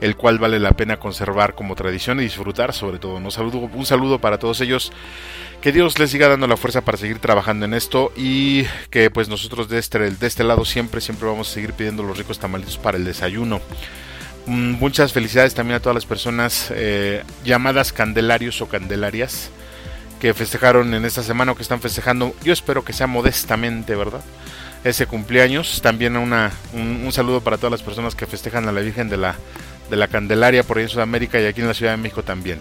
el 0.00 0.16
cual 0.16 0.38
vale 0.38 0.60
la 0.60 0.76
pena 0.76 0.98
conservar 0.98 1.54
como 1.54 1.74
tradición 1.74 2.20
y 2.20 2.22
disfrutar 2.22 2.72
sobre 2.72 2.98
todo. 2.98 3.16
Un 3.16 3.84
saludo, 3.86 4.20
para 4.20 4.38
todos 4.38 4.60
ellos. 4.60 4.92
Que 5.60 5.72
Dios 5.72 5.98
les 5.98 6.10
siga 6.10 6.28
dando 6.28 6.46
la 6.46 6.56
fuerza 6.56 6.82
para 6.82 6.96
seguir 6.96 7.18
trabajando 7.18 7.64
en 7.64 7.74
esto 7.74 8.12
y 8.16 8.64
que 8.90 9.10
pues 9.10 9.28
nosotros 9.28 9.68
de 9.68 9.78
este, 9.78 9.98
de 9.98 10.26
este 10.26 10.44
lado 10.44 10.64
siempre, 10.64 11.00
siempre 11.00 11.26
vamos 11.26 11.50
a 11.50 11.54
seguir 11.54 11.72
pidiendo 11.72 12.04
los 12.04 12.16
ricos 12.16 12.38
tamalitos 12.38 12.78
para 12.78 12.96
el 12.96 13.04
desayuno. 13.04 13.60
Mm, 14.46 14.74
muchas 14.74 15.12
felicidades 15.12 15.54
también 15.54 15.78
a 15.78 15.80
todas 15.80 15.96
las 15.96 16.06
personas 16.06 16.72
eh, 16.72 17.24
llamadas 17.44 17.92
candelarios 17.92 18.62
o 18.62 18.68
candelarias 18.68 19.50
que 20.20 20.34
festejaron 20.34 20.92
en 20.94 21.04
esta 21.04 21.22
semana 21.22 21.52
o 21.52 21.54
que 21.54 21.62
están 21.62 21.80
festejando. 21.80 22.34
Yo 22.42 22.52
espero 22.52 22.84
que 22.84 22.92
sea 22.92 23.06
modestamente, 23.06 23.94
¿verdad? 23.94 24.20
Ese 24.84 25.06
cumpleaños. 25.06 25.80
También 25.82 26.16
una, 26.16 26.52
un, 26.72 27.10
saludo 27.12 27.40
para 27.40 27.56
todas 27.56 27.72
las 27.72 27.82
personas 27.82 28.14
que 28.14 28.26
festejan 28.26 28.68
a 28.68 28.72
la 28.72 28.80
Virgen 28.80 29.08
de 29.08 29.16
la, 29.16 29.36
de 29.90 29.96
la 29.96 30.08
Candelaria 30.08 30.62
por 30.62 30.78
ahí 30.78 30.84
en 30.84 30.88
Sudamérica 30.90 31.40
y 31.40 31.46
aquí 31.46 31.60
en 31.60 31.68
la 31.68 31.74
Ciudad 31.74 31.92
de 31.92 31.98
México 31.98 32.22
también. 32.22 32.60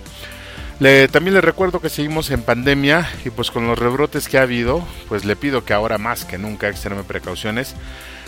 Le, 0.79 1.07
también 1.07 1.33
les 1.33 1.43
recuerdo 1.43 1.81
que 1.81 1.89
seguimos 1.89 2.29
en 2.29 2.43
pandemia 2.43 3.09
y 3.25 3.31
pues 3.31 3.49
con 3.49 3.65
los 3.65 3.79
rebrotes 3.79 4.27
que 4.27 4.37
ha 4.37 4.43
habido, 4.43 4.87
pues 5.09 5.25
le 5.25 5.35
pido 5.35 5.65
que 5.65 5.73
ahora 5.73 5.97
más 5.97 6.23
que 6.23 6.37
nunca 6.37 6.69
extreme 6.69 7.03
precauciones. 7.03 7.75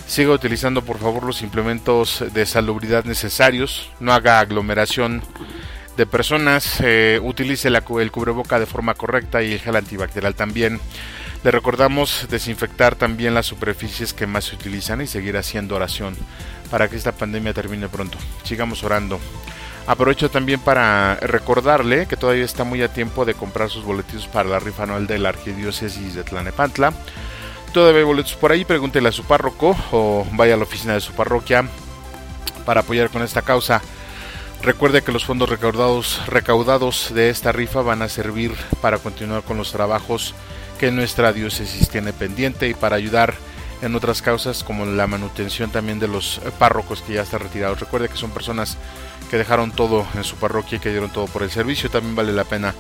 Siga 0.08 0.32
utilizando 0.32 0.82
por 0.84 0.98
favor 0.98 1.24
los 1.24 1.44
implementos 1.44 2.24
de 2.34 2.48
salubridad 2.48 3.06
necesarios, 3.06 3.92
no 4.00 4.12
haga 4.12 4.40
aglomeración 4.40 5.22
de 6.00 6.06
personas, 6.06 6.80
eh, 6.80 7.20
utilice 7.22 7.68
el 7.68 7.82
cubreboca 7.84 8.58
de 8.58 8.66
forma 8.66 8.94
correcta 8.94 9.44
y 9.44 9.52
el 9.52 9.60
gel 9.60 9.76
antibacterial 9.76 10.34
también. 10.34 10.80
Le 11.44 11.52
recordamos 11.52 12.26
desinfectar 12.30 12.96
también 12.96 13.34
las 13.34 13.48
superficies 13.48 14.14
que 14.14 14.26
más 14.26 14.46
se 14.46 14.56
utilizan 14.56 15.02
y 15.02 15.08
seguir 15.08 15.36
haciendo 15.36 15.76
oración 15.76 16.16
para 16.72 16.88
que 16.88 16.96
esta 16.96 17.12
pandemia 17.12 17.54
termine 17.54 17.90
pronto. 17.90 18.18
Sigamos 18.44 18.82
orando. 18.86 19.20
Aprovecho 19.88 20.32
también 20.32 20.62
para 20.62 21.16
recordarle 21.16 22.06
que 22.06 22.16
todavía 22.16 22.46
está 22.46 22.64
muy 22.64 22.82
a 22.82 22.94
tiempo 22.94 23.26
de 23.26 23.34
comprar 23.34 23.70
sus 23.70 23.84
boletos 23.84 24.26
para 24.28 24.48
la 24.48 24.60
rifa 24.60 24.84
anual 24.84 25.06
de 25.06 25.20
la 25.20 25.30
Arquidiócesis 25.30 26.16
de 26.16 26.24
Tlanepantla. 26.24 26.94
Todavía 27.74 28.00
hay 28.00 28.06
boletos 28.06 28.36
por 28.36 28.54
ahí, 28.54 28.64
pregúntele 28.64 29.10
a 29.10 29.12
su 29.12 29.26
párroco 29.26 29.76
o 29.92 30.26
vaya 30.32 30.54
a 30.54 30.58
la 30.58 30.64
oficina 30.64 30.94
de 30.94 31.02
su 31.02 31.12
parroquia 31.12 31.68
para 32.66 32.82
apoyar 32.82 33.10
con 33.10 33.22
esta 33.22 33.42
causa. 33.42 33.82
Recuerde 34.62 35.02
que 35.02 35.14
los 35.14 35.26
fondos 35.26 35.50
recaudados, 35.50 36.22
recaudados 36.28 37.14
de 37.14 37.30
esta 37.30 37.52
rifa 37.52 37.82
van 37.82 38.02
a 38.02 38.10
servir 38.10 38.54
para 38.82 38.98
continuar 38.98 39.44
con 39.44 39.58
los 39.58 39.72
trabajos 39.72 40.36
que 40.78 40.92
nuestra 40.92 41.32
diócesis 41.32 41.90
tiene 41.90 42.12
pendiente 42.12 42.68
y 42.68 42.74
para 42.74 42.98
ayudar 42.98 43.36
en 43.82 43.96
otras 43.96 44.22
causas 44.22 44.64
como 44.64 44.86
la 44.86 45.08
manutención 45.08 45.72
también 45.72 46.00
de 46.00 46.10
los 46.10 46.42
párrocos 46.60 47.02
que 47.02 47.14
ya 47.14 47.22
están 47.22 47.40
retirados. 47.40 47.80
Recuerde 47.80 48.10
que 48.10 48.18
son 48.18 48.32
personas 48.32 48.78
que 49.30 49.38
dejaron 49.38 49.72
todo 49.72 50.06
en 50.16 50.26
su 50.26 50.36
parroquia 50.36 50.78
y 50.78 50.80
que 50.80 50.90
dieron 50.90 51.10
todo 51.10 51.28
por 51.28 51.44
el 51.44 51.52
servicio. 51.52 51.90
También 51.90 52.16
vale 52.16 52.34
la 52.34 52.44
pena 52.44 52.76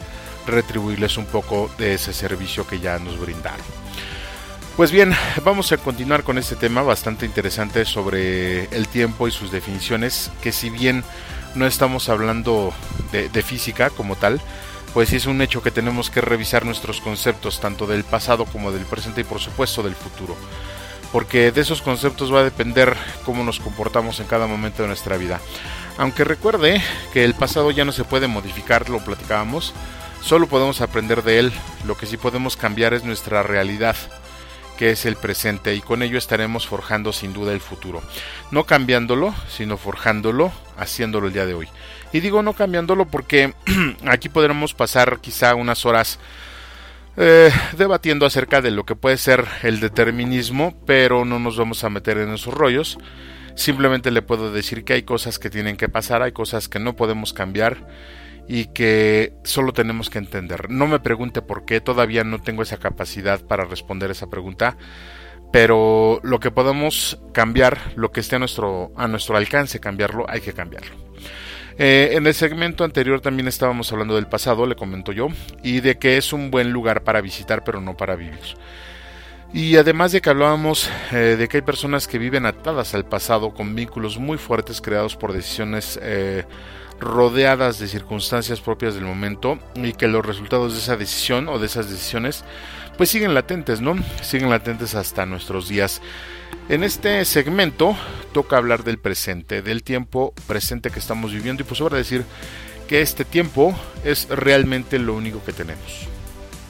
retribuirles 0.47 1.17
un 1.17 1.25
poco 1.25 1.71
de 1.77 1.93
ese 1.93 2.11
servicio 2.11 2.67
que 2.67 2.79
ya 2.79 2.99
nos 2.99 3.17
brindaron. 3.19 3.65
Pues 4.75 4.91
bien, 4.91 5.13
vamos 5.43 5.71
a 5.71 5.77
continuar 5.77 6.23
con 6.23 6.37
este 6.37 6.55
tema 6.55 6.81
bastante 6.81 7.25
interesante 7.25 7.85
sobre 7.85 8.65
el 8.65 8.87
tiempo 8.87 9.27
y 9.27 9.31
sus 9.31 9.51
definiciones, 9.51 10.31
que 10.41 10.53
si 10.53 10.69
bien 10.69 11.03
no 11.55 11.65
estamos 11.65 12.09
hablando 12.09 12.73
de, 13.11 13.43
física 13.43 13.89
como 13.89 14.15
tal, 14.15 14.41
pues 14.93 15.13
es 15.13 15.25
un 15.25 15.41
hecho 15.41 15.61
que 15.61 15.71
tenemos 15.71 16.09
que 16.09 16.21
revisar 16.21 16.65
nuestros 16.65 17.01
conceptos 17.01 17.59
tanto 17.59 17.87
del 17.87 18.03
pasado 18.03 18.45
como 18.45 18.71
del 18.71 18.85
presente 18.85 19.21
y 19.21 19.23
por 19.23 19.39
supuesto 19.39 19.83
del 19.83 19.95
futuro. 19.95 20.35
Porque 21.11 21.51
de 21.51 21.61
esos 21.61 21.81
conceptos 21.81 22.33
va 22.33 22.41
a 22.41 22.43
depender 22.43 22.95
cómo 23.25 23.43
nos 23.43 23.59
comportamos 23.59 24.19
en 24.19 24.27
cada 24.27 24.45
momento 24.45 24.83
de 24.83 24.89
nuestra 24.89 25.17
vida. 25.17 25.39
Aunque 25.97 26.23
recuerde 26.23 26.81
que 27.11 27.23
el 27.25 27.33
pasado 27.33 27.71
ya 27.71 27.83
no 27.83 27.91
se 27.91 28.03
puede 28.03 28.27
modificar, 28.27 28.89
lo 28.89 28.99
platicábamos, 28.99 29.73
solo 30.21 30.47
podemos 30.47 30.81
aprender 30.81 31.23
de 31.23 31.39
él, 31.39 31.53
lo 31.85 31.97
que 31.97 32.05
sí 32.05 32.17
podemos 32.17 32.55
cambiar 32.55 32.93
es 32.93 33.03
nuestra 33.03 33.41
realidad 33.43 33.95
que 34.79 34.91
es 34.91 35.05
el 35.05 35.17
presente 35.17 35.75
y 35.75 35.81
con 35.81 36.03
ello 36.03 36.17
estaremos 36.17 36.65
forjando 36.65 37.11
sin 37.11 37.33
duda 37.33 37.51
el 37.51 37.59
futuro. 37.59 38.01
No 38.49 38.63
cambiándolo, 38.63 39.35
sino 39.49 39.75
forjándolo, 39.75 40.53
haciéndolo 40.77 41.27
el 41.27 41.33
día 41.33 41.45
de 41.45 41.53
hoy. 41.53 41.67
Y 42.13 42.21
digo 42.21 42.43
no 42.43 42.53
cambiándolo 42.53 43.03
porque 43.03 43.53
aquí 44.07 44.29
podremos 44.29 44.73
pasar 44.73 45.19
quizá 45.19 45.53
unas 45.53 45.85
horas 45.85 46.17
eh, 47.17 47.51
debatiendo 47.77 48.25
acerca 48.25 48.61
de 48.61 48.71
lo 48.71 48.85
que 48.85 48.95
puede 48.95 49.17
ser 49.17 49.45
el 49.63 49.81
determinismo, 49.81 50.73
pero 50.85 51.25
no 51.25 51.39
nos 51.39 51.57
vamos 51.57 51.83
a 51.83 51.89
meter 51.89 52.17
en 52.17 52.33
esos 52.33 52.53
rollos. 52.53 52.97
Simplemente 53.57 54.11
le 54.11 54.21
puedo 54.21 54.49
decir 54.49 54.85
que 54.85 54.93
hay 54.93 55.03
cosas 55.03 55.39
que 55.39 55.49
tienen 55.49 55.75
que 55.75 55.89
pasar, 55.89 56.21
hay 56.21 56.31
cosas 56.31 56.69
que 56.69 56.79
no 56.79 56.95
podemos 56.95 57.33
cambiar 57.33 57.85
y 58.51 58.65
que 58.65 59.33
solo 59.43 59.73
tenemos 59.73 60.09
que 60.09 60.17
entender. 60.17 60.71
No 60.71 60.87
me 60.87 60.99
pregunte 60.99 61.43
por 61.43 61.65
qué, 61.65 61.81
todavía 61.81 62.23
no 62.23 62.41
tengo 62.41 62.63
esa 62.63 62.77
capacidad 62.77 63.39
para 63.41 63.63
responder 63.63 64.09
esa 64.09 64.27
pregunta, 64.27 64.75
pero 65.51 66.19
lo 66.23 66.39
que 66.39 66.49
podemos 66.49 67.21
cambiar, 67.31 67.77
lo 67.95 68.11
que 68.11 68.21
esté 68.21 68.37
a 68.37 68.39
nuestro, 68.39 68.91
a 68.95 69.07
nuestro 69.07 69.37
alcance 69.37 69.79
cambiarlo, 69.79 70.25
hay 70.27 70.41
que 70.41 70.53
cambiarlo. 70.53 70.95
Eh, 71.77 72.09
en 72.13 72.25
el 72.25 72.33
segmento 72.33 72.83
anterior 72.83 73.21
también 73.21 73.47
estábamos 73.47 73.91
hablando 73.91 74.15
del 74.15 74.25
pasado, 74.25 74.65
le 74.65 74.75
comento 74.75 75.11
yo, 75.11 75.27
y 75.63 75.81
de 75.81 75.99
que 75.99 76.17
es 76.17 76.33
un 76.33 76.49
buen 76.49 76.71
lugar 76.71 77.03
para 77.03 77.21
visitar, 77.21 77.63
pero 77.63 77.81
no 77.81 77.95
para 77.95 78.15
vivir. 78.15 78.39
Y 79.53 79.77
además 79.77 80.11
de 80.11 80.21
que 80.21 80.29
hablábamos 80.31 80.89
eh, 81.11 81.35
de 81.37 81.47
que 81.47 81.57
hay 81.57 81.61
personas 81.61 82.07
que 82.07 82.17
viven 82.17 82.47
atadas 82.47 82.95
al 82.95 83.05
pasado 83.05 83.53
con 83.53 83.75
vínculos 83.75 84.17
muy 84.17 84.39
fuertes 84.39 84.81
creados 84.81 85.15
por 85.15 85.33
decisiones 85.33 85.99
eh, 86.01 86.45
rodeadas 86.99 87.79
de 87.79 87.87
circunstancias 87.87 88.61
propias 88.61 88.95
del 88.95 89.05
momento 89.05 89.57
y 89.75 89.93
que 89.93 90.07
los 90.07 90.25
resultados 90.25 90.73
de 90.73 90.79
esa 90.79 90.97
decisión 90.97 91.47
o 91.47 91.59
de 91.59 91.65
esas 91.65 91.89
decisiones 91.89 92.43
pues 92.97 93.09
siguen 93.09 93.33
latentes, 93.33 93.79
¿no? 93.79 93.95
Siguen 94.21 94.49
latentes 94.49 94.93
hasta 94.95 95.25
nuestros 95.25 95.69
días. 95.69 96.01
En 96.67 96.83
este 96.83 97.23
segmento 97.23 97.95
toca 98.33 98.57
hablar 98.57 98.83
del 98.83 98.99
presente, 98.99 99.61
del 99.61 99.83
tiempo 99.83 100.33
presente 100.47 100.91
que 100.91 100.99
estamos 100.99 101.31
viviendo 101.31 101.63
y 101.63 101.65
pues 101.65 101.77
sobra 101.77 101.97
decir 101.97 102.25
que 102.87 103.01
este 103.01 103.23
tiempo 103.23 103.73
es 104.03 104.27
realmente 104.29 104.99
lo 104.99 105.13
único 105.13 105.43
que 105.43 105.53
tenemos. 105.53 106.07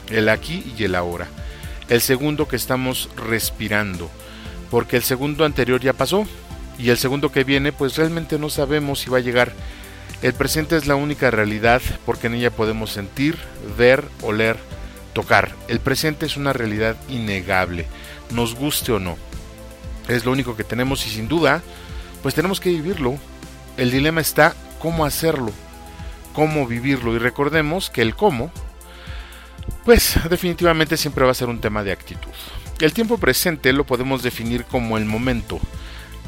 El 0.08 0.28
aquí 0.28 0.72
y 0.78 0.84
el 0.84 0.94
ahora. 0.94 1.26
El 1.88 2.00
segundo 2.00 2.46
que 2.46 2.56
estamos 2.56 3.10
respirando. 3.16 4.08
Porque 4.70 4.96
el 4.96 5.02
segundo 5.02 5.44
anterior 5.44 5.80
ya 5.80 5.94
pasó 5.94 6.26
y 6.78 6.90
el 6.90 6.96
segundo 6.96 7.32
que 7.32 7.42
viene 7.42 7.72
pues 7.72 7.96
realmente 7.96 8.38
no 8.38 8.50
sabemos 8.50 9.00
si 9.00 9.10
va 9.10 9.18
a 9.18 9.22
llegar 9.22 9.52
el 10.22 10.34
presente 10.34 10.76
es 10.76 10.86
la 10.86 10.96
única 10.96 11.30
realidad 11.30 11.80
porque 12.04 12.26
en 12.26 12.34
ella 12.34 12.50
podemos 12.50 12.90
sentir, 12.90 13.38
ver, 13.78 14.04
oler, 14.22 14.58
tocar. 15.12 15.54
El 15.68 15.80
presente 15.80 16.26
es 16.26 16.36
una 16.36 16.52
realidad 16.52 16.96
innegable, 17.08 17.86
nos 18.30 18.54
guste 18.54 18.92
o 18.92 18.98
no. 18.98 19.16
Es 20.08 20.24
lo 20.24 20.32
único 20.32 20.56
que 20.56 20.64
tenemos 20.64 21.06
y 21.06 21.10
sin 21.10 21.28
duda, 21.28 21.62
pues 22.22 22.34
tenemos 22.34 22.60
que 22.60 22.70
vivirlo. 22.70 23.16
El 23.76 23.90
dilema 23.90 24.20
está 24.20 24.54
cómo 24.78 25.04
hacerlo, 25.04 25.52
cómo 26.34 26.66
vivirlo 26.66 27.14
y 27.14 27.18
recordemos 27.18 27.88
que 27.88 28.02
el 28.02 28.14
cómo, 28.14 28.50
pues 29.84 30.18
definitivamente 30.28 30.96
siempre 30.96 31.24
va 31.24 31.30
a 31.30 31.34
ser 31.34 31.48
un 31.48 31.60
tema 31.60 31.82
de 31.82 31.92
actitud. 31.92 32.30
El 32.80 32.92
tiempo 32.92 33.18
presente 33.18 33.72
lo 33.72 33.84
podemos 33.84 34.22
definir 34.22 34.64
como 34.64 34.98
el 34.98 35.04
momento, 35.04 35.60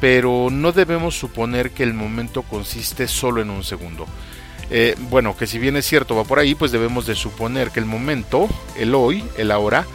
pero 0.02 0.48
no 0.50 0.72
debemos 0.72 1.16
suponer 1.16 1.70
que 1.70 1.84
el 1.84 1.94
momento 1.94 2.42
consiste 2.42 3.06
solo 3.06 3.40
en 3.40 3.50
un 3.50 3.62
segundo. 3.62 4.04
Eh, 4.68 4.96
bueno, 4.98 5.36
que 5.36 5.46
si 5.46 5.60
bien 5.60 5.76
es 5.76 5.86
cierto 5.86 6.16
va 6.16 6.24
por 6.24 6.40
ahí, 6.40 6.56
pues 6.56 6.72
debemos 6.72 7.06
de 7.06 7.14
suponer 7.14 7.70
que 7.70 7.78
el 7.78 7.86
momento, 7.86 8.48
el 8.76 8.96
hoy, 8.96 9.22
el 9.36 9.52
ahora, 9.52 9.86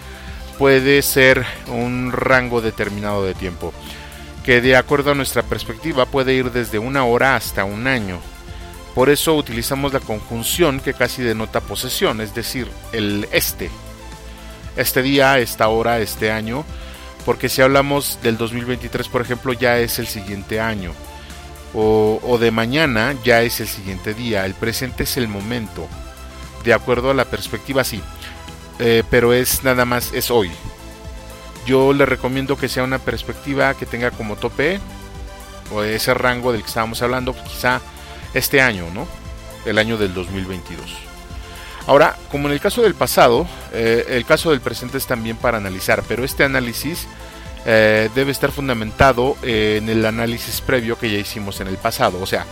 puede 0.57 1.01
ser 1.01 1.45
un 1.67 2.13
rango 2.13 2.61
determinado 2.61 3.25
de 3.25 3.33
tiempo, 3.33 3.73
que 4.45 4.61
de 4.61 4.77
acuerdo 4.77 5.11
a 5.11 5.13
nuestra 5.13 5.43
perspectiva 5.43 6.05
puede 6.05 6.35
ir 6.35 6.53
desde 6.53 6.79
una 6.79 7.03
hora 7.03 7.35
hasta 7.35 7.65
un 7.65 7.85
año. 7.85 8.21
Por 8.95 9.09
eso 9.09 9.35
utilizamos 9.35 9.91
la 9.91 9.99
conjunción 9.99 10.79
que 10.79 10.93
casi 10.93 11.21
denota 11.21 11.59
posesión, 11.59 12.21
es 12.21 12.33
decir, 12.33 12.69
el 12.93 13.27
este. 13.33 13.69
Este 14.77 15.01
día, 15.01 15.37
esta 15.39 15.67
hora, 15.67 15.99
este 15.99 16.31
año, 16.31 16.63
porque 17.27 17.49
si 17.49 17.61
hablamos 17.61 18.19
del 18.23 18.37
2023, 18.37 19.09
por 19.09 19.21
ejemplo, 19.21 19.51
ya 19.51 19.79
es 19.79 19.99
el 19.99 20.07
siguiente 20.07 20.61
año. 20.61 20.93
O, 21.73 22.37
de 22.39 22.51
mañana 22.51 23.15
ya 23.21 23.41
es 23.41 23.59
el 23.59 23.67
siguiente 23.67 24.13
día. 24.13 24.45
El 24.45 24.53
presente 24.53 25.03
es 25.03 25.17
el 25.17 25.27
momento. 25.27 25.89
De 26.63 26.73
acuerdo 26.73 27.11
a 27.11 27.13
la 27.13 27.25
perspectiva, 27.25 27.83
sí. 27.83 28.01
Eh, 28.79 29.03
pero 29.09 29.33
es 29.33 29.65
nada 29.65 29.83
más, 29.83 30.13
es 30.13 30.31
hoy. 30.31 30.49
Yo 31.65 31.91
le 31.91 32.05
recomiendo 32.05 32.55
que 32.55 32.69
sea 32.69 32.85
una 32.85 32.99
perspectiva 32.99 33.73
que 33.73 33.85
tenga 33.85 34.11
como 34.11 34.37
tope 34.37 34.79
o 35.73 35.83
ese 35.83 36.13
rango 36.13 36.53
del 36.53 36.61
que 36.61 36.69
estábamos 36.69 37.01
hablando, 37.01 37.35
quizá 37.43 37.81
este 38.33 38.61
año, 38.61 38.85
¿no? 38.93 39.05
El 39.65 39.79
año 39.79 39.97
del 39.97 40.13
2022. 40.13 41.06
Ahora, 41.87 42.17
como 42.29 42.49
en 42.49 42.53
el 42.53 42.59
caso 42.59 42.81
del 42.81 42.95
pasado, 42.95 43.47
eh, 43.71 44.05
el 44.09 44.25
caso 44.25 44.51
del 44.51 44.59
presente 44.59 44.97
es 44.97 45.07
también 45.07 45.37
para 45.37 45.57
analizar, 45.57 46.03
pero 46.05 46.25
este 46.25 46.43
análisis 46.43 47.07
eh, 47.65 48.09
debe 48.13 48.31
estar 48.31 48.51
fundamentado 48.51 49.37
en 49.41 49.87
el 49.87 50.05
análisis 50.05 50.59
previo 50.59 50.99
que 50.99 51.09
ya 51.09 51.17
hicimos 51.17 51.61
en 51.61 51.67
el 51.67 51.77
pasado. 51.77 52.21
O 52.21 52.25
sea, 52.25 52.45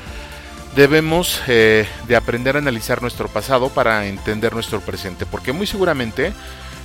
debemos 0.74 1.42
eh, 1.48 1.86
de 2.08 2.16
aprender 2.16 2.56
a 2.56 2.60
analizar 2.60 3.02
nuestro 3.02 3.28
pasado 3.28 3.68
para 3.68 4.08
entender 4.08 4.54
nuestro 4.54 4.80
presente, 4.80 5.26
porque 5.26 5.52
muy 5.52 5.68
seguramente 5.68 6.32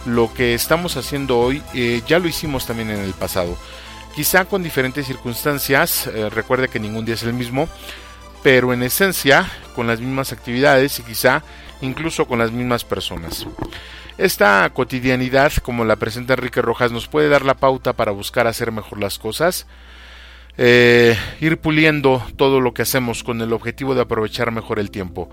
lo 0.05 0.35
que 0.35 0.53
estamos 0.53 0.97
haciendo 0.97 1.39
hoy 1.39 1.63
ya 2.07 2.19
lo 2.19 2.27
hicimos 2.27 2.67
también 2.67 2.91
en 2.91 2.99
el 2.99 3.13
pasado. 3.13 3.57
Quizá 4.17 4.45
con 4.45 4.65
diferentes 4.65 5.07
circunstancias, 5.07 6.11
recuerde 6.31 6.67
que 6.67 6.81
ningún 6.81 7.05
día 7.05 7.15
es 7.15 7.23
el 7.23 7.33
mismo, 7.33 7.69
pero 8.43 8.73
en 8.73 8.83
esencia 8.83 9.49
con 9.77 9.87
las 9.87 10.01
mismas 10.01 10.33
actividades 10.33 10.99
y 10.99 11.03
quizá 11.03 11.45
incluso 11.81 12.27
con 12.27 12.39
las 12.39 12.53
mismas 12.53 12.85
personas. 12.85 13.47
Esta 14.19 14.69
cotidianidad, 14.75 15.53
como 15.63 15.85
la 15.85 15.97
presenta 15.97 16.35
Enrique 16.35 16.61
Rojas, 16.61 16.93
nos 16.93 17.09
puede 17.09 17.29
dar 17.29 17.45
la 17.45 17.55
pauta 17.55 17.95
para 17.95 18.13
buscar 18.13 18.47
hacer 18.47 18.71
mejor 18.71 19.01
las 19.01 19.19
cosas, 19.19 19.67
eh, 20.59 21.17
ir 21.41 21.59
puliendo 21.59 22.23
todo 22.37 22.61
lo 22.61 22.75
que 22.75 22.83
hacemos 22.83 23.25
con 23.25 23.41
el 23.41 23.53
objetivo 23.53 23.95
de 23.95 24.03
aprovechar 24.03 24.51
mejor 24.51 24.79
el 24.79 24.91
tiempo, 24.91 25.31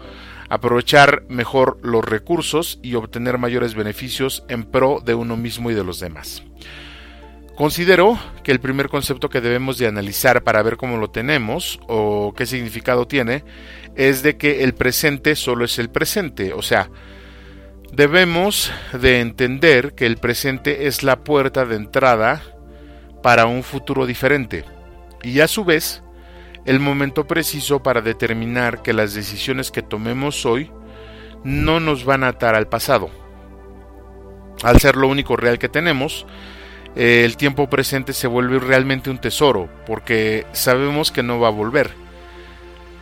aprovechar 0.47 1.23
mejor 1.27 1.79
los 1.81 2.05
recursos 2.05 2.79
y 2.81 2.95
obtener 2.95 3.37
mayores 3.37 3.75
beneficios 3.75 4.45
en 4.47 4.63
pro 4.63 5.01
de 5.03 5.15
uno 5.15 5.35
mismo 5.35 5.69
y 5.69 5.73
de 5.73 5.83
los 5.83 5.99
demás. 5.99 6.43
Considero 7.57 8.19
que 8.43 8.51
el 8.51 8.59
primer 8.59 8.87
concepto 8.87 9.29
que 9.29 9.41
debemos 9.41 9.79
de 9.79 9.87
analizar 9.87 10.43
para 10.43 10.61
ver 10.61 10.77
cómo 10.77 10.97
lo 10.97 11.09
tenemos 11.09 11.79
o 11.87 12.33
qué 12.37 12.45
significado 12.45 13.07
tiene 13.07 13.43
es 13.97 14.23
de 14.23 14.37
que 14.37 14.63
el 14.63 14.73
presente 14.73 15.35
solo 15.35 15.65
es 15.65 15.77
el 15.79 15.89
presente, 15.89 16.53
o 16.53 16.61
sea, 16.61 16.89
Debemos 17.91 18.71
de 18.93 19.21
entender 19.21 19.93
que 19.95 20.05
el 20.05 20.17
presente 20.17 20.87
es 20.87 21.03
la 21.03 21.23
puerta 21.23 21.65
de 21.65 21.77
entrada 21.77 22.41
para 23.23 23.45
un 23.45 23.63
futuro 23.63 24.05
diferente 24.05 24.65
y 25.23 25.39
a 25.39 25.47
su 25.47 25.63
vez 25.63 26.03
el 26.65 26.79
momento 26.79 27.25
preciso 27.27 27.81
para 27.81 28.01
determinar 28.01 28.81
que 28.81 28.93
las 28.93 29.13
decisiones 29.13 29.71
que 29.71 29.81
tomemos 29.81 30.45
hoy 30.45 30.69
no 31.43 31.79
nos 31.79 32.03
van 32.03 32.23
a 32.23 32.29
atar 32.29 32.55
al 32.55 32.67
pasado. 32.67 33.09
Al 34.63 34.79
ser 34.79 34.95
lo 34.97 35.07
único 35.07 35.37
real 35.37 35.57
que 35.57 35.69
tenemos, 35.69 36.25
eh, 36.95 37.23
el 37.23 37.37
tiempo 37.37 37.69
presente 37.69 38.11
se 38.11 38.27
vuelve 38.27 38.59
realmente 38.59 39.09
un 39.09 39.19
tesoro, 39.19 39.69
porque 39.85 40.45
sabemos 40.51 41.11
que 41.11 41.23
no 41.23 41.39
va 41.39 41.47
a 41.47 41.51
volver. 41.51 41.91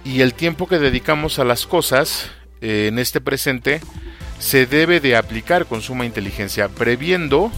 Y 0.05 0.21
el 0.21 0.35
tiempo 0.35 0.67
que 0.67 0.77
dedicamos 0.77 1.39
a 1.39 1.43
las 1.43 1.65
cosas 1.65 2.29
eh, 2.61 2.87
en 2.89 2.99
este 2.99 3.19
presente 3.19 3.81
se 4.37 4.67
debe 4.67 4.99
de 4.99 5.15
aplicar 5.15 5.65
con 5.65 5.81
suma 5.81 6.05
inteligencia, 6.05 6.69
previendo 6.69 7.51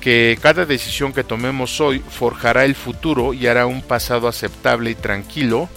que 0.00 0.38
cada 0.40 0.64
decisión 0.64 1.12
que 1.12 1.22
tomemos 1.22 1.78
hoy 1.82 1.98
forjará 1.98 2.64
el 2.64 2.74
futuro 2.74 3.34
y 3.34 3.46
hará 3.46 3.66
un 3.66 3.82
pasado 3.82 4.26
aceptable 4.26 4.90
y 4.90 4.94
tranquilo 4.94 5.68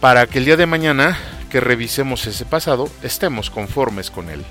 para 0.00 0.28
que 0.28 0.38
el 0.38 0.44
día 0.44 0.56
de 0.56 0.66
mañana 0.66 1.18
que 1.50 1.58
revisemos 1.58 2.24
ese 2.28 2.44
pasado 2.44 2.88
estemos 3.02 3.50
conformes 3.50 4.12
con 4.12 4.30
él. 4.30 4.44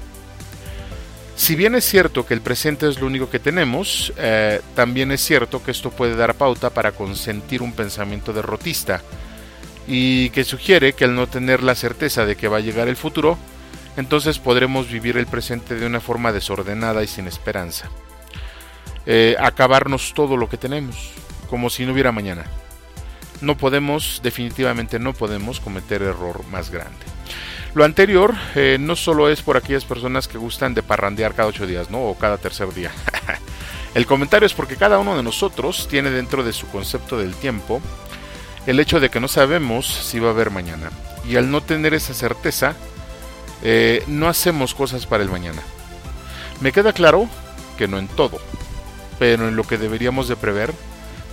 Si 1.37 1.55
bien 1.55 1.75
es 1.75 1.85
cierto 1.85 2.25
que 2.25 2.33
el 2.33 2.41
presente 2.41 2.89
es 2.89 2.99
lo 2.99 3.07
único 3.07 3.29
que 3.29 3.39
tenemos, 3.39 4.11
eh, 4.17 4.59
también 4.75 5.11
es 5.13 5.21
cierto 5.21 5.63
que 5.63 5.71
esto 5.71 5.91
puede 5.91 6.17
dar 6.17 6.35
pauta 6.35 6.71
para 6.71 6.91
consentir 6.91 7.61
un 7.61 7.71
pensamiento 7.71 8.33
derrotista 8.33 9.01
y 9.87 10.29
que 10.31 10.43
sugiere 10.43 10.93
que 10.93 11.05
al 11.05 11.15
no 11.15 11.27
tener 11.27 11.63
la 11.63 11.75
certeza 11.75 12.25
de 12.25 12.35
que 12.35 12.47
va 12.47 12.57
a 12.57 12.61
llegar 12.61 12.87
el 12.87 12.95
futuro, 12.95 13.37
entonces 13.97 14.39
podremos 14.39 14.89
vivir 14.89 15.17
el 15.17 15.27
presente 15.27 15.75
de 15.75 15.85
una 15.85 16.01
forma 16.01 16.31
desordenada 16.31 17.03
y 17.03 17.07
sin 17.07 17.27
esperanza. 17.27 17.89
Eh, 19.05 19.35
acabarnos 19.39 20.13
todo 20.13 20.35
lo 20.37 20.49
que 20.49 20.57
tenemos, 20.57 21.11
como 21.49 21.69
si 21.69 21.85
no 21.85 21.93
hubiera 21.93 22.11
mañana. 22.11 22.45
No 23.41 23.57
podemos, 23.57 24.21
definitivamente 24.23 24.97
no 24.97 25.13
podemos 25.13 25.59
cometer 25.59 26.01
error 26.01 26.43
más 26.47 26.71
grande. 26.71 27.05
Lo 27.73 27.83
anterior 27.83 28.33
eh, 28.55 28.77
no 28.79 28.95
solo 28.95 29.29
es 29.29 29.41
por 29.41 29.57
aquellas 29.57 29.83
personas 29.83 30.27
que 30.27 30.37
gustan 30.37 30.73
de 30.73 30.81
parrandear 30.81 31.35
cada 31.35 31.49
ocho 31.49 31.67
días, 31.67 31.89
¿no? 31.89 32.05
O 32.05 32.17
cada 32.17 32.37
tercer 32.37 32.73
día. 32.73 32.91
el 33.93 34.05
comentario 34.05 34.45
es 34.45 34.53
porque 34.53 34.77
cada 34.77 34.97
uno 34.97 35.15
de 35.15 35.23
nosotros 35.23 35.87
tiene 35.89 36.09
dentro 36.09 36.43
de 36.43 36.53
su 36.53 36.67
concepto 36.67 37.17
del 37.17 37.35
tiempo 37.35 37.81
el 38.65 38.79
hecho 38.79 38.99
de 38.99 39.09
que 39.09 39.19
no 39.19 39.27
sabemos 39.27 39.87
si 39.87 40.19
va 40.19 40.29
a 40.29 40.31
haber 40.31 40.51
mañana. 40.51 40.89
Y 41.27 41.35
al 41.35 41.51
no 41.51 41.61
tener 41.61 41.93
esa 41.93 42.13
certeza, 42.13 42.75
eh, 43.63 44.03
no 44.07 44.27
hacemos 44.27 44.75
cosas 44.75 45.05
para 45.05 45.23
el 45.23 45.29
mañana. 45.29 45.61
Me 46.61 46.71
queda 46.71 46.93
claro 46.93 47.27
que 47.77 47.87
no 47.87 47.97
en 47.97 48.07
todo 48.07 48.39
pero 49.19 49.47
en 49.47 49.55
lo 49.55 49.63
que 49.63 49.77
deberíamos 49.77 50.27
de 50.27 50.35
prever, 50.35 50.73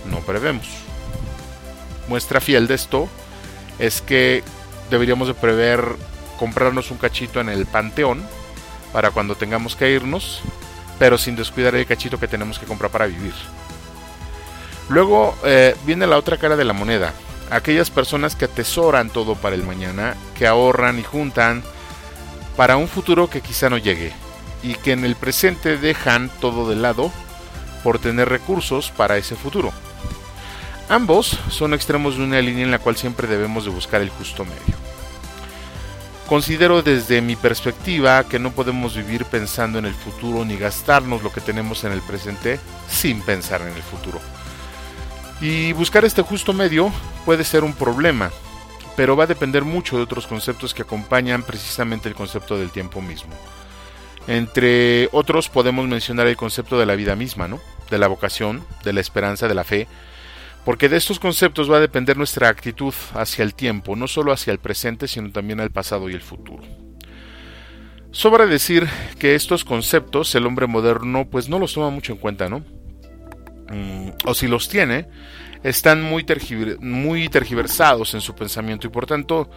no 0.09 0.19
prevemos. 0.19 0.67
Muestra 2.07 2.41
fiel 2.41 2.67
de 2.67 2.75
esto 2.75 3.09
es 3.79 4.01
que 4.01 4.43
deberíamos 4.89 5.27
de 5.27 5.33
prever 5.33 5.83
comprarnos 6.37 6.91
un 6.91 6.97
cachito 6.97 7.39
en 7.41 7.49
el 7.49 7.65
panteón 7.65 8.23
para 8.91 9.11
cuando 9.11 9.35
tengamos 9.35 9.75
que 9.75 9.91
irnos, 9.91 10.41
pero 10.99 11.17
sin 11.17 11.35
descuidar 11.35 11.75
el 11.75 11.85
cachito 11.85 12.19
que 12.19 12.27
tenemos 12.27 12.59
que 12.59 12.65
comprar 12.65 12.91
para 12.91 13.07
vivir. 13.07 13.33
Luego 14.89 15.35
eh, 15.43 15.75
viene 15.85 16.07
la 16.07 16.17
otra 16.17 16.37
cara 16.37 16.55
de 16.55 16.65
la 16.65 16.73
moneda, 16.73 17.13
aquellas 17.49 17.89
personas 17.89 18.35
que 18.35 18.45
atesoran 18.45 19.09
todo 19.09 19.35
para 19.35 19.55
el 19.55 19.63
mañana, 19.63 20.15
que 20.37 20.47
ahorran 20.47 20.99
y 20.99 21.03
juntan 21.03 21.63
para 22.57 22.77
un 22.77 22.87
futuro 22.87 23.29
que 23.29 23.41
quizá 23.41 23.69
no 23.69 23.77
llegue, 23.77 24.13
y 24.61 24.75
que 24.75 24.91
en 24.91 25.05
el 25.05 25.15
presente 25.15 25.77
dejan 25.77 26.29
todo 26.39 26.69
de 26.69 26.75
lado 26.75 27.11
por 27.83 27.99
tener 27.99 28.29
recursos 28.29 28.91
para 28.91 29.17
ese 29.17 29.35
futuro. 29.35 29.71
Ambos 30.89 31.37
son 31.49 31.73
extremos 31.73 32.17
de 32.17 32.23
una 32.23 32.41
línea 32.41 32.63
en 32.63 32.71
la 32.71 32.79
cual 32.79 32.97
siempre 32.97 33.27
debemos 33.27 33.65
de 33.65 33.71
buscar 33.71 34.01
el 34.01 34.09
justo 34.09 34.45
medio. 34.45 34.83
Considero 36.27 36.81
desde 36.81 37.21
mi 37.21 37.35
perspectiva 37.35 38.23
que 38.23 38.39
no 38.39 38.51
podemos 38.51 38.95
vivir 38.95 39.25
pensando 39.25 39.79
en 39.79 39.85
el 39.85 39.93
futuro 39.93 40.45
ni 40.45 40.57
gastarnos 40.57 41.21
lo 41.21 41.31
que 41.31 41.41
tenemos 41.41 41.83
en 41.83 41.91
el 41.91 42.01
presente 42.01 42.59
sin 42.89 43.21
pensar 43.21 43.61
en 43.61 43.69
el 43.69 43.83
futuro. 43.83 44.19
Y 45.43 45.73
buscar 45.73 46.05
este 46.05 46.21
justo 46.21 46.53
medio 46.53 46.89
puede 47.25 47.43
ser 47.43 47.65
un 47.65 47.73
problema, 47.73 48.31
pero 48.95 49.17
va 49.17 49.25
a 49.25 49.27
depender 49.27 49.65
mucho 49.65 49.97
de 49.97 50.03
otros 50.03 50.25
conceptos 50.25 50.73
que 50.73 50.83
acompañan 50.83 51.43
precisamente 51.43 52.07
el 52.07 52.15
concepto 52.15 52.57
del 52.57 52.71
tiempo 52.71 53.01
mismo. 53.01 53.33
Entre 54.27 55.09
otros 55.11 55.49
podemos 55.49 55.85
mencionar 55.85 56.27
el 56.27 56.37
concepto 56.37 56.79
de 56.79 56.85
la 56.85 56.95
vida 56.95 57.17
misma, 57.17 57.49
¿no? 57.49 57.59
De 57.91 57.97
la 57.97 58.07
vocación, 58.07 58.65
de 58.85 58.93
la 58.93 59.01
esperanza, 59.01 59.49
de 59.49 59.53
la 59.53 59.65
fe, 59.65 59.89
porque 60.63 60.87
de 60.87 60.95
estos 60.95 61.19
conceptos 61.19 61.69
va 61.69 61.75
a 61.75 61.81
depender 61.81 62.15
nuestra 62.15 62.47
actitud 62.47 62.93
hacia 63.13 63.43
el 63.43 63.53
tiempo, 63.53 63.97
no 63.97 64.07
solo 64.07 64.31
hacia 64.31 64.53
el 64.53 64.59
presente, 64.59 65.09
sino 65.09 65.29
también 65.29 65.59
al 65.59 65.71
pasado 65.71 66.09
y 66.09 66.13
el 66.13 66.21
futuro. 66.21 66.63
Sobra 68.11 68.45
decir 68.45 68.87
que 69.19 69.35
estos 69.35 69.65
conceptos 69.65 70.33
el 70.35 70.45
hombre 70.45 70.67
moderno 70.67 71.27
pues 71.29 71.49
no 71.49 71.59
los 71.59 71.73
toma 71.73 71.89
mucho 71.89 72.13
en 72.13 72.19
cuenta, 72.19 72.47
¿no? 72.47 72.63
Mm, 73.73 74.09
o 74.25 74.33
si 74.33 74.47
los 74.47 74.69
tiene, 74.69 75.07
están 75.63 76.03
muy, 76.03 76.23
tergiversados 76.23 78.13
en 78.13 78.21
su 78.21 78.35
pensamiento 78.35 78.87
y 78.87 78.89
por 78.89 79.05
tanto 79.05 79.49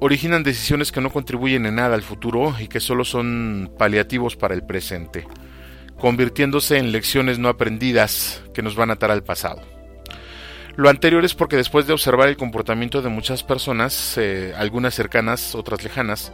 originan 0.00 0.42
decisiones 0.42 0.92
que 0.92 1.00
no 1.00 1.10
contribuyen 1.10 1.66
en 1.66 1.76
nada 1.76 1.94
al 1.94 2.02
futuro 2.02 2.54
y 2.58 2.68
que 2.68 2.80
solo 2.80 3.04
son 3.04 3.72
paliativos 3.78 4.36
para 4.36 4.54
el 4.54 4.64
presente, 4.64 5.26
convirtiéndose 5.98 6.78
en 6.78 6.92
lecciones 6.92 7.38
no 7.38 7.48
aprendidas 7.48 8.42
que 8.52 8.62
nos 8.62 8.76
van 8.76 8.90
a 8.90 8.94
atar 8.94 9.10
al 9.10 9.24
pasado. 9.24 9.62
Lo 10.76 10.90
anterior 10.90 11.24
es 11.24 11.34
porque 11.34 11.56
después 11.56 11.86
de 11.86 11.92
observar 11.92 12.28
el 12.28 12.36
comportamiento 12.36 13.00
de 13.00 13.08
muchas 13.08 13.44
personas, 13.44 14.18
eh, 14.18 14.52
algunas 14.56 14.94
cercanas, 14.94 15.54
otras 15.54 15.84
lejanas, 15.84 16.32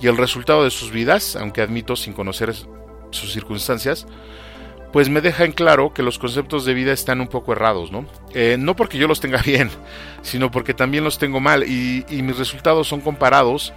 y 0.00 0.06
el 0.06 0.16
resultado 0.16 0.64
de 0.64 0.70
sus 0.70 0.90
vidas, 0.90 1.36
aunque 1.36 1.60
admito 1.60 1.94
sin 1.94 2.14
conocer 2.14 2.54
sus 3.10 3.32
circunstancias, 3.32 4.06
pues 4.92 5.08
me 5.08 5.22
deja 5.22 5.44
en 5.44 5.52
claro 5.52 5.94
que 5.94 6.02
los 6.02 6.18
conceptos 6.18 6.64
de 6.64 6.74
vida 6.74 6.92
están 6.92 7.20
un 7.20 7.28
poco 7.28 7.52
errados, 7.52 7.90
¿no? 7.90 8.06
Eh, 8.34 8.56
no 8.58 8.76
porque 8.76 8.98
yo 8.98 9.08
los 9.08 9.20
tenga 9.20 9.40
bien, 9.46 9.70
sino 10.22 10.50
porque 10.50 10.74
también 10.74 11.02
los 11.02 11.18
tengo 11.18 11.40
mal 11.40 11.64
y, 11.64 12.04
mis 12.22 12.36
resultados 12.36 12.86
son 12.86 13.00
comparados 13.00 13.72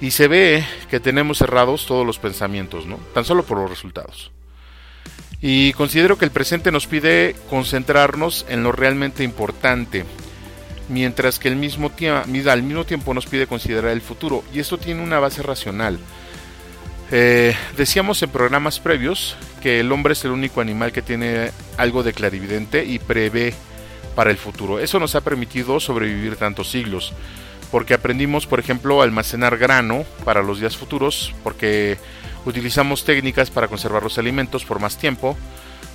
y 0.00 0.10
se 0.10 0.28
ve 0.28 0.64
que 0.90 0.98
tenemos 0.98 1.40
errados 1.40 1.86
todos 1.86 2.06
los 2.06 2.18
pensamientos, 2.18 2.86
¿no? 2.86 2.98
Tan 3.14 3.24
solo 3.24 3.44
por 3.44 3.58
los 3.58 3.70
resultados. 3.70 4.32
Y 5.42 5.74
considero 5.74 6.16
que 6.16 6.24
el 6.24 6.30
presente 6.30 6.72
nos 6.72 6.86
pide 6.86 7.36
concentrarnos 7.50 8.46
en 8.48 8.62
lo 8.62 8.72
realmente 8.72 9.22
importante, 9.22 10.04
mientras 10.88 11.38
que 11.38 11.48
el 11.48 11.56
mismo 11.56 11.92
al 12.50 12.62
mismo 12.62 12.84
tiempo 12.84 13.12
nos 13.12 13.26
pide 13.26 13.46
considerar 13.46 13.92
el 13.92 14.00
futuro. 14.00 14.42
Y 14.54 14.60
esto 14.60 14.78
tiene 14.78 15.02
una 15.02 15.20
base 15.20 15.42
racional. 15.42 15.98
Eh, 17.12 17.54
decíamos 17.76 18.20
en 18.22 18.30
programas 18.30 18.80
previos 18.80 19.36
que 19.62 19.80
el 19.80 19.92
hombre 19.92 20.14
es 20.14 20.24
el 20.24 20.32
único 20.32 20.60
animal 20.60 20.92
que 20.92 21.02
tiene 21.02 21.52
algo 21.76 22.02
de 22.02 22.12
clarividente 22.12 22.84
y 22.84 22.98
prevé 22.98 23.54
para 24.16 24.30
el 24.30 24.36
futuro. 24.36 24.80
Eso 24.80 24.98
nos 24.98 25.14
ha 25.14 25.20
permitido 25.20 25.78
sobrevivir 25.78 26.36
tantos 26.36 26.70
siglos, 26.70 27.12
porque 27.70 27.94
aprendimos, 27.94 28.46
por 28.46 28.58
ejemplo, 28.58 29.00
a 29.00 29.04
almacenar 29.04 29.56
grano 29.58 30.04
para 30.24 30.42
los 30.42 30.58
días 30.58 30.76
futuros, 30.76 31.34
porque 31.44 31.98
utilizamos 32.44 33.04
técnicas 33.04 33.50
para 33.50 33.68
conservar 33.68 34.02
los 34.02 34.18
alimentos 34.18 34.64
por 34.64 34.80
más 34.80 34.98
tiempo, 34.98 35.36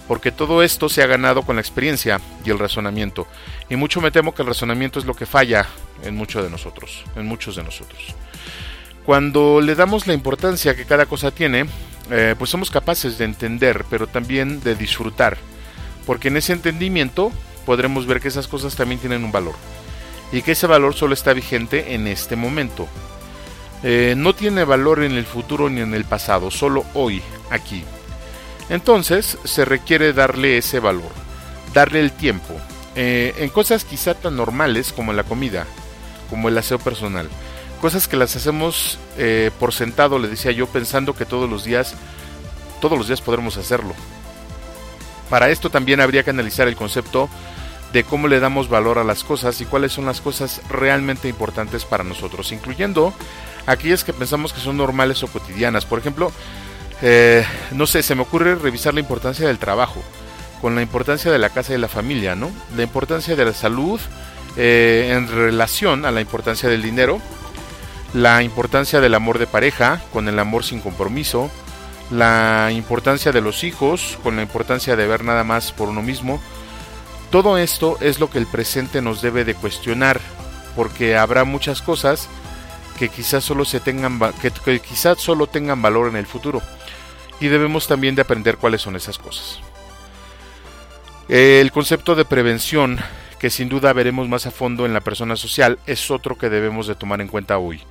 porque 0.07 0.31
todo 0.31 0.63
esto 0.63 0.87
se 0.87 1.01
ha 1.03 1.07
ganado 1.07 1.41
con 1.41 1.55
la 1.55 1.61
experiencia 1.61 2.21
y 2.45 2.51
el 2.51 2.59
razonamiento. 2.59 3.27
Y 3.69 3.75
mucho 3.75 4.01
me 4.01 4.11
temo 4.11 4.33
que 4.33 4.43
el 4.43 4.47
razonamiento 4.47 4.99
es 4.99 5.05
lo 5.05 5.13
que 5.13 5.25
falla 5.25 5.65
en 6.03 6.15
muchos 6.15 6.43
de 6.43 6.49
nosotros, 6.49 7.03
en 7.15 7.25
muchos 7.25 7.55
de 7.55 7.63
nosotros. 7.63 8.15
Cuando 9.05 9.61
le 9.61 9.75
damos 9.75 10.05
la 10.05 10.13
importancia 10.13 10.75
que 10.75 10.85
cada 10.85 11.07
cosa 11.07 11.31
tiene, 11.31 11.65
eh, 12.11 12.35
pues 12.37 12.49
somos 12.49 12.69
capaces 12.69 13.17
de 13.17 13.25
entender, 13.25 13.83
pero 13.89 14.05
también 14.05 14.61
de 14.61 14.75
disfrutar, 14.75 15.37
porque 16.05 16.27
en 16.27 16.37
ese 16.37 16.53
entendimiento 16.53 17.31
podremos 17.65 18.05
ver 18.05 18.21
que 18.21 18.27
esas 18.27 18.47
cosas 18.47 18.75
también 18.75 18.99
tienen 18.99 19.23
un 19.23 19.31
valor 19.31 19.55
y 20.31 20.41
que 20.43 20.51
ese 20.51 20.67
valor 20.67 20.93
solo 20.93 21.13
está 21.13 21.33
vigente 21.33 21.93
en 21.93 22.07
este 22.07 22.35
momento. 22.35 22.87
Eh, 23.83 24.13
no 24.15 24.35
tiene 24.35 24.63
valor 24.63 25.03
en 25.03 25.13
el 25.13 25.25
futuro 25.25 25.69
ni 25.69 25.81
en 25.81 25.95
el 25.95 26.05
pasado, 26.05 26.51
solo 26.51 26.85
hoy, 26.93 27.21
aquí. 27.49 27.83
Entonces 28.69 29.39
se 29.43 29.65
requiere 29.65 30.13
darle 30.13 30.57
ese 30.57 30.79
valor, 30.79 31.11
darle 31.73 31.99
el 32.01 32.11
tiempo, 32.11 32.53
eh, 32.95 33.33
en 33.39 33.49
cosas 33.49 33.83
quizá 33.83 34.13
tan 34.13 34.37
normales 34.37 34.93
como 34.93 35.11
la 35.11 35.23
comida, 35.23 35.65
como 36.29 36.49
el 36.49 36.57
aseo 36.57 36.77
personal 36.77 37.27
cosas 37.81 38.07
que 38.07 38.15
las 38.15 38.35
hacemos 38.35 38.99
eh, 39.17 39.51
por 39.59 39.73
sentado, 39.73 40.19
le 40.19 40.27
decía 40.27 40.51
yo, 40.51 40.67
pensando 40.67 41.15
que 41.15 41.25
todos 41.25 41.49
los 41.49 41.63
días, 41.63 41.95
todos 42.79 42.97
los 42.97 43.07
días 43.07 43.21
podremos 43.21 43.57
hacerlo. 43.57 43.93
Para 45.29 45.49
esto 45.49 45.69
también 45.69 45.99
habría 45.99 46.23
que 46.23 46.29
analizar 46.29 46.67
el 46.67 46.75
concepto 46.75 47.27
de 47.91 48.03
cómo 48.03 48.27
le 48.27 48.39
damos 48.39 48.69
valor 48.69 48.99
a 48.99 49.03
las 49.03 49.23
cosas 49.23 49.59
y 49.59 49.65
cuáles 49.65 49.91
son 49.91 50.05
las 50.05 50.21
cosas 50.21 50.61
realmente 50.69 51.27
importantes 51.27 51.83
para 51.83 52.03
nosotros, 52.03 52.51
incluyendo 52.51 53.13
aquellas 53.65 54.03
que 54.03 54.13
pensamos 54.13 54.53
que 54.53 54.61
son 54.61 54.77
normales 54.77 55.23
o 55.23 55.27
cotidianas. 55.27 55.85
Por 55.85 55.99
ejemplo, 55.99 56.31
eh, 57.01 57.45
no 57.71 57.87
sé, 57.87 58.03
se 58.03 58.15
me 58.15 58.21
ocurre 58.21 58.55
revisar 58.55 58.93
la 58.93 58.99
importancia 58.99 59.47
del 59.47 59.57
trabajo, 59.57 60.01
con 60.61 60.75
la 60.75 60.81
importancia 60.81 61.31
de 61.31 61.39
la 61.39 61.49
casa 61.49 61.73
y 61.73 61.77
la 61.79 61.87
familia, 61.87 62.35
¿no? 62.35 62.51
La 62.77 62.83
importancia 62.83 63.35
de 63.35 63.45
la 63.45 63.53
salud 63.53 63.99
eh, 64.55 65.13
en 65.15 65.27
relación 65.27 66.05
a 66.05 66.11
la 66.11 66.21
importancia 66.21 66.69
del 66.69 66.81
dinero, 66.81 67.19
la 68.13 68.43
importancia 68.43 68.99
del 68.99 69.15
amor 69.15 69.39
de 69.39 69.47
pareja, 69.47 70.01
con 70.11 70.27
el 70.27 70.39
amor 70.39 70.63
sin 70.63 70.81
compromiso, 70.81 71.49
la 72.09 72.69
importancia 72.73 73.31
de 73.31 73.41
los 73.41 73.63
hijos, 73.63 74.17
con 74.21 74.35
la 74.35 74.41
importancia 74.41 74.95
de 74.95 75.07
ver 75.07 75.23
nada 75.23 75.43
más 75.43 75.71
por 75.71 75.89
uno 75.89 76.01
mismo, 76.01 76.41
todo 77.31 77.57
esto 77.57 77.97
es 78.01 78.19
lo 78.19 78.29
que 78.29 78.37
el 78.37 78.47
presente 78.47 79.01
nos 79.01 79.21
debe 79.21 79.45
de 79.45 79.55
cuestionar, 79.55 80.19
porque 80.75 81.15
habrá 81.15 81.45
muchas 81.45 81.81
cosas 81.81 82.27
que 82.99 83.07
quizás 83.07 83.43
solo 83.43 83.63
se 83.63 83.79
tengan 83.79 84.19
que, 84.41 84.79
quizás 84.79 85.19
solo 85.19 85.47
tengan 85.47 85.81
valor 85.81 86.09
en 86.09 86.17
el 86.17 86.27
futuro 86.27 86.61
y 87.39 87.47
debemos 87.47 87.87
también 87.87 88.15
de 88.15 88.21
aprender 88.21 88.57
cuáles 88.57 88.81
son 88.81 88.95
esas 88.95 89.17
cosas. 89.17 89.59
El 91.29 91.71
concepto 91.71 92.13
de 92.13 92.25
prevención, 92.25 92.99
que 93.41 93.49
sin 93.49 93.69
duda 93.69 93.91
veremos 93.91 94.29
más 94.29 94.45
a 94.45 94.51
fondo 94.51 94.85
en 94.85 94.93
la 94.93 95.01
persona 95.01 95.35
social, 95.35 95.79
es 95.87 96.11
otro 96.11 96.37
que 96.37 96.47
debemos 96.47 96.85
de 96.85 96.93
tomar 96.93 97.21
en 97.21 97.27
cuenta 97.27 97.57
hoy, 97.57 97.81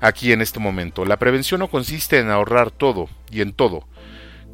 aquí 0.00 0.32
en 0.32 0.42
este 0.42 0.60
momento. 0.60 1.06
La 1.06 1.16
prevención 1.16 1.60
no 1.60 1.68
consiste 1.68 2.18
en 2.18 2.28
ahorrar 2.28 2.70
todo 2.70 3.08
y 3.30 3.40
en 3.40 3.54
todo, 3.54 3.88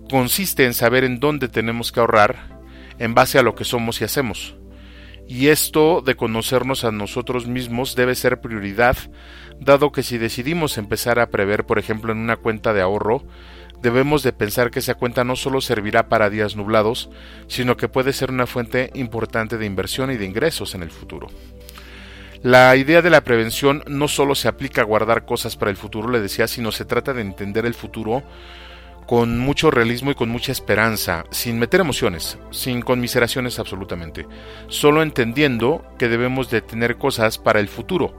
consiste 0.08 0.64
en 0.64 0.72
saber 0.72 1.02
en 1.02 1.18
dónde 1.18 1.48
tenemos 1.48 1.90
que 1.90 1.98
ahorrar 1.98 2.60
en 3.00 3.14
base 3.16 3.36
a 3.36 3.42
lo 3.42 3.56
que 3.56 3.64
somos 3.64 4.00
y 4.00 4.04
hacemos. 4.04 4.54
Y 5.26 5.48
esto 5.48 6.02
de 6.02 6.14
conocernos 6.14 6.84
a 6.84 6.92
nosotros 6.92 7.48
mismos 7.48 7.96
debe 7.96 8.14
ser 8.14 8.40
prioridad, 8.40 8.96
dado 9.58 9.90
que 9.90 10.04
si 10.04 10.18
decidimos 10.18 10.78
empezar 10.78 11.18
a 11.18 11.30
prever, 11.30 11.66
por 11.66 11.80
ejemplo, 11.80 12.12
en 12.12 12.18
una 12.18 12.36
cuenta 12.36 12.72
de 12.72 12.80
ahorro, 12.80 13.24
debemos 13.84 14.22
de 14.22 14.32
pensar 14.32 14.70
que 14.70 14.78
esa 14.78 14.94
cuenta 14.94 15.24
no 15.24 15.36
solo 15.36 15.60
servirá 15.60 16.08
para 16.08 16.30
días 16.30 16.56
nublados, 16.56 17.10
sino 17.48 17.76
que 17.76 17.86
puede 17.86 18.14
ser 18.14 18.30
una 18.30 18.46
fuente 18.46 18.90
importante 18.94 19.58
de 19.58 19.66
inversión 19.66 20.10
y 20.10 20.16
de 20.16 20.24
ingresos 20.24 20.74
en 20.74 20.82
el 20.82 20.90
futuro. 20.90 21.28
La 22.42 22.74
idea 22.76 23.02
de 23.02 23.10
la 23.10 23.22
prevención 23.24 23.84
no 23.86 24.08
solo 24.08 24.34
se 24.34 24.48
aplica 24.48 24.80
a 24.80 24.84
guardar 24.84 25.26
cosas 25.26 25.56
para 25.56 25.70
el 25.70 25.76
futuro, 25.76 26.08
le 26.08 26.20
decía, 26.20 26.48
sino 26.48 26.72
se 26.72 26.86
trata 26.86 27.12
de 27.12 27.20
entender 27.20 27.66
el 27.66 27.74
futuro 27.74 28.22
con 29.06 29.38
mucho 29.38 29.70
realismo 29.70 30.10
y 30.10 30.14
con 30.14 30.30
mucha 30.30 30.50
esperanza, 30.50 31.26
sin 31.30 31.58
meter 31.58 31.80
emociones, 31.80 32.38
sin 32.50 32.80
conmiseraciones 32.80 33.58
absolutamente, 33.58 34.26
solo 34.68 35.02
entendiendo 35.02 35.84
que 35.98 36.08
debemos 36.08 36.48
de 36.48 36.62
tener 36.62 36.96
cosas 36.96 37.36
para 37.36 37.60
el 37.60 37.68
futuro, 37.68 38.14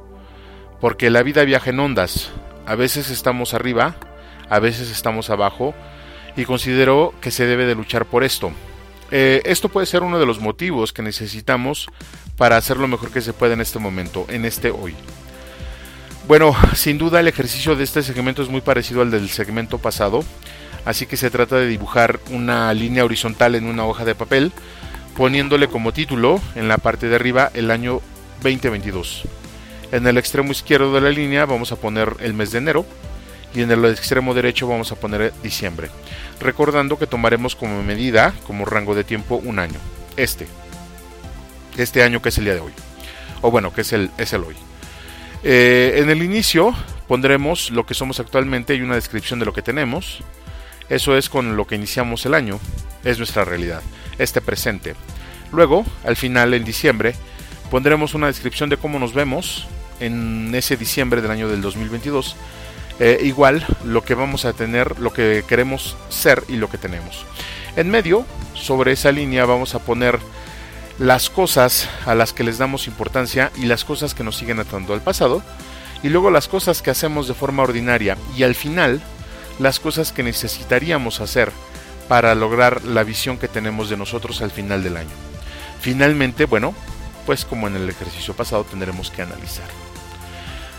porque 0.80 1.09
la 1.09 1.24
vida 1.24 1.43
viaja 1.43 1.72
en 1.72 1.80
ondas, 1.80 2.32
a 2.68 2.76
veces 2.76 3.09
estamos 3.09 3.55
arriba, 3.55 3.95
a 4.50 4.60
veces 4.60 4.91
estamos 4.91 5.30
abajo, 5.30 5.74
y 6.36 6.46
considero 6.46 7.14
que 7.22 7.32
se 7.32 7.46
debe 7.46 7.66
de 7.66 7.76
luchar 7.76 8.06
por 8.06 8.24
esto. 8.24 8.52
Eh, 9.12 9.41
esto 9.46 9.70
puede 9.70 9.86
ser 9.86 10.04
uno 10.04 10.20
de 10.20 10.26
los 10.26 10.39
motivos 10.39 10.91
que 10.91 11.02
necesitamos 11.02 11.88
para 12.38 12.58
hacer 12.58 12.78
lo 12.78 12.88
mejor 12.88 13.12
que 13.12 13.22
se 13.22 13.34
puede 13.34 13.54
en 13.54 13.62
este 13.62 13.80
momento, 13.80 14.26
en 14.30 14.46
este 14.46 14.72
hoy. 14.72 14.96
Bueno, 16.28 16.56
sin 16.76 16.98
duda 16.98 17.20
el 17.20 17.28
ejercicio 17.28 17.76
de 17.76 17.84
este 17.84 18.04
segmento 18.04 18.41
es 18.41 18.50
muy 18.50 18.62
parecido 18.62 19.02
al 19.02 19.12
del 19.12 19.30
segmento 19.30 19.78
pasado, 19.78 20.24
así 20.86 21.06
que 21.06 21.18
se 21.18 21.30
trata 21.30 21.58
de 21.58 21.68
dibujar 21.68 22.20
una 22.32 22.74
línea 22.74 23.06
horizontal 23.06 23.56
en 23.56 23.68
una 23.68 23.86
hoja 23.86 24.06
de 24.06 24.16
papel, 24.16 24.52
poniéndole 25.16 25.68
como 25.68 25.93
título 25.93 26.41
en 26.56 26.68
la 26.68 26.78
parte 26.78 27.08
de 27.08 27.16
arriba 27.16 27.52
el 27.54 27.72
año 27.72 28.02
2022. 28.43 29.24
En 29.91 30.08
el 30.08 30.18
extremo 30.18 30.52
izquierdo 30.52 30.93
de 30.93 31.02
la 31.02 31.10
línea 31.10 31.46
vamos 31.46 31.72
a 31.72 31.78
poner 31.78 32.18
el 32.20 32.34
mes 32.34 32.52
de 32.52 32.58
enero 32.58 32.86
y 33.56 33.62
en 33.62 33.72
el 33.72 33.86
extremo 33.86 34.34
derecho 34.34 34.68
vamos 34.68 34.91
a 34.91 34.95
poner 34.95 35.34
diciembre, 35.41 35.89
recordando 36.39 36.99
que 36.99 37.08
tomaremos 37.08 37.56
como 37.56 37.82
medida, 37.82 38.34
como 38.45 38.66
rango 38.66 38.93
de 38.93 39.03
tiempo, 39.03 39.41
un 39.43 39.60
año, 39.60 39.80
este, 40.18 40.47
este 41.78 42.03
año 42.03 42.22
que 42.22 42.30
es 42.30 42.38
el 42.38 42.43
día 42.43 42.53
de 42.53 42.60
hoy, 42.60 42.74
o 43.41 43.49
bueno, 43.49 43.74
que 43.74 43.82
es 43.82 43.93
el, 43.93 44.12
es 44.18 44.34
el 44.34 44.43
hoy. 44.43 44.56
Eh, 45.43 45.95
en 45.97 46.10
el 46.10 46.22
inicio 46.22 46.76
pondremos 47.08 47.72
lo 47.72 47.86
que 47.86 47.93
somos 47.93 48.20
actualmente 48.20 48.76
y 48.76 48.82
una 48.82 48.95
descripción 48.95 49.39
de 49.39 49.45
lo 49.45 49.53
que 49.53 49.62
tenemos, 49.62 50.20
eso 50.89 51.18
es 51.18 51.30
con 51.30 51.56
lo 51.56 51.66
que 51.66 51.76
iniciamos 51.76 52.26
el 52.26 52.34
año, 52.34 52.60
es 53.03 53.18
nuestra 53.18 53.45
realidad, 53.45 53.82
este 54.18 54.41
presente. 54.41 54.95
Luego, 55.51 55.86
al 56.03 56.16
final, 56.16 56.53
en 56.53 56.66
diciembre, 56.66 57.16
pondremos 57.72 58.14
una 58.14 58.28
descripción 58.28 58.70
de 58.70 58.78
cómo 58.78 58.99
nos 58.99 59.14
vemos 59.14 59.68
en 59.99 60.53
ese 60.53 60.76
diciembre 60.76 61.22
del 61.22 61.32
año 61.32 61.47
del 61.47 61.62
2022. 61.62 62.36
Eh, 63.00 63.20
igual 63.24 63.66
lo 63.84 64.04
que 64.04 64.16
vamos 64.16 64.46
a 64.46 64.54
tener, 64.54 65.00
lo 65.00 65.12
que 65.12 65.43
queremos 65.48 65.98
ser 66.10 66.43
y 66.48 66.56
lo 66.56 66.70
que 66.70 66.78
tenemos. 66.78 67.26
En 67.76 67.89
medio, 67.89 68.26
sobre 68.54 68.93
esa 68.93 69.12
línea, 69.12 69.46
vamos 69.46 69.76
a 69.76 69.80
poner 69.80 70.20
las 70.98 71.30
cosas 71.30 71.89
a 72.06 72.16
las 72.16 72.32
que 72.32 72.46
les 72.46 72.58
damos 72.58 72.88
importancia 72.88 73.52
y 73.58 73.66
las 73.66 73.84
cosas 73.84 74.14
que 74.14 74.24
nos 74.24 74.38
siguen 74.38 74.60
atando 74.60 74.93
al 74.93 75.02
pasado. 75.02 75.43
Y 76.04 76.10
luego 76.10 76.32
las 76.32 76.48
cosas 76.48 76.82
que 76.82 76.91
hacemos 76.91 77.28
de 77.28 77.34
forma 77.34 77.64
ordinaria. 77.64 78.18
Y 78.38 78.43
al 78.43 78.56
final 78.56 79.02
las 79.60 79.80
cosas 79.80 80.12
que 80.12 80.24
necesitaríamos 80.24 81.20
hacer 81.20 81.52
para 82.08 82.36
lograr 82.36 82.84
la 82.84 83.04
visión 83.04 83.38
que 83.38 83.48
tenemos 83.48 83.89
de 83.89 83.98
nosotros 83.98 84.41
al 84.41 84.52
final 84.52 84.84
del 84.84 84.98
año. 84.98 85.10
Finalmente, 85.82 86.46
bueno, 86.46 86.74
pues 87.26 87.46
como 87.46 87.68
en 87.68 87.76
el 87.76 87.89
ejercicio 87.89 88.34
pasado 88.36 88.64
tendremos 88.64 89.10
que 89.10 89.24
analizar. 89.24 89.68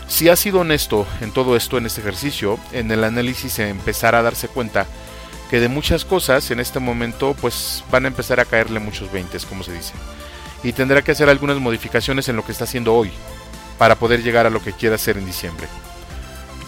Si 0.07 0.29
ha 0.29 0.35
sido 0.35 0.61
honesto 0.61 1.05
en 1.21 1.31
todo 1.31 1.55
esto, 1.55 1.77
en 1.77 1.85
este 1.85 2.01
ejercicio, 2.01 2.59
en 2.71 2.89
el 2.91 3.03
análisis 3.03 3.59
empezará 3.59 4.19
a 4.19 4.23
darse 4.23 4.47
cuenta 4.47 4.85
que 5.49 5.59
de 5.59 5.69
muchas 5.69 6.05
cosas 6.05 6.49
en 6.51 6.59
este 6.59 6.79
momento 6.79 7.35
pues 7.39 7.83
van 7.91 8.05
a 8.05 8.07
empezar 8.07 8.39
a 8.39 8.45
caerle 8.45 8.79
muchos 8.79 9.11
veintes, 9.11 9.45
como 9.45 9.63
se 9.63 9.73
dice. 9.73 9.93
Y 10.63 10.73
tendrá 10.73 11.01
que 11.01 11.11
hacer 11.11 11.29
algunas 11.29 11.57
modificaciones 11.57 12.27
en 12.29 12.35
lo 12.35 12.45
que 12.45 12.51
está 12.51 12.63
haciendo 12.63 12.95
hoy 12.95 13.11
para 13.77 13.95
poder 13.95 14.23
llegar 14.23 14.45
a 14.45 14.49
lo 14.49 14.61
que 14.61 14.73
quiera 14.73 14.95
hacer 14.95 15.17
en 15.17 15.25
diciembre. 15.25 15.67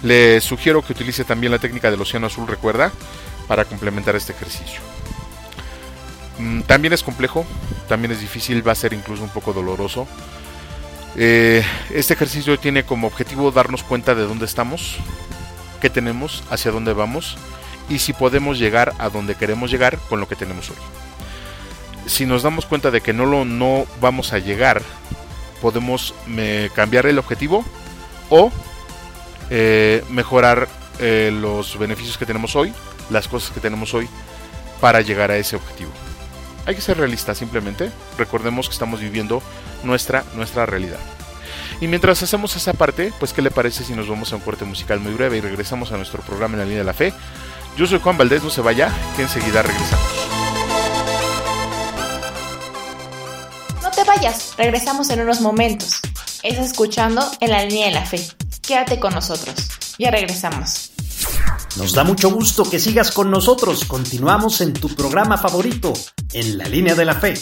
Le 0.03 0.39
sugiero 0.41 0.81
que 0.81 0.93
utilice 0.93 1.23
también 1.25 1.51
la 1.51 1.59
técnica 1.59 1.91
del 1.91 2.01
océano 2.01 2.27
azul, 2.27 2.47
recuerda, 2.47 2.91
para 3.47 3.65
complementar 3.65 4.15
este 4.15 4.31
ejercicio. 4.31 4.79
Mm, 6.37 6.61
también 6.61 6.93
es 6.93 7.03
complejo, 7.03 7.45
también 7.87 8.11
es 8.11 8.21
difícil, 8.21 8.65
va 8.65 8.71
a 8.71 8.75
ser 8.75 8.93
incluso 8.93 9.23
un 9.23 9.29
poco 9.29 9.51
doloroso. 9.51 10.07
Eh, 11.15 11.63
este 11.89 12.13
ejercicio 12.13 12.57
tiene 12.59 12.83
como 12.83 13.07
objetivo 13.07 13.51
darnos 13.51 13.83
cuenta 13.83 14.15
de 14.15 14.23
dónde 14.23 14.45
estamos, 14.45 14.97
qué 15.81 15.89
tenemos, 15.89 16.43
hacia 16.49 16.71
dónde 16.71 16.93
vamos 16.93 17.37
y 17.89 17.99
si 17.99 18.13
podemos 18.13 18.59
llegar 18.59 18.93
a 18.99 19.09
donde 19.09 19.35
queremos 19.35 19.71
llegar 19.71 19.97
con 20.09 20.19
lo 20.19 20.27
que 20.27 20.35
tenemos 20.35 20.69
hoy. 20.69 20.77
Si 22.05 22.25
nos 22.25 22.43
damos 22.43 22.65
cuenta 22.65 22.91
de 22.91 23.01
que 23.01 23.13
no, 23.13 23.25
lo, 23.25 23.45
no 23.45 23.85
vamos 23.99 24.33
a 24.33 24.39
llegar, 24.39 24.81
podemos 25.61 26.13
cambiar 26.75 27.05
el 27.05 27.19
objetivo 27.19 27.65
o 28.29 28.51
eh, 29.49 30.03
mejorar 30.09 30.67
eh, 30.99 31.31
los 31.33 31.77
beneficios 31.79 32.17
que 32.17 32.25
tenemos 32.25 32.55
hoy, 32.55 32.73
las 33.09 33.27
cosas 33.27 33.51
que 33.51 33.59
tenemos 33.59 33.93
hoy 33.93 34.07
para 34.79 35.01
llegar 35.01 35.31
a 35.31 35.37
ese 35.37 35.55
objetivo. 35.55 35.91
Hay 36.65 36.75
que 36.75 36.81
ser 36.81 36.97
realistas 36.97 37.37
simplemente. 37.37 37.91
Recordemos 38.17 38.67
que 38.67 38.73
estamos 38.73 38.99
viviendo 38.99 39.41
nuestra, 39.83 40.23
nuestra 40.35 40.65
realidad. 40.65 40.99
Y 41.81 41.87
mientras 41.87 42.21
hacemos 42.21 42.55
esa 42.55 42.73
parte, 42.73 43.13
pues 43.19 43.33
¿qué 43.33 43.41
le 43.41 43.51
parece 43.51 43.83
si 43.83 43.93
nos 43.93 44.07
vamos 44.09 44.33
a 44.33 44.35
un 44.35 44.41
corte 44.41 44.65
musical 44.65 44.99
muy 44.99 45.13
breve 45.13 45.37
y 45.37 45.41
regresamos 45.41 45.91
a 45.91 45.97
nuestro 45.97 46.21
programa 46.21 46.55
en 46.55 46.59
la 46.59 46.65
línea 46.65 46.79
de 46.79 46.85
la 46.85 46.93
fe? 46.93 47.13
Yo 47.77 47.87
soy 47.87 47.99
Juan 47.99 48.17
Valdés, 48.17 48.43
no 48.43 48.49
se 48.49 48.61
vaya, 48.61 48.91
que 49.15 49.21
enseguida 49.21 49.61
regresamos. 49.61 50.05
No 53.81 53.91
te 53.91 54.03
vayas, 54.03 54.53
regresamos 54.57 55.09
en 55.09 55.21
unos 55.21 55.39
momentos. 55.39 56.01
Es 56.43 56.57
escuchando 56.57 57.25
en 57.39 57.51
la 57.51 57.63
línea 57.63 57.87
de 57.87 57.93
la 57.93 58.05
fe. 58.05 58.25
Quédate 58.61 58.99
con 58.99 59.13
nosotros. 59.13 59.55
Ya 59.97 60.11
regresamos. 60.11 60.91
Nos 61.77 61.93
da 61.93 62.03
mucho 62.03 62.29
gusto 62.29 62.69
que 62.69 62.79
sigas 62.79 63.11
con 63.11 63.31
nosotros. 63.31 63.85
Continuamos 63.85 64.61
en 64.61 64.73
tu 64.73 64.89
programa 64.95 65.37
favorito, 65.37 65.93
En 66.33 66.57
la 66.57 66.65
línea 66.65 66.95
de 66.95 67.05
la 67.05 67.15
fe. 67.15 67.33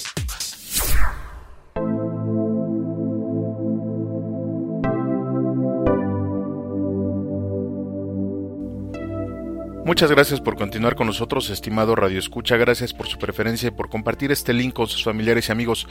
Muchas 9.88 10.12
gracias 10.12 10.42
por 10.42 10.58
continuar 10.58 10.98
con 10.98 11.08
nosotros, 11.08 11.50
estimado 11.50 11.96
Radio 11.96 12.20
Escucha. 12.20 12.58
Gracias 12.58 12.94
por 12.94 13.08
su 13.08 13.18
preferencia 13.18 13.70
y 13.70 13.72
por 13.72 13.88
compartir 13.88 14.34
este 14.34 14.52
link 14.52 14.74
con 14.74 14.88
sus 14.88 15.02
familiares 15.02 15.48
y 15.48 15.54
amigos. 15.54 15.88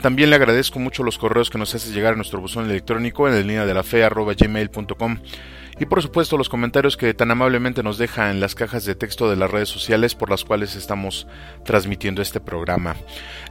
También 0.00 0.30
le 0.30 0.36
agradezco 0.36 0.78
mucho 0.78 1.02
los 1.02 1.18
correos 1.18 1.50
que 1.50 1.58
nos 1.58 1.74
hace 1.74 1.92
llegar 1.92 2.14
a 2.14 2.16
nuestro 2.16 2.40
buzón 2.40 2.64
electrónico 2.64 3.28
en 3.28 3.34
la 3.34 3.40
línea 3.40 3.66
de 3.66 3.74
la 3.74 3.82
fe 3.82 4.08
gmail.com 4.08 5.18
y 5.78 5.84
por 5.84 6.00
supuesto 6.00 6.38
los 6.38 6.48
comentarios 6.48 6.96
que 6.96 7.12
tan 7.12 7.30
amablemente 7.30 7.82
nos 7.82 7.98
deja 7.98 8.30
en 8.30 8.40
las 8.40 8.54
cajas 8.54 8.86
de 8.86 8.94
texto 8.94 9.28
de 9.28 9.36
las 9.36 9.50
redes 9.50 9.68
sociales 9.68 10.14
por 10.14 10.30
las 10.30 10.42
cuales 10.42 10.74
estamos 10.74 11.26
transmitiendo 11.62 12.22
este 12.22 12.40
programa. 12.40 12.96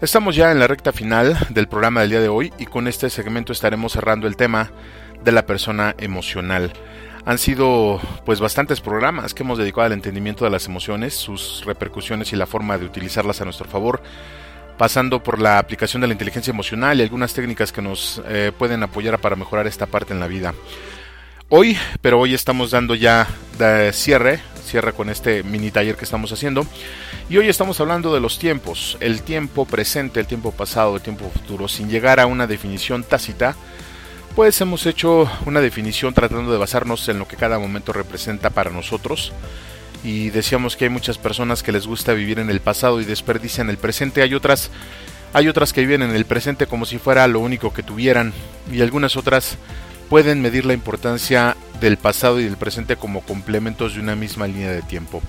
Estamos 0.01 0.35
ya 0.35 0.51
en 0.51 0.57
la 0.57 0.65
recta 0.65 0.93
final 0.93 1.37
del 1.51 1.67
programa 1.67 2.01
del 2.01 2.09
día 2.09 2.21
de 2.21 2.29
hoy 2.29 2.51
y 2.57 2.65
con 2.65 2.87
este 2.87 3.11
segmento 3.11 3.53
estaremos 3.53 3.91
cerrando 3.91 4.25
el 4.25 4.35
tema 4.35 4.71
de 5.23 5.31
la 5.31 5.45
persona 5.45 5.93
emocional. 5.99 6.73
Han 7.25 7.39
sido 7.39 7.99
pues 8.23 8.39
bastantes 8.39 8.81
programas 8.81 9.33
que 9.33 9.41
hemos 9.41 9.57
dedicado 9.57 9.87
al 9.87 9.93
entendimiento 9.93 10.45
de 10.45 10.51
las 10.51 10.67
emociones, 10.67 11.15
sus 11.15 11.63
repercusiones 11.65 12.31
y 12.31 12.35
la 12.35 12.45
forma 12.45 12.77
de 12.77 12.85
utilizarlas 12.85 13.41
a 13.41 13.45
nuestro 13.45 13.67
favor, 13.67 14.03
pasando 14.77 15.23
por 15.23 15.41
la 15.41 15.57
aplicación 15.57 16.01
de 16.01 16.07
la 16.07 16.13
inteligencia 16.13 16.51
emocional 16.51 16.99
y 16.99 17.03
algunas 17.03 17.33
técnicas 17.33 17.71
que 17.71 17.81
nos 17.81 18.21
eh, 18.27 18.51
pueden 18.55 18.83
apoyar 18.83 19.19
para 19.19 19.35
mejorar 19.35 19.65
esta 19.65 19.87
parte 19.87 20.13
en 20.13 20.19
la 20.19 20.27
vida. 20.27 20.53
Hoy, 21.49 21.77
pero 22.01 22.19
hoy 22.19 22.35
estamos 22.35 22.69
dando 22.69 22.93
ya 22.93 23.27
de 23.57 23.91
cierre, 23.91 24.39
cierre 24.63 24.93
con 24.93 25.09
este 25.09 25.41
mini 25.41 25.71
taller 25.71 25.95
que 25.95 26.05
estamos 26.05 26.31
haciendo. 26.31 26.67
Y 27.27 27.37
hoy 27.37 27.49
estamos 27.49 27.79
hablando 27.79 28.13
de 28.13 28.19
los 28.19 28.37
tiempos, 28.37 28.97
el 28.99 29.23
tiempo 29.23 29.65
presente, 29.65 30.19
el 30.19 30.27
tiempo 30.27 30.51
pasado, 30.51 30.95
el 30.95 31.01
tiempo 31.01 31.31
futuro, 31.31 31.67
sin 31.67 31.89
llegar 31.89 32.19
a 32.19 32.27
una 32.27 32.45
definición 32.45 33.03
tácita 33.03 33.55
pues 34.35 34.59
hemos 34.59 34.85
hecho 34.85 35.29
una 35.45 35.61
definición 35.61 36.13
tratando 36.13 36.51
de 36.51 36.57
basarnos 36.57 37.07
en 37.07 37.19
lo 37.19 37.27
que 37.27 37.37
cada 37.37 37.57
momento 37.57 37.93
representa 37.93 38.49
para 38.49 38.69
nosotros. 38.69 39.31
Y 40.03 40.29
decíamos 40.29 40.75
que 40.75 40.85
hay 40.85 40.89
muchas 40.89 41.17
personas 41.17 41.63
que 41.63 41.71
les 41.71 41.87
gusta 41.87 42.13
vivir 42.13 42.39
en 42.39 42.49
el 42.49 42.59
pasado 42.59 42.99
y 42.99 43.05
desperdician 43.05 43.69
el 43.69 43.77
presente. 43.77 44.21
Hay 44.21 44.33
otras, 44.35 44.71
hay 45.33 45.47
otras 45.47 45.71
que 45.71 45.81
viven 45.81 46.03
en 46.03 46.13
el 46.13 46.25
presente 46.25 46.67
como 46.67 46.85
si 46.85 46.99
fuera 46.99 47.27
lo 47.27 47.39
único 47.39 47.73
que 47.73 47.81
tuvieran. 47.81 48.33
Y 48.71 48.81
algunas 48.81 49.15
otras 49.15 49.57
pueden 50.09 50.41
medir 50.41 50.65
la 50.65 50.73
importancia 50.73 51.55
del 51.79 51.97
pasado 51.97 52.39
y 52.41 52.43
del 52.43 52.57
presente 52.57 52.97
como 52.97 53.21
complementos 53.21 53.95
de 53.95 54.01
una 54.01 54.17
misma 54.17 54.47
línea 54.47 54.71
de 54.71 54.81
tiempo. 54.81 55.21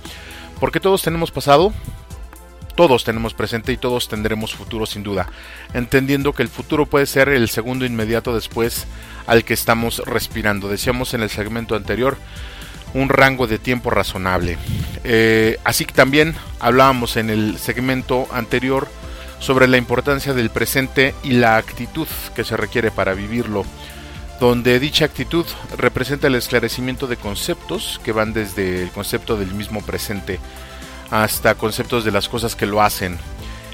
Porque 0.59 0.81
todos 0.81 1.01
tenemos 1.01 1.31
pasado, 1.31 1.71
todos 2.77 3.03
tenemos 3.03 3.33
presente 3.33 3.73
y 3.73 3.77
todos 3.77 4.07
tendremos 4.07 4.53
futuro 4.53 4.85
sin 4.85 5.01
duda, 5.01 5.27
entendiendo 5.73 6.31
que 6.31 6.43
el 6.43 6.47
futuro 6.47 6.85
puede 6.85 7.07
ser 7.07 7.27
el 7.27 7.49
segundo 7.49 7.85
inmediato 7.85 8.35
después 8.35 8.85
al 9.25 9.43
que 9.43 9.55
estamos 9.55 9.97
respirando. 10.05 10.69
Decíamos 10.69 11.15
en 11.15 11.23
el 11.23 11.31
segmento 11.31 11.75
anterior 11.75 12.17
un 12.93 13.09
rango 13.09 13.47
de 13.47 13.57
tiempo 13.57 13.89
razonable. 13.89 14.59
Eh, 15.03 15.57
así 15.63 15.85
que 15.85 15.93
también 15.93 16.35
hablábamos 16.59 17.17
en 17.17 17.31
el 17.31 17.57
segmento 17.57 18.27
anterior 18.31 18.87
sobre 19.39 19.67
la 19.67 19.77
importancia 19.77 20.35
del 20.35 20.51
presente 20.51 21.15
y 21.23 21.31
la 21.31 21.57
actitud 21.57 22.07
que 22.35 22.43
se 22.43 22.57
requiere 22.57 22.91
para 22.91 23.15
vivirlo, 23.15 23.65
donde 24.39 24.79
dicha 24.79 25.05
actitud 25.05 25.47
representa 25.77 26.27
el 26.27 26.35
esclarecimiento 26.35 27.07
de 27.07 27.17
conceptos 27.17 27.99
que 28.03 28.11
van 28.11 28.33
desde 28.33 28.83
el 28.83 28.91
concepto 28.91 29.35
del 29.35 29.51
mismo 29.55 29.81
presente 29.81 30.39
hasta 31.11 31.55
conceptos 31.55 32.03
de 32.03 32.11
las 32.11 32.29
cosas 32.29 32.55
que 32.55 32.65
lo 32.65 32.81
hacen. 32.81 33.17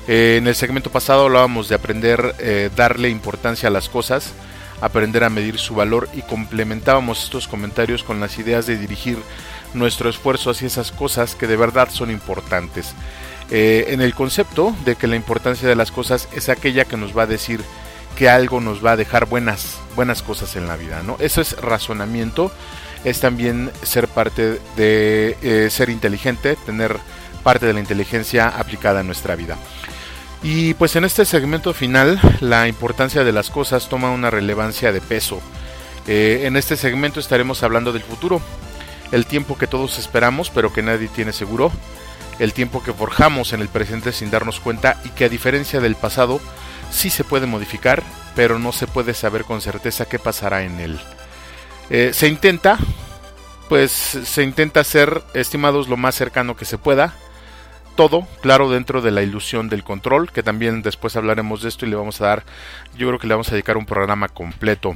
Eh, 0.08 0.36
en 0.38 0.48
el 0.48 0.56
segmento 0.56 0.92
pasado 0.92 1.24
hablábamos 1.24 1.70
de 1.70 1.76
aprender 1.76 2.36
eh, 2.40 2.70
darle 2.76 3.10
importancia 3.10 3.70
a 3.70 3.72
las 3.72 3.88
cosas, 3.88 4.34
aprender 4.82 5.24
a 5.24 5.30
medir 5.30 5.58
su 5.58 5.76
valor 5.76 6.10
y 6.14 6.22
complementábamos 6.24 7.24
estos 7.24 7.48
comentarios 7.48 8.04
con 8.04 8.20
las 8.20 8.38
ideas 8.38 8.66
de 8.66 8.78
dirigir 8.78 9.18
nuestro 9.74 10.10
esfuerzo 10.10 10.50
hacia 10.50 10.68
esas 10.68 10.92
cosas 10.92 11.36
que 11.36 11.48
de 11.48 11.56
verdad 11.56 11.90
son 11.90 12.12
importantes. 12.12 12.94
Eh, 13.50 13.86
en 13.90 14.02
el 14.02 14.14
concepto 14.14 14.76
de 14.84 14.96
que 14.96 15.08
la 15.08 15.16
importancia 15.16 15.68
de 15.68 15.76
las 15.76 15.92
cosas 15.92 16.28
es 16.34 16.50
aquella 16.50 16.86
que 16.86 16.98
nos 16.98 17.18
va 17.18 17.24
a 17.24 17.28
decir 17.28 17.62
que 18.18 18.30
algo 18.30 18.62
nos 18.62 18.86
va 18.86 18.92
a 18.92 18.98
dejar 18.98 19.26
buenas, 19.26 19.80
buenas 19.96 20.22
cosas 20.22 20.56
en 20.56 20.68
la 20.68 20.76
vida, 20.76 21.02
¿no? 21.02 21.18
Eso 21.20 21.42
es 21.42 21.60
razonamiento, 21.60 22.52
es 23.04 23.20
también 23.20 23.72
ser 23.82 24.08
parte 24.08 24.60
de 24.76 25.68
ser 25.72 25.90
inteligente, 25.90 26.56
tener 26.66 27.00
parte 27.44 27.66
de 27.66 27.74
la 27.74 27.80
inteligencia 27.80 28.48
aplicada 28.48 29.02
en 29.02 29.08
nuestra 29.08 29.36
vida. 29.36 29.58
Y 30.42 30.74
pues 30.74 30.96
en 30.96 31.06
este 31.06 31.26
segmento 31.26 31.74
final 31.74 32.20
la 32.42 32.68
importancia 32.68 33.24
de 33.24 33.32
las 33.32 33.50
cosas 33.50 33.88
toma 33.88 34.12
una 34.12 34.30
relevancia 34.30 34.92
de 34.92 35.00
peso. 35.00 35.42
Eh, 36.06 36.42
en 36.44 36.58
este 36.58 36.76
segmento 36.76 37.20
estaremos 37.20 37.64
hablando 37.64 37.94
del 37.94 38.04
futuro, 38.04 38.42
el 39.14 39.26
tiempo 39.26 39.58
que 39.58 39.68
todos 39.68 39.98
esperamos 40.00 40.50
pero 40.50 40.74
que 40.74 40.82
nadie 40.82 41.08
tiene 41.08 41.32
seguro, 41.32 41.72
el 42.40 42.52
tiempo 42.52 42.84
que 42.84 42.92
forjamos 42.92 43.54
en 43.54 43.62
el 43.62 43.70
presente 43.70 44.12
sin 44.12 44.32
darnos 44.32 44.60
cuenta 44.60 45.00
y 45.06 45.10
que 45.10 45.26
a 45.26 45.30
diferencia 45.30 45.80
del 45.80 45.96
pasado 45.96 46.42
sí 46.92 47.10
se 47.10 47.24
puede 47.24 47.46
modificar 47.46 48.04
pero 48.36 48.60
no 48.60 48.72
se 48.72 48.88
puede 48.88 49.14
saber 49.14 49.46
con 49.46 49.62
certeza 49.62 50.06
qué 50.06 50.20
pasará 50.20 50.64
en 50.64 50.80
él. 50.80 51.00
Eh, 51.90 52.12
se 52.14 52.28
intenta, 52.28 52.78
pues 53.70 53.92
se 53.92 54.44
intenta 54.44 54.84
ser 54.84 55.24
estimados 55.34 55.88
lo 55.88 55.98
más 55.98 56.16
cercano 56.16 56.56
que 56.56 56.66
se 56.66 56.78
pueda, 56.78 57.14
todo, 57.96 58.28
claro, 58.42 58.70
dentro 58.70 59.02
de 59.02 59.12
la 59.12 59.22
ilusión 59.22 59.70
del 59.70 59.84
control, 59.84 60.32
que 60.32 60.44
también 60.44 60.82
después 60.82 61.16
hablaremos 61.16 61.62
de 61.62 61.70
esto 61.70 61.86
y 61.86 61.90
le 61.90 61.96
vamos 61.96 62.22
a 62.22 62.28
dar, 62.28 62.44
yo 62.98 63.08
creo 63.08 63.20
que 63.20 63.28
le 63.28 63.34
vamos 63.34 63.50
a 63.50 63.52
dedicar 63.52 63.78
un 63.78 63.86
programa 63.86 64.28
completo. 64.28 64.96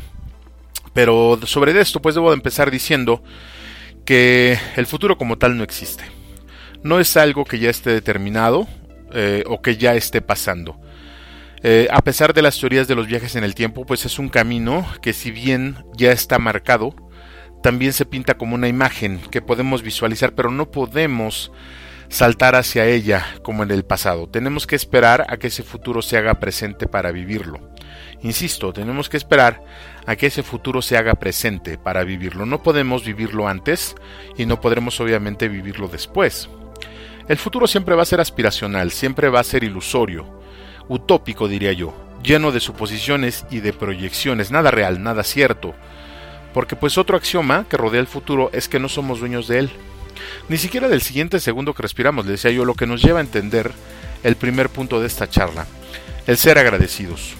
Pero 0.94 1.40
sobre 1.44 1.80
esto, 1.80 2.02
pues 2.02 2.16
debo 2.16 2.32
de 2.32 2.38
empezar 2.38 2.72
diciendo 2.72 3.24
que 4.06 4.58
el 4.76 4.86
futuro 4.86 5.18
como 5.18 5.38
tal 5.38 5.58
no 5.58 5.64
existe. 5.64 6.04
No 6.84 7.00
es 7.00 7.18
algo 7.18 7.46
que 7.46 7.60
ya 7.60 7.70
esté 7.70 7.92
determinado 7.92 8.68
eh, 9.14 9.44
o 9.48 9.62
que 9.62 9.78
ya 9.78 9.96
esté 9.96 10.22
pasando. 10.22 10.80
Eh, 11.64 11.88
a 11.92 12.02
pesar 12.02 12.34
de 12.34 12.42
las 12.42 12.60
teorías 12.60 12.88
de 12.88 12.96
los 12.96 13.08
viajes 13.08 13.36
en 13.36 13.44
el 13.44 13.56
tiempo, 13.56 13.86
pues 13.86 14.06
es 14.06 14.20
un 14.20 14.30
camino 14.30 14.88
que 15.02 15.14
si 15.14 15.32
bien 15.32 15.84
ya 15.96 16.12
está 16.12 16.40
marcado, 16.40 16.96
también 17.64 17.94
se 17.94 18.06
pinta 18.06 18.38
como 18.38 18.56
una 18.56 18.68
imagen 18.68 19.20
que 19.32 19.42
podemos 19.42 19.82
visualizar, 19.82 20.34
pero 20.34 20.52
no 20.52 20.72
podemos 20.72 21.52
saltar 22.10 22.56
hacia 22.56 22.86
ella 22.86 23.26
como 23.42 23.64
en 23.64 23.72
el 23.72 23.84
pasado. 23.84 24.28
Tenemos 24.28 24.68
que 24.68 24.76
esperar 24.76 25.26
a 25.30 25.38
que 25.38 25.48
ese 25.48 25.64
futuro 25.64 26.02
se 26.02 26.18
haga 26.18 26.36
presente 26.36 26.88
para 26.88 27.12
vivirlo. 27.12 27.60
Insisto, 28.24 28.74
tenemos 28.74 29.10
que 29.10 29.18
esperar 29.18 29.64
a 30.06 30.16
que 30.16 30.28
ese 30.28 30.44
futuro 30.44 30.82
se 30.82 30.98
haga 30.98 31.14
presente 31.16 31.78
para 31.78 32.04
vivirlo. 32.04 32.46
No 32.46 32.64
podemos 32.64 33.04
vivirlo 33.06 33.48
antes 33.48 33.96
y 34.38 34.46
no 34.46 34.60
podremos 34.60 35.00
obviamente 35.00 35.48
vivirlo 35.48 35.88
después. 35.88 36.50
El 37.28 37.38
futuro 37.38 37.68
siempre 37.68 37.96
va 37.96 38.04
a 38.04 38.06
ser 38.06 38.22
aspiracional, 38.22 38.92
siempre 38.92 39.30
va 39.30 39.42
a 39.42 39.44
ser 39.44 39.64
ilusorio, 39.64 40.26
utópico 40.88 41.50
diría 41.50 41.74
yo, 41.74 41.94
lleno 42.24 42.52
de 42.52 42.62
suposiciones 42.62 43.46
y 43.52 43.60
de 43.60 43.74
proyecciones, 43.74 44.50
nada 44.50 44.72
real, 44.72 45.04
nada 45.04 45.24
cierto. 45.24 45.76
Porque 46.54 46.78
pues 46.78 46.98
otro 46.98 47.18
axioma 47.18 47.66
que 47.70 47.78
rodea 47.78 48.00
el 48.00 48.08
futuro 48.08 48.50
es 48.54 48.70
que 48.70 48.80
no 48.80 48.88
somos 48.88 49.20
dueños 49.20 49.48
de 49.48 49.60
él. 49.60 49.72
Ni 50.50 50.58
siquiera 50.58 50.88
del 50.88 51.02
siguiente 51.02 51.40
segundo 51.40 51.74
que 51.74 51.84
respiramos, 51.84 52.26
le 52.26 52.34
decía 52.34 52.52
yo, 52.52 52.66
lo 52.66 52.76
que 52.76 52.88
nos 52.88 53.02
lleva 53.02 53.20
a 53.20 53.24
entender 53.24 53.72
el 54.24 54.36
primer 54.36 54.70
punto 54.70 55.00
de 55.00 55.08
esta 55.08 55.30
charla, 55.30 55.66
el 56.26 56.38
ser 56.38 56.58
agradecidos. 56.58 57.36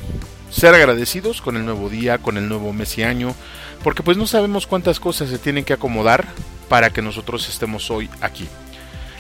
Ser 0.50 0.74
agradecidos 0.74 1.42
con 1.42 1.58
el 1.58 1.66
nuevo 1.66 1.90
día, 1.90 2.18
con 2.18 2.38
el 2.38 2.48
nuevo 2.48 2.72
mes 2.74 2.98
y 2.98 3.04
año, 3.04 3.36
porque 3.84 4.04
pues 4.04 4.18
no 4.18 4.28
sabemos 4.28 4.68
cuántas 4.68 5.00
cosas 5.00 5.30
se 5.30 5.38
tienen 5.38 5.66
que 5.66 5.74
acomodar 5.74 6.26
para 6.70 6.90
que 6.90 7.02
nosotros 7.02 7.48
estemos 7.50 7.92
hoy 7.92 8.10
aquí. 8.22 8.48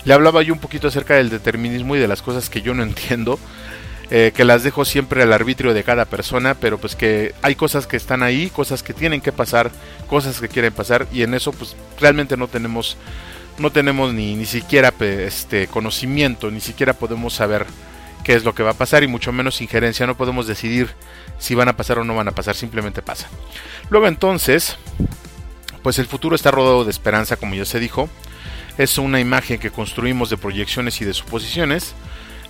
Le 0.06 0.14
hablaba 0.14 0.42
yo 0.42 0.54
un 0.54 0.60
poquito 0.60 0.88
acerca 0.88 1.16
del 1.16 1.30
determinismo 1.30 1.96
y 1.96 2.00
de 2.00 2.08
las 2.08 2.22
cosas 2.22 2.50
que 2.50 2.62
yo 2.62 2.74
no 2.74 2.84
entiendo, 2.84 3.40
eh, 4.10 4.32
que 4.34 4.46
las 4.46 4.64
dejo 4.64 4.86
siempre 4.86 5.22
al 5.22 5.34
arbitrio 5.34 5.74
de 5.74 5.84
cada 5.84 6.06
persona, 6.06 6.56
pero 6.56 6.78
pues 6.78 6.96
que 6.96 7.36
hay 7.42 7.56
cosas 7.56 7.88
que 7.88 7.98
están 7.98 8.24
ahí, 8.24 8.50
cosas 8.50 8.82
que 8.82 8.94
tienen 8.94 9.20
que 9.20 9.34
pasar, 9.34 9.70
cosas 10.10 10.40
que 10.40 10.48
quieren 10.48 10.72
pasar 10.72 11.08
y 11.12 11.24
en 11.24 11.34
eso 11.34 11.52
pues 11.52 11.76
realmente 12.00 12.38
no 12.38 12.48
tenemos 12.48 12.96
no 13.58 13.72
tenemos 13.72 14.14
ni, 14.14 14.36
ni 14.36 14.46
siquiera 14.46 14.94
este 15.00 15.68
conocimiento, 15.68 16.52
ni 16.52 16.62
siquiera 16.62 16.94
podemos 16.94 17.34
saber 17.34 17.66
qué 18.24 18.34
es 18.34 18.44
lo 18.44 18.54
que 18.54 18.64
va 18.64 18.72
a 18.72 18.74
pasar 18.74 19.04
y 19.04 19.08
mucho 19.08 19.32
menos 19.32 19.62
injerencia, 19.62 20.06
no 20.06 20.18
podemos 20.18 20.48
decidir 20.48 20.90
si 21.40 21.56
van 21.56 21.70
a 21.70 21.78
pasar 21.78 22.00
o 22.00 22.04
no 22.04 22.16
van 22.16 22.28
a 22.28 22.34
pasar, 22.34 22.56
simplemente 22.56 23.02
pasa. 23.02 23.28
Luego 23.90 24.08
entonces, 24.08 24.78
pues 25.82 26.00
el 26.00 26.08
futuro 26.08 26.36
está 26.36 26.52
rodado 26.52 26.84
de 26.84 26.92
esperanza, 26.92 27.38
como 27.38 27.56
ya 27.56 27.66
se 27.66 27.80
dijo, 27.80 28.10
es 28.78 28.98
una 28.98 29.20
imagen 29.20 29.60
que 29.60 29.72
construimos 29.72 30.30
de 30.30 30.38
proyecciones 30.38 31.02
y 31.02 31.06
de 31.06 31.14
suposiciones. 31.14 31.96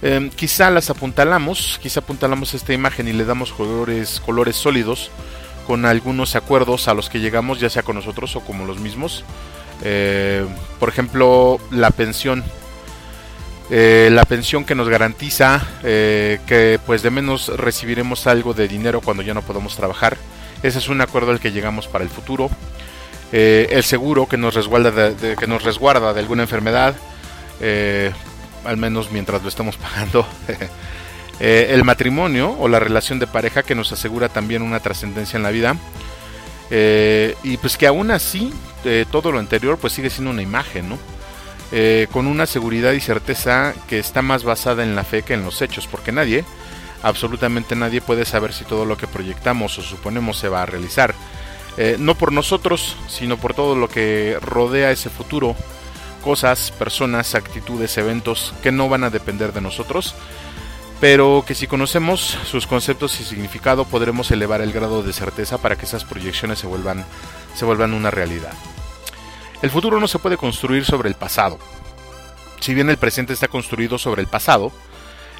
Em, 0.01 0.29
quizá 0.29 0.69
las 0.69 0.89
apuntalamos, 0.89 1.79
quizá 1.81 2.01
apuntalamos 2.01 2.53
esta 2.53 2.73
imagen 2.73 3.07
y 3.07 3.13
le 3.13 3.25
damos 3.25 3.51
colores, 3.51 4.19
colores 4.19 4.55
sólidos 4.55 5.11
con 5.65 5.85
algunos 5.85 6.35
acuerdos 6.35 6.87
a 6.87 6.93
los 6.93 7.09
que 7.09 7.19
llegamos, 7.19 7.59
ya 7.59 7.69
sea 7.69 7.83
con 7.83 7.95
nosotros 7.95 8.35
o 8.35 8.41
como 8.41 8.65
los 8.65 8.79
mismos. 8.79 9.23
Eh, 9.83 10.45
por 10.79 10.89
ejemplo, 10.89 11.59
la 11.71 11.91
pensión. 11.91 12.43
Eh, 13.69 14.09
la 14.13 14.23
pensión 14.23 14.63
que 14.63 14.75
nos 14.75 14.87
garantiza 14.87 15.61
eh, 15.83 16.39
que 16.47 16.79
pues 16.85 17.01
de 17.01 17.11
menos 17.11 17.49
recibiremos 17.49 18.25
algo 18.25 18.53
de 18.53 18.69
dinero 18.69 19.01
cuando 19.01 19.23
ya 19.23 19.33
no 19.33 19.41
podamos 19.41 19.75
trabajar. 19.75 20.17
Ese 20.63 20.79
es 20.79 20.87
un 20.87 21.01
acuerdo 21.01 21.31
al 21.31 21.41
que 21.41 21.51
llegamos 21.51 21.87
para 21.87 22.03
el 22.03 22.09
futuro. 22.09 22.49
el 23.31 23.83
seguro 23.83 24.25
que 24.25 24.37
nos 24.37 24.55
resguarda 24.55 25.11
de, 25.11 25.35
que 25.35 25.47
nos 25.47 25.63
resguarda 25.63 26.13
de 26.13 26.19
alguna 26.21 26.43
enfermedad, 26.43 26.95
al 28.63 28.77
menos 28.77 29.11
mientras 29.11 29.43
lo 29.43 29.49
estamos 29.49 29.75
pagando. 29.85 30.25
El 31.39 31.83
matrimonio 31.83 32.55
o 32.57 32.69
la 32.69 32.79
relación 32.79 33.19
de 33.19 33.27
pareja 33.27 33.63
que 33.63 33.75
nos 33.75 33.91
asegura 33.91 34.29
también 34.29 34.61
una 34.61 34.79
trascendencia 34.79 35.35
en 35.37 35.43
la 35.43 35.51
vida. 35.51 35.75
Y 36.69 37.57
pues 37.57 37.77
que 37.77 37.87
aún 37.87 38.11
así 38.11 38.53
todo 39.11 39.31
lo 39.31 39.39
anterior 39.39 39.77
pues 39.77 39.93
sigue 39.93 40.09
siendo 40.09 40.31
una 40.31 40.41
imagen, 40.41 40.89
¿no? 40.89 40.97
con 42.11 42.27
una 42.27 42.45
seguridad 42.45 42.93
y 42.93 43.01
certeza 43.01 43.73
que 43.89 43.99
está 43.99 44.21
más 44.21 44.43
basada 44.43 44.83
en 44.83 44.95
la 44.95 45.03
fe 45.03 45.23
que 45.23 45.33
en 45.33 45.43
los 45.43 45.61
hechos, 45.61 45.87
porque 45.87 46.11
nadie, 46.11 46.45
absolutamente 47.03 47.75
nadie 47.75 48.01
puede 48.01 48.25
saber 48.25 48.53
si 48.53 48.65
todo 48.65 48.85
lo 48.85 48.97
que 48.97 49.07
proyectamos 49.07 49.77
o 49.77 49.81
suponemos 49.81 50.37
se 50.37 50.49
va 50.49 50.63
a 50.63 50.65
realizar. 50.65 51.13
Eh, 51.77 51.95
no 51.99 52.15
por 52.15 52.33
nosotros, 52.33 52.97
sino 53.07 53.37
por 53.37 53.53
todo 53.53 53.75
lo 53.75 53.87
que 53.87 54.37
rodea 54.41 54.91
ese 54.91 55.11
futuro, 55.11 55.55
cosas, 56.23 56.71
personas, 56.71 57.35
actitudes, 57.35 57.97
eventos 57.99 58.53
que 58.63 58.71
no 58.71 58.89
van 58.89 59.03
a 59.03 59.11
depender 59.11 59.53
de 59.53 59.61
nosotros, 59.61 60.15
pero 60.99 61.43
que 61.45 61.55
si 61.55 61.67
conocemos 61.67 62.21
sus 62.21 62.65
conceptos 62.65 63.19
y 63.19 63.23
significado 63.23 63.85
podremos 63.85 64.31
elevar 64.31 64.61
el 64.61 64.73
grado 64.73 65.03
de 65.03 65.13
certeza 65.13 65.59
para 65.59 65.75
que 65.75 65.85
esas 65.85 66.05
proyecciones 66.05 66.59
se 66.59 66.67
vuelvan, 66.67 67.05
se 67.53 67.65
vuelvan 67.65 67.93
una 67.93 68.11
realidad. 68.11 68.53
El 69.61 69.69
futuro 69.69 69.99
no 69.99 70.07
se 70.07 70.19
puede 70.19 70.37
construir 70.37 70.85
sobre 70.85 71.09
el 71.09 71.15
pasado. 71.15 71.59
Si 72.59 72.73
bien 72.73 72.89
el 72.89 72.97
presente 72.97 73.33
está 73.33 73.47
construido 73.47 73.97
sobre 73.97 74.21
el 74.21 74.27
pasado, 74.27 74.71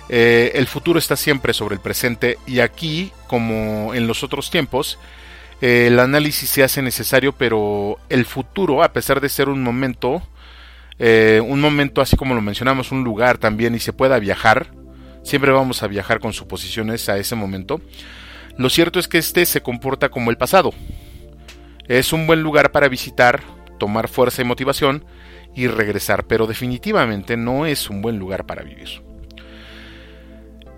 eh, 0.10 0.52
el 0.56 0.68
futuro 0.68 1.00
está 1.00 1.16
siempre 1.16 1.54
sobre 1.54 1.76
el 1.76 1.82
presente 1.82 2.38
y 2.46 2.60
aquí, 2.60 3.12
como 3.28 3.94
en 3.94 4.08
los 4.08 4.24
otros 4.24 4.50
tiempos, 4.50 5.00
el 5.60 6.00
análisis 6.00 6.50
se 6.50 6.64
hace 6.64 6.84
necesario, 6.84 7.34
pero 7.34 7.98
el 8.10 8.26
futuro, 8.26 8.84
a 8.84 8.94
pesar 8.94 9.22
de 9.22 9.30
ser 9.30 9.50
un 9.50 9.64
momento, 9.64 10.22
eh, 11.00 11.42
un 11.44 11.60
momento 11.60 12.02
así 12.02 12.16
como 12.16 12.36
lo 12.36 12.42
mencionamos, 12.42 12.92
un 12.92 13.04
lugar 13.04 13.40
también 13.40 13.74
y 13.74 13.80
se 13.80 13.92
pueda 13.92 14.20
viajar, 14.20 14.72
siempre 15.28 15.52
vamos 15.52 15.84
a 15.84 15.88
viajar 15.88 16.22
con 16.22 16.32
suposiciones 16.32 17.10
a 17.10 17.18
ese 17.18 17.36
momento, 17.36 17.82
lo 18.58 18.70
cierto 18.70 18.98
es 18.98 19.10
que 19.10 19.18
este 19.18 19.46
se 19.46 19.62
comporta 19.62 20.08
como 20.10 20.32
el 20.32 20.38
pasado. 20.38 20.72
Es 21.88 22.14
un 22.14 22.26
buen 22.26 22.42
lugar 22.42 22.72
para 22.72 22.88
visitar, 22.88 23.42
tomar 23.78 24.08
fuerza 24.08 24.42
y 24.42 24.46
motivación 24.46 25.04
y 25.54 25.68
regresar, 25.68 26.26
pero 26.28 26.48
definitivamente 26.48 27.36
no 27.36 27.66
es 27.66 27.90
un 27.90 28.02
buen 28.02 28.18
lugar 28.18 28.46
para 28.46 28.64
vivir. 28.64 29.02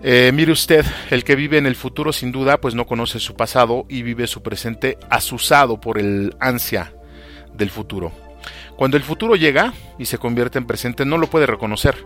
Eh, 0.02 0.32
mire 0.34 0.50
usted, 0.50 0.84
el 1.10 1.22
que 1.22 1.36
vive 1.36 1.58
en 1.58 1.66
el 1.66 1.76
futuro 1.76 2.12
sin 2.12 2.32
duda 2.32 2.60
pues 2.60 2.74
no 2.74 2.86
conoce 2.86 3.20
su 3.20 3.36
pasado 3.36 3.86
y 3.88 4.02
vive 4.02 4.26
su 4.26 4.42
presente 4.42 4.98
asusado 5.10 5.80
por 5.80 5.98
el 5.98 6.34
ansia 6.40 6.92
del 7.54 7.70
futuro. 7.70 8.10
Cuando 8.76 8.96
el 8.96 9.04
futuro 9.04 9.36
llega 9.36 9.74
y 9.98 10.06
se 10.06 10.18
convierte 10.18 10.58
en 10.58 10.66
presente 10.66 11.04
no 11.04 11.18
lo 11.18 11.28
puede 11.28 11.46
reconocer, 11.46 11.96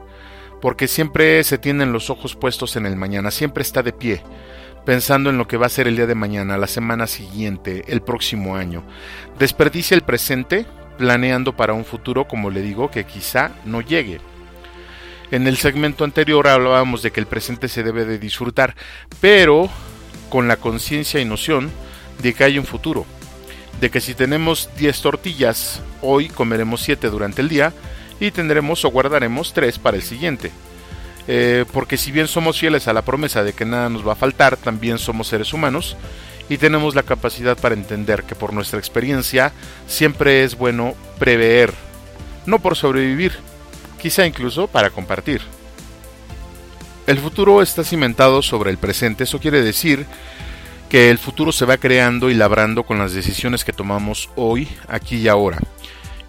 porque 0.64 0.88
siempre 0.88 1.44
se 1.44 1.58
tienen 1.58 1.92
los 1.92 2.08
ojos 2.08 2.36
puestos 2.36 2.76
en 2.76 2.86
el 2.86 2.96
mañana, 2.96 3.30
siempre 3.30 3.60
está 3.60 3.82
de 3.82 3.92
pie, 3.92 4.22
pensando 4.86 5.28
en 5.28 5.36
lo 5.36 5.46
que 5.46 5.58
va 5.58 5.66
a 5.66 5.68
ser 5.68 5.86
el 5.86 5.96
día 5.96 6.06
de 6.06 6.14
mañana, 6.14 6.56
la 6.56 6.68
semana 6.68 7.06
siguiente, 7.06 7.84
el 7.88 8.00
próximo 8.00 8.56
año. 8.56 8.82
Desperdicia 9.38 9.94
el 9.94 10.00
presente 10.00 10.64
planeando 10.96 11.54
para 11.54 11.74
un 11.74 11.84
futuro, 11.84 12.26
como 12.26 12.48
le 12.48 12.62
digo, 12.62 12.90
que 12.90 13.04
quizá 13.04 13.50
no 13.66 13.82
llegue. 13.82 14.22
En 15.30 15.46
el 15.46 15.58
segmento 15.58 16.02
anterior 16.02 16.48
hablábamos 16.48 17.02
de 17.02 17.10
que 17.10 17.20
el 17.20 17.26
presente 17.26 17.68
se 17.68 17.82
debe 17.82 18.06
de 18.06 18.18
disfrutar, 18.18 18.74
pero 19.20 19.68
con 20.30 20.48
la 20.48 20.56
conciencia 20.56 21.20
y 21.20 21.26
noción 21.26 21.70
de 22.22 22.32
que 22.32 22.42
hay 22.42 22.58
un 22.58 22.64
futuro. 22.64 23.04
De 23.82 23.90
que 23.90 24.00
si 24.00 24.14
tenemos 24.14 24.70
10 24.78 25.02
tortillas, 25.02 25.82
hoy 26.00 26.28
comeremos 26.28 26.80
7 26.80 27.10
durante 27.10 27.42
el 27.42 27.50
día 27.50 27.74
y 28.26 28.30
tendremos 28.30 28.84
o 28.84 28.90
guardaremos 28.90 29.52
3 29.52 29.78
para 29.78 29.96
el 29.96 30.02
siguiente. 30.02 30.50
Eh, 31.26 31.64
porque 31.72 31.96
si 31.96 32.12
bien 32.12 32.28
somos 32.28 32.58
fieles 32.58 32.86
a 32.86 32.92
la 32.92 33.02
promesa 33.02 33.42
de 33.42 33.52
que 33.52 33.64
nada 33.64 33.88
nos 33.88 34.06
va 34.06 34.12
a 34.12 34.16
faltar, 34.16 34.56
también 34.56 34.98
somos 34.98 35.28
seres 35.28 35.52
humanos 35.52 35.96
y 36.48 36.58
tenemos 36.58 36.94
la 36.94 37.02
capacidad 37.02 37.56
para 37.56 37.74
entender 37.74 38.24
que 38.24 38.34
por 38.34 38.52
nuestra 38.52 38.78
experiencia 38.78 39.52
siempre 39.86 40.44
es 40.44 40.56
bueno 40.56 40.94
prever, 41.18 41.72
no 42.44 42.58
por 42.58 42.76
sobrevivir, 42.76 43.32
quizá 44.00 44.26
incluso 44.26 44.66
para 44.66 44.90
compartir. 44.90 45.40
El 47.06 47.18
futuro 47.18 47.62
está 47.62 47.84
cimentado 47.84 48.42
sobre 48.42 48.70
el 48.70 48.78
presente, 48.78 49.24
eso 49.24 49.38
quiere 49.38 49.62
decir 49.62 50.06
que 50.90 51.10
el 51.10 51.18
futuro 51.18 51.52
se 51.52 51.64
va 51.64 51.78
creando 51.78 52.30
y 52.30 52.34
labrando 52.34 52.84
con 52.84 52.98
las 52.98 53.12
decisiones 53.14 53.64
que 53.64 53.72
tomamos 53.72 54.30
hoy, 54.36 54.68
aquí 54.88 55.16
y 55.16 55.28
ahora. 55.28 55.58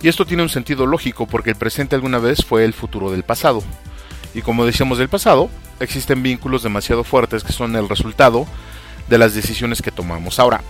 Y 0.06 0.08
esto 0.08 0.24
tiene 0.28 0.44
un 0.44 0.50
sentido 0.50 0.86
lógico 0.86 1.26
porque 1.26 1.50
el 1.50 1.56
presente 1.56 1.96
alguna 1.96 2.20
vez 2.20 2.46
fue 2.46 2.64
el 2.64 2.74
futuro 2.74 3.10
del 3.10 3.24
pasado. 3.24 3.64
Y 4.36 4.44
como 4.44 4.64
decíamos 4.64 5.00
del 5.00 5.10
pasado, 5.10 5.50
existen 5.80 6.22
vínculos 6.22 6.62
demasiado 6.62 7.04
fuertes 7.04 7.44
que 7.44 7.52
son 7.52 7.76
el 7.76 7.90
resultado 7.90 8.46
de 9.10 9.18
las 9.18 9.34
decisiones 9.34 9.82
que 9.82 9.90
tomamos. 9.90 10.38
Ahora, 10.38 10.62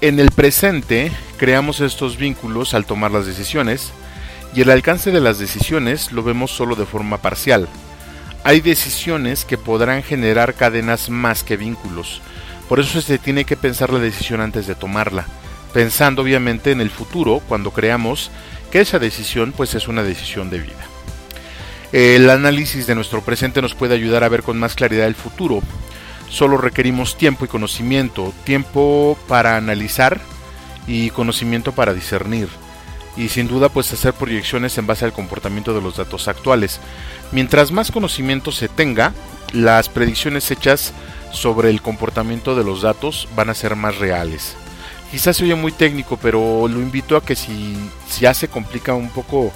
en 0.00 0.18
el 0.18 0.30
presente 0.30 1.12
creamos 1.36 1.80
estos 1.80 2.16
vínculos 2.16 2.72
al 2.72 2.86
tomar 2.86 3.10
las 3.10 3.26
decisiones, 3.26 3.92
y 4.54 4.62
el 4.62 4.70
alcance 4.70 5.10
de 5.10 5.20
las 5.20 5.38
decisiones 5.38 6.10
lo 6.10 6.22
vemos 6.22 6.50
solo 6.50 6.76
de 6.76 6.86
forma 6.86 7.18
parcial. 7.18 7.68
Hay 8.42 8.62
decisiones 8.62 9.44
que 9.44 9.58
podrán 9.58 10.02
generar 10.02 10.54
cadenas 10.54 11.10
más 11.10 11.44
que 11.44 11.58
vínculos. 11.58 12.22
Por 12.70 12.80
eso 12.80 13.02
se 13.02 13.18
tiene 13.18 13.44
que 13.44 13.58
pensar 13.58 13.92
la 13.92 13.98
decisión 13.98 14.40
antes 14.40 14.66
de 14.66 14.74
tomarla, 14.74 15.26
pensando 15.76 16.22
obviamente 16.22 16.70
en 16.70 16.80
el 16.80 16.88
futuro 16.88 17.42
cuando 17.46 17.70
creamos 17.70 18.30
que 18.70 18.80
esa 18.80 18.98
decisión 18.98 19.52
pues 19.54 19.74
es 19.74 19.88
una 19.88 20.02
decisión 20.02 20.48
de 20.48 20.60
vida. 20.60 20.86
El 21.92 22.30
análisis 22.30 22.86
de 22.86 22.94
nuestro 22.94 23.20
presente 23.20 23.60
nos 23.60 23.74
puede 23.74 23.94
ayudar 23.94 24.24
a 24.24 24.30
ver 24.30 24.42
con 24.42 24.58
más 24.58 24.74
claridad 24.74 25.06
el 25.06 25.14
futuro. 25.14 25.60
Solo 26.30 26.56
requerimos 26.56 27.18
tiempo 27.18 27.44
y 27.44 27.48
conocimiento, 27.48 28.32
tiempo 28.44 29.18
para 29.28 29.58
analizar 29.58 30.18
y 30.86 31.10
conocimiento 31.10 31.72
para 31.72 31.92
discernir 31.92 32.48
y 33.14 33.28
sin 33.28 33.46
duda 33.46 33.68
pues 33.68 33.92
hacer 33.92 34.14
proyecciones 34.14 34.78
en 34.78 34.86
base 34.86 35.04
al 35.04 35.12
comportamiento 35.12 35.74
de 35.74 35.82
los 35.82 35.98
datos 35.98 36.26
actuales. 36.26 36.80
Mientras 37.32 37.70
más 37.70 37.92
conocimiento 37.92 38.50
se 38.50 38.68
tenga, 38.68 39.12
las 39.52 39.90
predicciones 39.90 40.50
hechas 40.50 40.94
sobre 41.32 41.68
el 41.68 41.82
comportamiento 41.82 42.56
de 42.56 42.64
los 42.64 42.80
datos 42.80 43.28
van 43.36 43.50
a 43.50 43.54
ser 43.54 43.76
más 43.76 43.98
reales. 43.98 44.56
Quizás 45.10 45.36
se 45.36 45.44
oye 45.44 45.54
muy 45.54 45.72
técnico, 45.72 46.18
pero 46.20 46.68
lo 46.68 46.80
invito 46.80 47.16
a 47.16 47.24
que 47.24 47.36
si 47.36 47.76
ya 48.20 48.34
se 48.34 48.48
complica 48.48 48.94
un 48.94 49.10
poco 49.10 49.52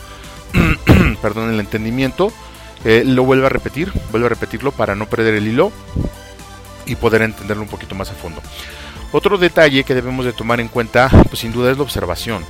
perdón, 1.23 1.53
el 1.53 1.61
entendimiento, 1.61 2.33
eh, 2.85 3.03
lo 3.05 3.25
vuelva 3.25 3.47
a 3.47 3.51
repetir, 3.51 3.93
vuelva 4.11 4.27
a 4.27 4.31
repetirlo 4.31 4.73
para 4.73 4.95
no 4.95 5.07
perder 5.07 5.35
el 5.35 5.47
hilo 5.47 5.73
y 6.87 6.97
poder 6.97 7.23
entenderlo 7.23 7.63
un 7.63 7.69
poquito 7.69 7.95
más 7.95 8.11
a 8.11 8.15
fondo. 8.15 8.41
Otro 9.13 9.39
detalle 9.39 9.85
que 9.85 9.95
debemos 9.95 10.25
de 10.25 10.33
tomar 10.33 10.61
en 10.61 10.69
cuenta, 10.69 11.09
pues 11.29 11.41
sin 11.41 11.53
duda 11.53 11.71
es 11.71 11.77
la 11.77 11.83
observación 11.83 12.45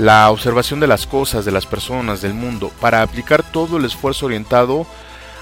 la 0.00 0.30
observación 0.30 0.80
de 0.80 0.86
las 0.86 1.06
cosas, 1.06 1.44
de 1.44 1.52
las 1.52 1.66
personas, 1.66 2.22
del 2.22 2.32
mundo, 2.32 2.72
para 2.80 3.02
aplicar 3.02 3.42
todo 3.42 3.76
el 3.76 3.84
esfuerzo 3.84 4.26
orientado 4.26 4.86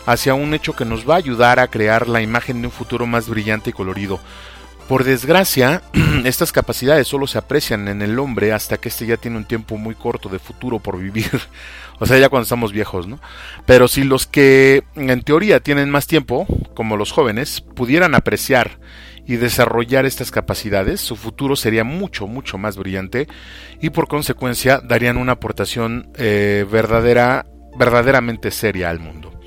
hacia 0.05 0.35
un 0.35 0.53
hecho 0.53 0.75
que 0.75 0.85
nos 0.85 1.09
va 1.09 1.15
a 1.15 1.19
ayudar 1.19 1.61
a 1.61 1.69
crear 1.69 2.09
la 2.09 2.23
imagen 2.23 2.61
de 2.61 2.67
un 2.67 2.73
futuro 2.73 3.07
más 3.07 3.29
brillante 3.29 3.71
y 3.71 3.73
colorido. 3.73 4.19
Por 4.89 5.05
desgracia, 5.05 5.83
estas 6.25 6.51
capacidades 6.51 7.07
solo 7.07 7.27
se 7.27 7.37
aprecian 7.37 7.89
en 7.89 8.01
el 8.01 8.19
hombre 8.19 8.55
hasta 8.55 8.79
que 8.79 8.89
éste 8.89 9.05
ya 9.05 9.19
tiene 9.19 9.37
un 9.37 9.45
tiempo 9.45 9.77
muy 9.77 9.95
corto 9.95 10.31
de 10.31 10.39
futuro 10.39 10.79
por 10.79 10.99
vivir. 10.99 11.31
o 11.99 12.07
sea, 12.07 12.19
ya 12.19 12.31
cuando 12.31 12.45
estamos 12.45 12.73
viejos, 12.73 13.07
¿no? 13.07 13.21
Pero 13.67 13.87
si 13.87 14.03
los 14.03 14.27
que 14.27 14.85
en 14.97 15.23
teoría 15.23 15.61
tienen 15.61 15.91
más 15.91 16.07
tiempo, 16.07 16.47
como 16.75 16.97
los 16.97 17.13
jóvenes, 17.13 17.61
pudieran 17.61 18.15
apreciar 18.15 18.79
y 19.27 19.37
desarrollar 19.37 20.07
estas 20.07 20.31
capacidades, 20.31 21.03
su 21.03 21.17
futuro 21.17 21.55
sería 21.55 21.85
mucho, 21.85 22.27
mucho 22.27 22.57
más 22.57 22.79
brillante 22.79 23.29
y 23.83 23.91
por 23.91 24.09
consecuencia 24.09 24.81
darían 24.83 25.19
una 25.19 25.33
aportación 25.33 26.11
eh, 26.17 26.65
verdadera, 26.71 27.45
verdaderamente 27.79 28.51
seria 28.51 28.89
al 28.89 29.01
mundo. 29.01 29.39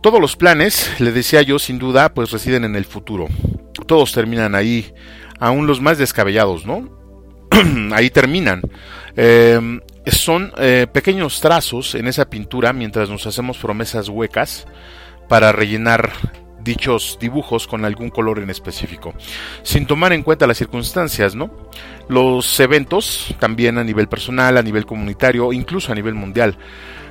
Todos 0.00 0.20
los 0.20 0.36
planes, 0.36 0.88
le 1.00 1.10
decía 1.10 1.42
yo, 1.42 1.58
sin 1.58 1.80
duda, 1.80 2.14
pues 2.14 2.30
residen 2.30 2.62
en 2.62 2.76
el 2.76 2.84
futuro. 2.84 3.26
Todos 3.88 4.12
terminan 4.12 4.54
ahí, 4.54 4.92
aún 5.40 5.66
los 5.66 5.80
más 5.80 5.96
descabellados, 5.96 6.66
¿no? 6.66 6.88
ahí 7.92 8.10
terminan. 8.10 8.60
Em, 9.16 9.80
son 10.06 10.52
eh, 10.58 10.86
pequeños 10.92 11.40
trazos 11.40 11.94
en 11.94 12.06
esa 12.06 12.28
pintura 12.28 12.72
mientras 12.72 13.08
nos 13.08 13.26
hacemos 13.26 13.56
promesas 13.56 14.10
huecas 14.10 14.66
para 15.26 15.52
rellenar 15.52 16.12
dichos 16.60 17.16
dibujos 17.18 17.66
con 17.66 17.86
algún 17.86 18.10
color 18.10 18.40
en 18.40 18.50
específico, 18.50 19.14
sin 19.62 19.86
tomar 19.86 20.12
en 20.12 20.22
cuenta 20.22 20.46
las 20.46 20.58
circunstancias, 20.58 21.34
¿no? 21.34 21.50
Los 22.10 22.60
eventos, 22.60 23.34
también 23.40 23.78
a 23.78 23.84
nivel 23.84 24.06
personal, 24.06 24.58
a 24.58 24.62
nivel 24.62 24.84
comunitario, 24.84 25.50
incluso 25.54 25.92
a 25.92 25.94
nivel 25.94 26.14
mundial. 26.14 26.58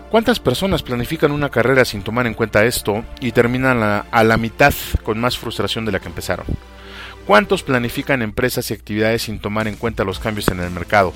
¿Cuántas 0.09 0.39
personas 0.39 0.83
planifican 0.83 1.33
una 1.33 1.49
carrera 1.49 1.83
sin 1.83 2.01
tomar 2.01 2.27
en 2.27 2.33
cuenta 2.33 2.63
esto 2.63 3.03
y 3.19 3.33
terminan 3.33 4.05
a 4.09 4.23
la 4.23 4.37
mitad 4.37 4.73
con 5.03 5.19
más 5.19 5.37
frustración 5.37 5.85
de 5.85 5.91
la 5.91 5.99
que 5.99 6.07
empezaron? 6.07 6.45
¿Cuántos 7.25 7.61
planifican 7.61 8.21
empresas 8.21 8.71
y 8.71 8.73
actividades 8.73 9.23
sin 9.23 9.39
tomar 9.39 9.67
en 9.67 9.75
cuenta 9.75 10.05
los 10.05 10.19
cambios 10.19 10.47
en 10.47 10.61
el 10.61 10.71
mercado? 10.71 11.11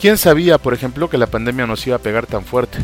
¿Quién 0.00 0.16
sabía, 0.16 0.58
por 0.58 0.74
ejemplo, 0.74 1.10
que 1.10 1.18
la 1.18 1.26
pandemia 1.26 1.66
nos 1.66 1.84
iba 1.88 1.96
a 1.96 2.02
pegar 2.02 2.26
tan 2.26 2.44
fuerte? 2.44 2.78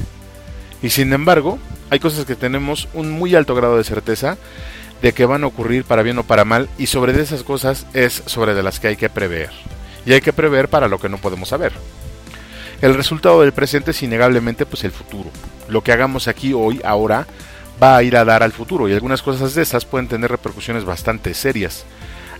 Y 0.82 0.90
sin 0.90 1.12
embargo, 1.12 1.60
hay 1.90 2.00
cosas 2.00 2.24
que 2.24 2.34
tenemos 2.34 2.88
un 2.92 3.12
muy 3.12 3.36
alto 3.36 3.54
grado 3.54 3.76
de 3.76 3.84
certeza 3.84 4.36
de 5.00 5.12
que 5.12 5.26
van 5.26 5.44
a 5.44 5.46
ocurrir 5.46 5.84
para 5.84 6.02
bien 6.02 6.18
o 6.18 6.24
para 6.24 6.44
mal 6.44 6.68
y 6.76 6.88
sobre 6.88 7.12
de 7.12 7.22
esas 7.22 7.44
cosas 7.44 7.86
es 7.94 8.24
sobre 8.26 8.54
de 8.54 8.64
las 8.64 8.80
que 8.80 8.88
hay 8.88 8.96
que 8.96 9.08
prever. 9.08 9.50
Y 10.04 10.12
hay 10.12 10.22
que 10.22 10.32
prever 10.32 10.68
para 10.68 10.88
lo 10.88 10.98
que 10.98 11.08
no 11.08 11.18
podemos 11.18 11.50
saber. 11.50 11.72
El 12.82 12.94
resultado 12.94 13.42
del 13.42 13.52
presente 13.52 13.90
es 13.90 14.02
innegablemente 14.02 14.64
pues 14.64 14.84
el 14.84 14.90
futuro. 14.90 15.30
Lo 15.68 15.82
que 15.82 15.92
hagamos 15.92 16.28
aquí 16.28 16.54
hoy, 16.54 16.80
ahora, 16.82 17.26
va 17.82 17.96
a 17.96 18.02
ir 18.02 18.16
a 18.16 18.24
dar 18.24 18.42
al 18.42 18.52
futuro 18.52 18.88
y 18.88 18.94
algunas 18.94 19.22
cosas 19.22 19.54
de 19.54 19.62
esas 19.62 19.84
pueden 19.84 20.08
tener 20.08 20.30
repercusiones 20.30 20.84
bastante 20.84 21.34
serias. 21.34 21.84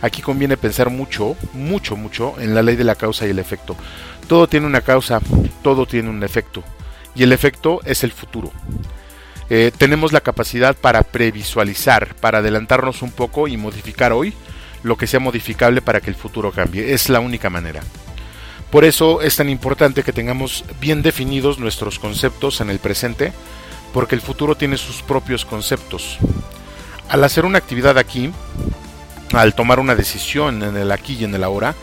Aquí 0.01 0.23
conviene 0.23 0.57
pensar 0.57 0.89
mucho, 0.89 1.37
mucho, 1.53 1.95
mucho 1.97 2.35
en 2.41 2.55
la 2.55 2.63
ley 2.63 2.77
de 2.77 2.85
la 2.85 2.95
causa 2.95 3.27
y 3.27 3.31
el 3.31 3.39
efecto. 3.39 3.77
Todo 4.29 4.49
tiene 4.49 4.67
una 4.67 4.81
causa, 4.81 5.21
todo 5.63 5.85
tiene 5.85 6.09
un 6.09 6.23
efecto 6.23 6.65
y 7.15 7.23
el 7.23 7.33
efecto 7.33 7.81
es 7.85 8.03
el 8.03 8.13
futuro. 8.13 8.51
Eh, 9.51 9.73
tenemos 9.77 10.13
la 10.13 10.23
capacidad 10.23 10.75
para 10.75 11.03
previsualizar, 11.03 12.15
para 12.15 12.39
adelantarnos 12.39 13.03
un 13.03 13.11
poco 13.11 13.47
y 13.47 13.59
modificar 13.59 14.13
hoy 14.13 14.33
lo 14.83 14.97
que 14.97 15.07
sea 15.07 15.21
modificable 15.21 15.83
para 15.83 16.01
que 16.01 16.09
el 16.09 16.17
futuro 16.17 16.51
cambie. 16.51 16.95
Es 16.95 17.11
la 17.11 17.21
única 17.21 17.51
manera. 17.51 17.83
Por 18.71 18.85
eso 18.85 19.21
es 19.21 19.35
tan 19.37 19.49
importante 19.49 20.05
que 20.05 20.13
tengamos 20.13 20.65
bien 20.81 21.03
definidos 21.03 21.59
nuestros 21.59 21.99
conceptos 21.99 22.61
en 22.61 22.71
el 22.71 22.79
presente, 22.79 23.33
porque 23.93 24.15
el 24.15 24.21
futuro 24.21 24.55
tiene 24.55 24.77
sus 24.77 25.03
propios 25.03 25.45
conceptos. 25.45 26.19
Al 27.09 27.25
hacer 27.25 27.45
una 27.45 27.59
actividad 27.59 27.99
aquí, 27.99 28.31
al 29.33 29.55
tomar 29.55 29.81
una 29.81 29.97
decisión 29.97 30.63
en 30.63 30.77
el 30.77 30.93
aquí 30.93 31.17
y 31.19 31.25
en 31.25 31.35
el 31.35 31.43
ahora, 31.43 31.75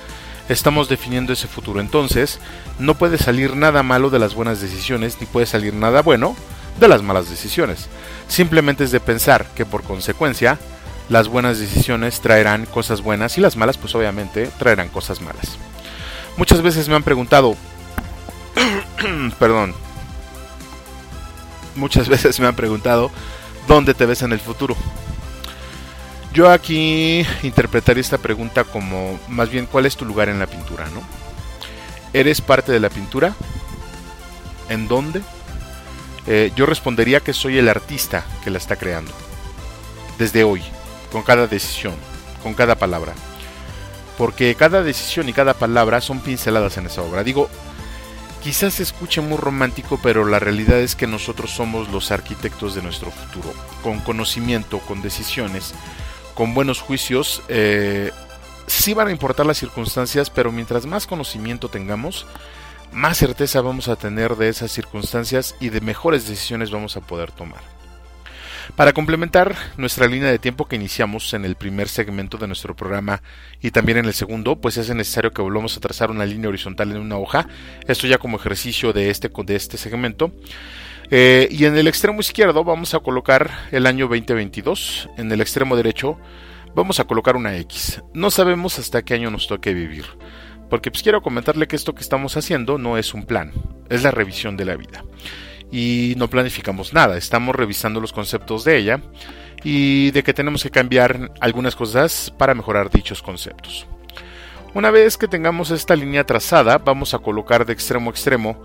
estamos 0.48 0.88
definiendo 0.88 1.34
ese 1.34 1.48
futuro. 1.48 1.82
Entonces, 1.82 2.40
no 2.80 2.96
puede 2.96 3.18
salir 3.18 3.58
nada 3.58 3.84
malo 3.84 4.10
de 4.10 4.20
las 4.20 4.34
buenas 4.34 4.62
decisiones, 4.62 5.18
ni 5.20 5.26
puede 5.26 5.46
salir 5.46 5.74
nada 5.74 6.02
bueno 6.02 6.38
de 6.80 6.88
las 6.88 7.04
malas 7.04 7.30
decisiones. 7.30 7.88
Simplemente 8.30 8.86
es 8.86 8.92
de 8.92 9.02
pensar 9.02 9.46
que 9.56 9.66
por 9.66 9.84
consecuencia 9.84 10.58
las 11.10 11.28
buenas 11.28 11.60
decisiones 11.60 12.22
traerán 12.22 12.66
cosas 12.66 13.02
buenas 13.02 13.38
y 13.38 13.42
las 13.42 13.58
malas 13.58 13.78
pues 13.78 13.94
obviamente 13.96 14.50
traerán 14.58 14.88
cosas 14.88 15.22
malas. 15.22 15.58
Muchas 16.38 16.62
veces 16.62 16.88
me 16.88 16.96
han 16.96 17.04
preguntado, 17.04 17.56
perdón, 19.40 19.74
muchas 21.76 22.08
veces 22.08 22.40
me 22.40 22.48
han 22.48 22.56
preguntado 22.56 23.12
dónde 23.68 23.94
te 23.94 24.06
ves 24.06 24.22
en 24.22 24.32
el 24.32 24.40
futuro. 24.40 24.76
Yo 26.34 26.52
aquí 26.52 27.26
interpretaría 27.42 28.02
esta 28.02 28.20
pregunta 28.20 28.64
como 28.64 29.20
más 29.28 29.50
bien 29.50 29.66
cuál 29.66 29.88
es 29.88 29.98
tu 29.98 30.06
lugar 30.06 30.30
en 30.30 30.38
la 30.38 30.46
pintura, 30.46 30.88
¿no? 30.94 31.02
¿Eres 32.14 32.42
parte 32.42 32.72
de 32.72 32.80
la 32.80 32.90
pintura? 32.90 33.34
¿En 34.70 34.88
dónde? 34.88 35.22
Eh, 36.28 36.52
yo 36.56 36.66
respondería 36.66 37.22
que 37.22 37.34
soy 37.34 37.58
el 37.58 37.70
artista 37.70 38.26
que 38.44 38.52
la 38.52 38.60
está 38.60 38.76
creando. 38.76 39.12
Desde 40.20 40.44
hoy, 40.44 40.62
con 41.12 41.24
cada 41.24 41.48
decisión, 41.48 41.96
con 42.44 42.54
cada 42.54 42.76
palabra. 42.76 43.14
Porque 44.18 44.56
cada 44.56 44.84
decisión 44.84 45.30
y 45.30 45.34
cada 45.34 45.54
palabra 45.54 46.02
son 46.02 46.20
pinceladas 46.20 46.78
en 46.78 46.88
esa 46.88 47.04
obra. 47.04 47.24
Digo, 47.24 47.50
quizás 48.44 48.76
se 48.76 48.84
escuche 48.84 49.22
muy 49.22 49.38
romántico, 49.38 50.00
pero 50.02 50.26
la 50.26 50.40
realidad 50.40 50.80
es 50.80 50.96
que 50.96 51.08
nosotros 51.08 51.52
somos 51.52 51.90
los 51.90 52.12
arquitectos 52.12 52.74
de 52.74 52.82
nuestro 52.82 53.12
futuro. 53.12 53.54
Con 53.84 54.00
conocimiento, 54.00 54.80
con 54.80 55.02
decisiones, 55.02 55.76
con 56.34 56.54
buenos 56.54 56.82
juicios. 56.82 57.44
Eh, 57.48 58.12
sí 58.66 58.94
van 58.94 59.08
a 59.08 59.12
importar 59.12 59.46
las 59.46 59.58
circunstancias, 59.58 60.30
pero 60.30 60.52
mientras 60.52 60.86
más 60.86 61.08
conocimiento 61.08 61.70
tengamos, 61.70 62.26
más 62.92 63.18
certeza 63.18 63.62
vamos 63.62 63.88
a 63.88 63.96
tener 63.96 64.36
de 64.36 64.50
esas 64.50 64.72
circunstancias 64.72 65.56
y 65.60 65.70
de 65.70 65.82
mejores 65.82 66.28
decisiones 66.28 66.72
vamos 66.72 66.98
a 66.98 67.02
poder 67.02 67.32
tomar. 67.32 67.77
Para 68.76 68.94
complementar 68.94 69.56
nuestra 69.78 70.08
línea 70.08 70.30
de 70.30 70.40
tiempo 70.40 70.68
que 70.68 70.76
iniciamos 70.76 71.34
en 71.34 71.46
el 71.46 71.56
primer 71.56 71.88
segmento 71.88 72.38
de 72.38 72.48
nuestro 72.48 72.76
programa 72.76 73.22
y 73.62 73.72
también 73.72 74.00
en 74.00 74.06
el 74.06 74.14
segundo, 74.14 74.58
pues 74.58 74.78
es 74.78 74.94
necesario 74.94 75.32
que 75.32 75.42
volvamos 75.42 75.76
a 75.78 75.80
trazar 75.80 76.12
una 76.12 76.26
línea 76.26 76.50
horizontal 76.50 76.92
en 76.92 76.98
una 76.98 77.18
hoja, 77.18 77.48
esto 77.88 78.08
ya 78.08 78.18
como 78.18 78.38
ejercicio 78.38 78.94
de 78.94 79.10
este, 79.10 79.30
de 79.30 79.56
este 79.56 79.78
segmento. 79.78 80.32
Eh, 81.10 81.48
y 81.50 81.66
en 81.66 81.78
el 81.78 81.88
extremo 81.88 82.20
izquierdo 82.20 82.64
vamos 82.64 82.94
a 82.94 83.00
colocar 83.00 83.50
el 83.72 83.86
año 83.86 84.08
2022, 84.08 85.10
en 85.18 85.32
el 85.32 85.42
extremo 85.42 85.76
derecho 85.76 86.20
vamos 86.76 87.00
a 87.00 87.06
colocar 87.06 87.36
una 87.36 87.58
X. 87.58 88.04
No 88.14 88.30
sabemos 88.30 88.78
hasta 88.78 89.02
qué 89.02 89.16
año 89.16 89.32
nos 89.32 89.48
toque 89.48 89.74
vivir. 89.74 90.06
Porque 90.70 90.92
pues 90.92 91.02
quiero 91.02 91.22
comentarle 91.22 91.68
que 91.68 91.76
esto 91.76 91.96
que 91.96 92.02
estamos 92.02 92.38
haciendo 92.38 92.78
no 92.78 92.98
es 92.98 93.14
un 93.14 93.26
plan, 93.26 93.54
es 93.90 94.04
la 94.04 94.12
revisión 94.12 94.58
de 94.58 94.66
la 94.66 94.76
vida. 94.76 95.04
Y 95.72 96.14
no 96.18 96.30
planificamos 96.30 96.94
nada, 96.94 97.18
estamos 97.18 97.56
revisando 97.56 98.00
los 98.00 98.14
conceptos 98.14 98.64
de 98.64 98.78
ella 98.78 99.02
y 99.64 100.12
de 100.12 100.24
que 100.24 100.34
tenemos 100.34 100.64
que 100.64 100.72
cambiar 100.72 101.32
algunas 101.42 101.76
cosas 101.76 102.34
para 102.38 102.54
mejorar 102.54 102.90
dichos 102.90 103.22
conceptos. 103.22 103.86
Una 104.74 104.92
vez 104.92 105.18
que 105.18 105.28
tengamos 105.28 105.72
esta 105.72 105.96
línea 105.96 106.24
trazada, 106.24 106.78
vamos 106.78 107.14
a 107.14 107.20
colocar 107.20 107.66
de 107.66 107.74
extremo 107.74 108.10
a 108.10 108.14
extremo 108.14 108.62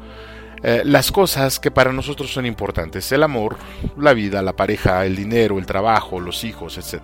eh, 0.63 0.83
las 0.85 1.11
cosas 1.11 1.59
que 1.59 1.71
para 1.71 1.93
nosotros 1.93 2.33
son 2.33 2.47
importantes, 2.47 3.11
el 3.11 3.23
amor, 3.23 3.57
la 3.97 4.13
vida, 4.13 4.43
la 4.43 4.55
pareja, 4.55 5.05
el 5.05 5.17
dinero, 5.17 5.59
el 5.59 5.67
trabajo, 5.67 6.21
los 6.21 6.45
hijos, 6.45 6.79
etc. 6.79 7.03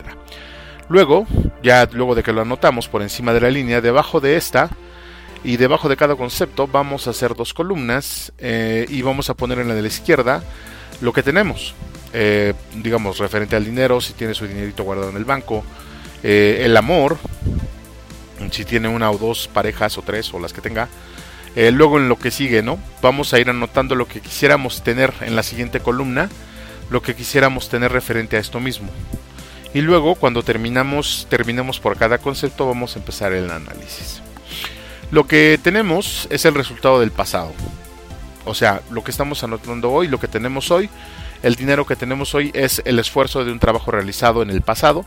Luego, 0.88 1.26
ya 1.62 1.88
luego 1.92 2.14
de 2.14 2.22
que 2.22 2.32
lo 2.32 2.42
anotamos 2.42 2.88
por 2.88 3.02
encima 3.02 3.32
de 3.32 3.40
la 3.40 3.50
línea, 3.50 3.80
debajo 3.80 4.20
de 4.20 4.36
esta 4.36 4.70
y 5.44 5.56
debajo 5.56 5.88
de 5.88 5.96
cada 5.96 6.16
concepto 6.16 6.66
vamos 6.66 7.06
a 7.06 7.10
hacer 7.10 7.34
dos 7.34 7.54
columnas 7.54 8.32
eh, 8.38 8.86
y 8.88 9.02
vamos 9.02 9.30
a 9.30 9.34
poner 9.34 9.58
en 9.58 9.68
la 9.68 9.74
de 9.74 9.82
la 9.82 9.88
izquierda 9.88 10.42
lo 11.00 11.12
que 11.12 11.22
tenemos. 11.22 11.74
Eh, 12.12 12.54
digamos, 12.74 13.18
referente 13.18 13.54
al 13.54 13.64
dinero, 13.64 14.00
si 14.00 14.14
tiene 14.14 14.34
su 14.34 14.46
dinerito 14.46 14.82
guardado 14.82 15.10
en 15.10 15.16
el 15.16 15.24
banco, 15.24 15.64
eh, 16.22 16.62
el 16.64 16.76
amor, 16.76 17.18
si 18.50 18.64
tiene 18.64 18.88
una 18.88 19.10
o 19.10 19.18
dos 19.18 19.48
parejas 19.48 19.98
o 19.98 20.02
tres 20.02 20.32
o 20.32 20.40
las 20.40 20.52
que 20.52 20.60
tenga. 20.60 20.88
luego 21.72 21.98
en 21.98 22.08
lo 22.08 22.16
que 22.16 22.30
sigue, 22.30 22.62
¿no? 22.62 22.78
Vamos 23.02 23.34
a 23.34 23.40
ir 23.40 23.50
anotando 23.50 23.94
lo 23.94 24.06
que 24.06 24.20
quisiéramos 24.20 24.82
tener 24.82 25.12
en 25.20 25.36
la 25.36 25.42
siguiente 25.42 25.80
columna, 25.80 26.28
lo 26.90 27.02
que 27.02 27.14
quisiéramos 27.14 27.68
tener 27.68 27.92
referente 27.92 28.36
a 28.36 28.40
esto 28.40 28.60
mismo. 28.60 28.88
Y 29.74 29.82
luego 29.82 30.14
cuando 30.14 30.42
terminamos, 30.42 31.26
terminemos 31.28 31.78
por 31.78 31.96
cada 31.96 32.18
concepto, 32.18 32.66
vamos 32.66 32.96
a 32.96 33.00
empezar 33.00 33.32
el 33.32 33.50
análisis. 33.50 34.22
Lo 35.10 35.26
que 35.26 35.58
tenemos 35.62 36.28
es 36.30 36.44
el 36.44 36.54
resultado 36.54 37.00
del 37.00 37.10
pasado. 37.10 37.52
O 38.44 38.54
sea, 38.54 38.82
lo 38.90 39.02
que 39.02 39.10
estamos 39.10 39.42
anotando 39.42 39.90
hoy, 39.90 40.08
lo 40.08 40.20
que 40.20 40.28
tenemos 40.28 40.70
hoy, 40.70 40.90
el 41.42 41.54
dinero 41.54 41.86
que 41.86 41.96
tenemos 41.96 42.34
hoy 42.34 42.50
es 42.54 42.82
el 42.84 42.98
esfuerzo 42.98 43.44
de 43.44 43.52
un 43.52 43.58
trabajo 43.58 43.90
realizado 43.90 44.42
en 44.42 44.50
el 44.50 44.62
pasado. 44.62 45.06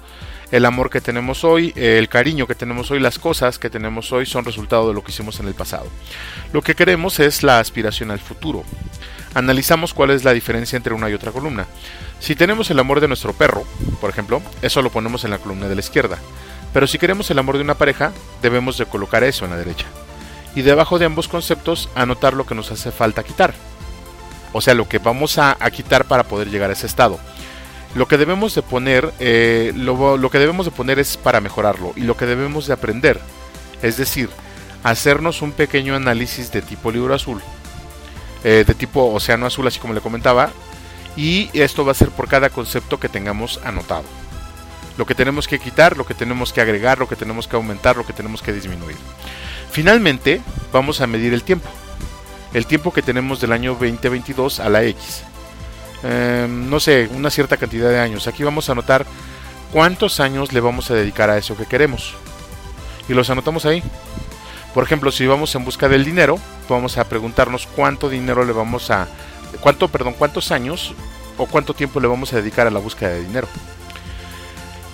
El 0.52 0.66
amor 0.66 0.90
que 0.90 1.02
tenemos 1.02 1.44
hoy, 1.44 1.72
el 1.76 2.10
cariño 2.10 2.48
que 2.48 2.56
tenemos 2.56 2.90
hoy, 2.92 3.00
las 3.00 3.20
cosas 3.20 3.60
que 3.60 3.70
tenemos 3.70 4.12
hoy 4.12 4.26
son 4.26 4.44
resultado 4.44 4.88
de 4.88 4.94
lo 4.94 5.04
que 5.04 5.12
hicimos 5.12 5.40
en 5.40 5.48
el 5.48 5.54
pasado. 5.54 5.88
Lo 6.52 6.62
que 6.62 6.76
queremos 6.76 7.20
es 7.20 7.44
la 7.44 7.60
aspiración 7.60 8.12
al 8.12 8.20
futuro. 8.20 8.64
Analizamos 9.34 9.94
cuál 9.94 10.12
es 10.12 10.24
la 10.24 10.34
diferencia 10.34 10.78
entre 10.78 10.94
una 10.94 11.10
y 11.10 11.14
otra 11.14 11.32
columna. 11.32 11.68
Si 12.20 12.36
tenemos 12.36 12.70
el 12.70 12.80
amor 12.80 13.00
de 13.02 13.08
nuestro 13.08 13.34
perro, 13.34 13.64
por 14.02 14.10
ejemplo, 14.10 14.42
eso 14.62 14.82
lo 14.82 14.90
ponemos 14.90 15.24
en 15.24 15.32
la 15.32 15.38
columna 15.38 15.68
de 15.68 15.76
la 15.76 15.82
izquierda. 15.82 16.18
Pero 16.74 16.88
si 16.88 16.98
queremos 16.98 17.30
el 17.30 17.40
amor 17.40 17.58
de 17.58 17.64
una 17.64 17.76
pareja, 17.76 18.12
debemos 18.42 18.78
de 18.78 18.86
colocar 18.86 19.24
eso 19.24 19.46
en 19.46 19.52
la 19.52 19.58
derecha. 19.58 19.86
Y 20.56 20.62
debajo 20.62 21.00
de 21.00 21.06
ambos 21.06 21.28
conceptos 21.28 21.90
anotar 21.96 22.34
lo 22.34 22.46
que 22.46 22.56
nos 22.56 22.72
hace 22.72 22.92
falta 22.92 23.24
quitar. 23.24 23.54
O 24.54 24.62
sea, 24.62 24.74
lo 24.74 24.88
que 24.88 24.98
vamos 24.98 25.38
a, 25.38 25.56
quitar 25.72 26.06
para 26.06 26.24
poder 26.24 26.50
llegar 26.50 26.70
a 26.70 26.74
ese 26.74 26.88
estado. 26.88 27.20
Lo 27.96 28.08
que 28.08 28.18
debemos 28.18 28.56
de 28.56 28.62
poner, 28.62 29.14
eh, 29.20 29.74
lo, 29.76 30.30
que 30.30 30.40
debemos 30.40 30.66
de 30.66 30.72
poner 30.72 31.00
es 31.00 31.18
para 31.18 31.42
mejorarlo 31.42 31.94
y 31.98 32.02
lo 32.02 32.16
que 32.16 32.26
debemos 32.26 32.68
de 32.68 32.74
aprender, 32.74 33.20
es 33.82 33.98
decir, 33.98 34.30
hacernos 34.84 35.42
un 35.42 35.52
pequeño 35.52 35.96
análisis 35.96 36.54
de 36.54 36.62
tipo 36.62 36.90
libro 36.90 37.14
azul, 37.14 37.42
eh, 38.46 38.64
de 38.66 38.74
tipo 38.76 39.12
océano 39.14 39.46
azul, 39.46 39.68
así 39.68 39.80
como 39.80 39.94
le 39.94 40.00
comentaba, 40.00 40.52
y 41.18 41.50
esto 41.54 41.84
va 41.84 41.92
a 41.92 41.96
ser 41.96 42.12
por 42.12 42.30
cada 42.30 42.50
concepto 42.50 42.98
que 42.98 43.10
tengamos 43.10 43.60
anotado 43.66 44.21
lo 45.02 45.08
que 45.08 45.16
tenemos 45.16 45.48
que 45.48 45.58
quitar, 45.58 45.98
lo 45.98 46.06
que 46.06 46.14
tenemos 46.14 46.54
que 46.54 46.62
agregar, 46.62 47.00
lo 47.00 47.08
que 47.08 47.16
tenemos 47.16 47.48
que 47.48 47.56
aumentar, 47.56 47.98
lo 47.98 48.06
que 48.06 48.14
tenemos 48.14 48.44
que 48.44 48.54
disminuir. 48.54 48.96
Finalmente, 49.72 50.44
vamos 50.72 51.02
a 51.02 51.08
medir 51.08 51.34
el 51.34 51.42
tiempo. 51.42 51.68
El 52.54 52.68
tiempo 52.68 52.94
que 52.94 53.02
tenemos 53.02 53.42
del 53.42 53.52
año 53.52 53.72
2022 53.72 54.60
a 54.60 54.70
la 54.70 54.84
X. 54.84 55.24
Em, 56.04 56.70
no 56.70 56.80
sé, 56.80 57.10
una 57.16 57.32
cierta 57.32 57.58
cantidad 57.58 57.90
de 57.90 58.00
años. 58.00 58.28
Aquí 58.28 58.44
vamos 58.44 58.70
a 58.70 58.74
anotar 58.74 59.08
cuántos 59.74 60.20
años 60.20 60.54
le 60.54 60.60
vamos 60.60 60.92
a 60.92 60.94
dedicar 60.94 61.32
a 61.32 61.38
eso 61.40 61.58
que 61.58 61.66
queremos. 61.66 62.14
Y 63.10 63.16
los 63.16 63.28
anotamos 63.32 63.66
ahí. 63.66 63.82
Por 64.72 64.84
ejemplo, 64.84 65.12
si 65.12 65.26
vamos 65.26 65.56
en 65.56 65.66
busca 65.66 65.90
del 65.90 66.06
dinero, 66.06 66.38
vamos 66.70 67.00
a 67.00 67.06
preguntarnos 67.06 67.66
cuánto 67.66 68.08
dinero 68.08 68.46
le 68.46 68.54
vamos 68.54 68.92
a 68.92 69.08
cuánto, 69.62 69.88
perdón, 69.88 70.14
cuántos 70.16 70.52
años 70.52 70.94
o 71.40 71.48
cuánto 71.48 71.74
tiempo 71.74 72.00
le 72.00 72.08
vamos 72.08 72.34
a 72.34 72.36
dedicar 72.36 72.68
a 72.68 72.70
la 72.70 72.80
búsqueda 72.80 73.10
de 73.10 73.24
dinero. 73.24 73.48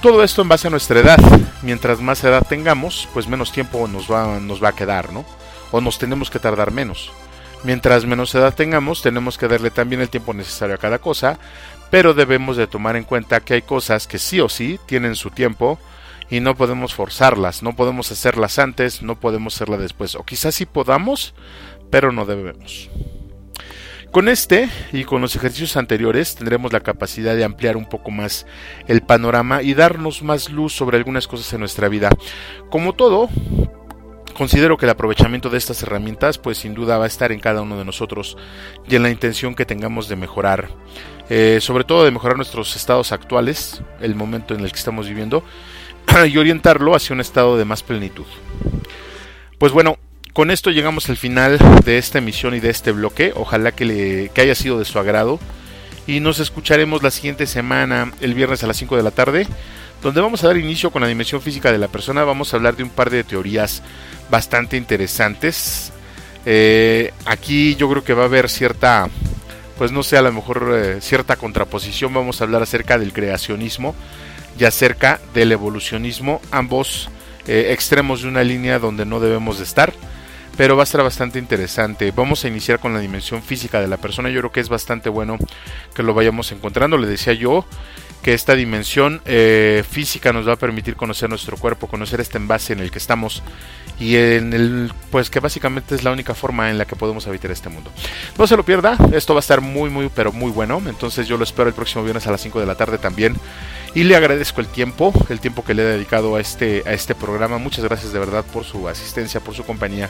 Todo 0.01 0.23
esto 0.23 0.41
en 0.41 0.49
base 0.49 0.67
a 0.67 0.71
nuestra 0.71 0.99
edad. 0.99 1.17
Mientras 1.61 1.99
más 2.01 2.23
edad 2.23 2.45
tengamos, 2.47 3.09
pues 3.13 3.27
menos 3.27 3.51
tiempo 3.51 3.87
nos 3.87 4.11
va, 4.11 4.39
nos 4.39 4.63
va 4.63 4.69
a 4.69 4.75
quedar, 4.75 5.11
¿no? 5.11 5.25
o 5.71 5.81
nos 5.81 5.97
tenemos 5.97 6.29
que 6.29 6.39
tardar 6.39 6.71
menos. 6.71 7.11
Mientras 7.63 8.05
menos 8.05 8.33
edad 8.35 8.53
tengamos, 8.53 9.01
tenemos 9.01 9.37
que 9.37 9.47
darle 9.47 9.71
también 9.71 10.01
el 10.01 10.09
tiempo 10.09 10.33
necesario 10.33 10.75
a 10.75 10.79
cada 10.79 10.99
cosa, 10.99 11.39
pero 11.89 12.13
debemos 12.13 12.57
de 12.57 12.67
tomar 12.67 12.95
en 12.95 13.03
cuenta 13.03 13.39
que 13.39 13.55
hay 13.55 13.61
cosas 13.61 14.07
que 14.07 14.19
sí 14.19 14.39
o 14.39 14.49
sí 14.49 14.79
tienen 14.85 15.15
su 15.15 15.31
tiempo 15.31 15.79
y 16.29 16.39
no 16.39 16.55
podemos 16.55 16.93
forzarlas, 16.93 17.63
no 17.63 17.75
podemos 17.75 18.11
hacerlas 18.11 18.59
antes, 18.59 19.01
no 19.01 19.19
podemos 19.19 19.55
hacerlas 19.55 19.79
después, 19.79 20.15
o 20.15 20.23
quizás 20.23 20.55
sí 20.55 20.65
podamos, 20.65 21.33
pero 21.89 22.11
no 22.11 22.25
debemos. 22.25 22.89
Con 24.11 24.29
este 24.29 24.69
y 24.93 25.03
con 25.03 25.21
los 25.21 25.35
ejercicios 25.35 25.77
anteriores 25.77 26.35
tendremos 26.35 26.73
la 26.73 26.79
capacidad 26.79 27.35
de 27.35 27.43
ampliar 27.43 27.77
un 27.77 27.87
poco 27.87 28.09
más 28.09 28.45
el 28.87 29.01
panorama 29.01 29.61
y 29.61 29.73
darnos 29.73 30.23
más 30.23 30.49
luz 30.49 30.73
sobre 30.73 30.97
algunas 30.97 31.27
cosas 31.27 31.51
en 31.53 31.59
nuestra 31.59 31.89
vida. 31.89 32.09
Como 32.69 32.93
todo, 32.93 33.29
considero 34.35 34.77
que 34.77 34.85
el 34.85 34.91
aprovechamiento 34.91 35.49
de 35.49 35.57
estas 35.57 35.83
herramientas 35.83 36.37
pues 36.37 36.59
sin 36.59 36.73
duda 36.73 36.97
va 36.97 37.03
a 37.03 37.07
estar 37.07 37.31
en 37.31 37.39
cada 37.39 37.61
uno 37.61 37.77
de 37.77 37.85
nosotros 37.85 38.37
y 38.87 38.95
en 38.95 39.03
la 39.03 39.09
intención 39.09 39.55
que 39.55 39.65
tengamos 39.65 40.07
de 40.07 40.15
mejorar, 40.15 40.69
eh, 41.29 41.59
sobre 41.61 41.83
todo 41.83 42.05
de 42.05 42.11
mejorar 42.11 42.37
nuestros 42.37 42.75
estados 42.75 43.11
actuales, 43.11 43.81
el 43.99 44.15
momento 44.15 44.55
en 44.55 44.61
el 44.61 44.71
que 44.71 44.79
estamos 44.79 45.07
viviendo 45.09 45.43
y 46.27 46.37
orientarlo 46.37 46.95
hacia 46.95 47.13
un 47.13 47.19
estado 47.19 47.57
de 47.57 47.65
más 47.65 47.83
plenitud. 47.83 48.25
Pues 49.59 49.73
bueno, 49.73 49.97
con 50.37 50.51
esto 50.51 50.69
llegamos 50.69 51.09
al 51.09 51.17
final 51.17 51.57
de 51.83 51.97
esta 51.97 52.19
emisión 52.19 52.53
y 52.53 52.59
de 52.59 52.69
este 52.69 52.91
bloque. 52.91 53.33
Ojalá 53.35 53.71
que, 53.71 53.85
le, 53.85 54.31
haya 54.39 54.53
sido 54.53 54.77
de 54.77 54.85
su 54.85 54.99
agrado. 54.99 55.39
Y 56.05 56.19
nos 56.19 56.37
escucharemos 56.37 57.01
la 57.01 57.09
siguiente 57.09 57.47
semana, 57.47 58.11
el 58.21 58.35
viernes 58.35 58.63
a 58.63 58.67
las 58.67 58.77
5 58.77 58.97
de 58.97 59.01
la 59.01 59.09
tarde, 59.09 59.47
donde 60.03 60.21
vamos 60.21 60.43
a 60.43 60.47
dar 60.49 60.57
inicio 60.57 60.91
con 60.91 61.01
la 61.01 61.07
dimensión 61.07 61.41
física 61.41 61.71
de 61.71 61.79
la 61.79 61.87
persona. 61.87 62.23
Vamos 62.23 62.53
a 62.53 62.57
hablar 62.57 62.75
de 62.75 62.83
un 62.83 62.91
par 62.91 63.09
de 63.09 63.23
teorías 63.23 63.81
bastante 64.29 64.77
interesantes. 64.77 65.91
Eh, 66.45 67.13
aquí 67.25 67.75
yo 67.75 67.89
creo 67.89 68.03
que 68.03 68.13
va 68.13 68.21
a 68.21 68.27
haber 68.27 68.47
cierta, 68.47 69.09
pues 69.79 69.91
no 69.91 70.03
sé, 70.03 70.17
a 70.17 70.21
lo 70.21 70.31
mejor 70.31 70.71
eh, 70.71 71.01
cierta 71.01 71.37
contraposición. 71.37 72.13
Vamos 72.13 72.41
a 72.41 72.43
hablar 72.43 72.61
acerca 72.61 72.99
del 72.99 73.11
creacionismo 73.11 73.95
y 74.59 74.65
acerca 74.65 75.19
del 75.33 75.51
evolucionismo, 75.51 76.41
ambos 76.51 77.09
eh, 77.47 77.69
extremos 77.71 78.21
de 78.21 78.27
una 78.27 78.43
línea 78.43 78.77
donde 78.77 79.03
no 79.03 79.19
debemos 79.19 79.57
de 79.57 79.63
estar 79.63 79.93
pero 80.57 80.75
va 80.75 80.81
a 80.81 80.85
estar 80.85 81.03
bastante 81.03 81.37
interesante. 81.37 82.11
Vamos 82.11 82.43
a 82.43 82.47
iniciar 82.47 82.79
con 82.79 82.93
la 82.93 82.99
dimensión 82.99 83.43
física 83.43 83.79
de 83.79 83.87
la 83.87 83.97
persona. 83.97 84.29
Yo 84.29 84.39
creo 84.41 84.51
que 84.51 84.59
es 84.59 84.69
bastante 84.69 85.07
bueno 85.07 85.37
que 85.93 86.01
lo 86.03 86.15
vayamos 86.15 86.51
encontrando. 86.51 86.97
Le 86.97 87.07
decía 87.07 87.33
yo 87.33 87.63
que 88.27 88.33
esta 88.33 88.57
dimensión 88.57 89.21
eh, 89.23 89.85
física 89.89 90.33
nos 90.33 90.45
va 90.45 90.51
a 90.51 90.55
permitir 90.57 90.97
conocer 90.97 91.29
nuestro 91.29 91.55
cuerpo, 91.55 91.87
conocer 91.87 92.19
este 92.19 92.37
envase 92.37 92.73
en 92.73 92.81
el 92.81 92.91
que 92.91 92.97
estamos 92.97 93.41
y 94.01 94.17
en 94.17 94.51
el 94.51 94.91
pues 95.11 95.29
que 95.29 95.39
básicamente 95.39 95.95
es 95.95 96.03
la 96.03 96.11
única 96.11 96.33
forma 96.33 96.69
en 96.69 96.77
la 96.77 96.83
que 96.83 96.97
podemos 96.97 97.25
habitar 97.25 97.51
este 97.51 97.69
mundo. 97.69 97.89
No 98.37 98.45
se 98.45 98.57
lo 98.57 98.65
pierda, 98.65 98.97
esto 99.13 99.33
va 99.33 99.39
a 99.39 99.47
estar 99.47 99.61
muy 99.61 99.89
muy 99.89 100.09
pero 100.13 100.33
muy 100.33 100.51
bueno, 100.51 100.81
entonces 100.87 101.25
yo 101.29 101.37
lo 101.37 101.45
espero 101.45 101.69
el 101.69 101.73
próximo 101.73 102.03
viernes 102.03 102.27
a 102.27 102.31
las 102.31 102.41
5 102.41 102.59
de 102.59 102.65
la 102.65 102.75
tarde 102.75 102.97
también 102.97 103.33
y 103.95 104.03
le 104.03 104.17
agradezco 104.17 104.59
el 104.59 104.67
tiempo, 104.67 105.13
el 105.29 105.39
tiempo 105.39 105.63
que 105.63 105.73
le 105.73 105.83
he 105.83 105.85
dedicado 105.85 106.35
a 106.35 106.41
este 106.41 106.83
a 106.85 106.91
este 106.91 107.15
programa. 107.15 107.59
Muchas 107.59 107.85
gracias 107.85 108.11
de 108.11 108.19
verdad 108.19 108.43
por 108.51 108.65
su 108.65 108.89
asistencia, 108.89 109.39
por 109.39 109.55
su 109.55 109.63
compañía. 109.63 110.09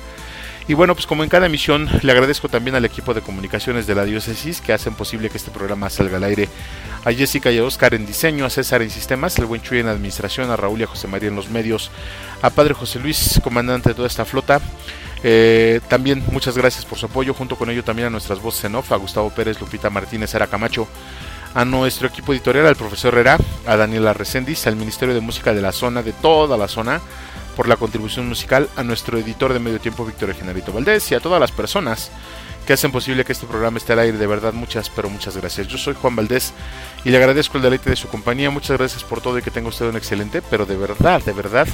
Y 0.68 0.74
bueno, 0.74 0.96
pues 0.96 1.08
como 1.08 1.24
en 1.24 1.30
cada 1.30 1.46
emisión, 1.46 1.90
le 2.02 2.12
agradezco 2.12 2.50
también 2.50 2.76
al 2.76 2.84
equipo 2.84 3.14
de 3.14 3.22
comunicaciones 3.22 3.88
de 3.88 3.96
la 3.96 4.04
diócesis 4.04 4.60
que 4.60 4.74
hacen 4.74 4.96
posible 4.96 5.30
que 5.30 5.38
este 5.38 5.50
programa 5.50 5.90
salga 5.90 6.18
al 6.18 6.26
aire. 6.26 6.50
A 7.06 7.14
Jessica 7.14 7.50
y 7.52 7.58
a 7.58 7.64
Oscar 7.64 7.94
en 7.94 8.06
diseño, 8.06 8.46
a 8.46 8.50
César 8.50 8.82
en 8.82 8.90
sistemas, 8.90 9.40
al 9.40 9.46
buen 9.46 9.62
Chuy 9.62 9.80
en 9.80 9.88
administración, 9.88 10.52
a 10.52 10.58
Raúl 10.58 10.82
y 10.82 10.84
a 10.84 10.88
José 10.88 11.08
María 11.08 11.30
en 11.30 11.38
los 11.38 11.50
medios, 11.50 11.90
a 12.42 12.50
Padre 12.50 12.74
José 12.74 13.00
Luis, 13.00 13.40
comandante 13.42 13.90
de 13.90 13.96
toda 13.96 14.10
esta 14.10 14.26
flota. 14.26 14.60
Eh, 15.24 15.80
también 15.88 16.22
muchas 16.32 16.58
gracias 16.58 16.84
por 16.84 16.98
su 16.98 17.06
apoyo, 17.06 17.34
junto 17.34 17.56
con 17.56 17.70
ello 17.70 17.84
también 17.86 18.08
a 18.08 18.12
nuestras 18.12 18.42
voces 18.42 18.66
en 18.66 18.76
off, 18.76 18.92
a 18.92 18.98
Gustavo 18.98 19.30
Pérez, 19.30 19.62
Lupita 19.62 19.90
Martínez, 19.90 20.32
Sara 20.32 20.48
Camacho, 20.48 20.86
a 21.56 21.64
nuestro 21.64 22.10
equipo 22.10 22.34
editorial, 22.34 22.68
al 22.68 22.76
profesor 22.76 23.14
Herrera, 23.14 23.38
a 23.66 23.78
Daniela 23.78 24.12
Recendis, 24.12 24.68
al 24.68 24.76
Ministerio 24.76 25.16
de 25.16 25.22
Música 25.22 25.54
de 25.54 25.62
la 25.62 25.72
zona, 25.72 26.04
de 26.04 26.12
toda 26.12 26.58
la 26.58 26.68
zona, 26.68 27.00
por 27.58 27.68
la 27.68 27.76
contribución 27.76 28.30
musical, 28.30 28.70
a 28.76 28.84
nuestro 28.84 29.18
editor 29.18 29.52
de 29.52 29.60
medio 29.60 29.80
tiempo, 29.80 30.06
Víctor 30.06 30.34
Generito 30.36 30.72
Valdés, 30.72 31.12
y 31.12 31.16
a 31.16 31.20
todas 31.20 31.40
las 31.40 31.52
personas 31.52 32.12
que 32.68 32.74
hacen 32.74 32.92
posible 32.92 33.26
que 33.26 33.32
este 33.32 33.48
programa 33.48 33.80
esté 33.80 33.94
al 33.94 34.00
aire. 34.00 34.18
De 34.18 34.28
verdad, 34.28 34.54
muchas, 34.54 34.92
pero 34.92 35.10
muchas 35.10 35.36
gracias. 35.36 35.68
Yo 35.68 35.80
soy 35.80 35.96
Juan 35.96 36.16
Valdés 36.16 36.54
y 37.04 37.10
le 37.10 37.18
agradezco 37.18 37.58
el 37.58 37.64
deleite 37.64 37.90
de 37.90 37.96
su 37.96 38.10
compañía. 38.10 38.52
Muchas 38.52 38.78
gracias 38.78 39.04
por 39.04 39.22
todo 39.22 39.40
y 39.40 39.42
que 39.42 39.50
tenga 39.50 39.70
usted 39.70 39.90
un 39.90 39.96
excelente, 39.96 40.44
pero 40.44 40.68
de 40.68 40.78
verdad, 40.78 41.24
de 41.24 41.34
verdad, 41.34 41.68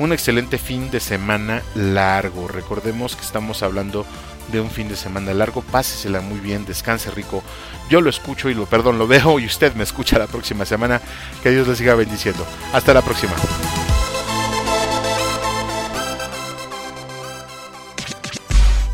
un 0.00 0.12
excelente 0.12 0.58
fin 0.58 0.90
de 0.90 0.98
semana 0.98 1.62
largo. 1.76 2.48
Recordemos 2.48 3.14
que 3.14 3.22
estamos 3.22 3.62
hablando 3.62 4.04
de 4.50 4.60
un 4.60 4.70
fin 4.70 4.88
de 4.88 4.96
semana 4.96 5.32
largo. 5.34 5.62
Pásesela 5.62 6.20
muy 6.20 6.40
bien, 6.40 6.64
descanse 6.64 7.12
rico. 7.12 7.44
Yo 7.88 8.00
lo 8.00 8.10
escucho 8.10 8.50
y 8.50 8.54
lo, 8.54 8.66
perdón, 8.66 8.98
lo 8.98 9.06
veo 9.06 9.38
y 9.38 9.46
usted 9.46 9.74
me 9.74 9.84
escucha 9.84 10.18
la 10.18 10.26
próxima 10.26 10.64
semana. 10.64 11.00
Que 11.44 11.50
Dios 11.50 11.68
le 11.68 11.76
siga 11.76 11.94
bendiciendo. 11.94 12.44
Hasta 12.72 12.92
la 12.92 13.02
próxima. 13.02 13.34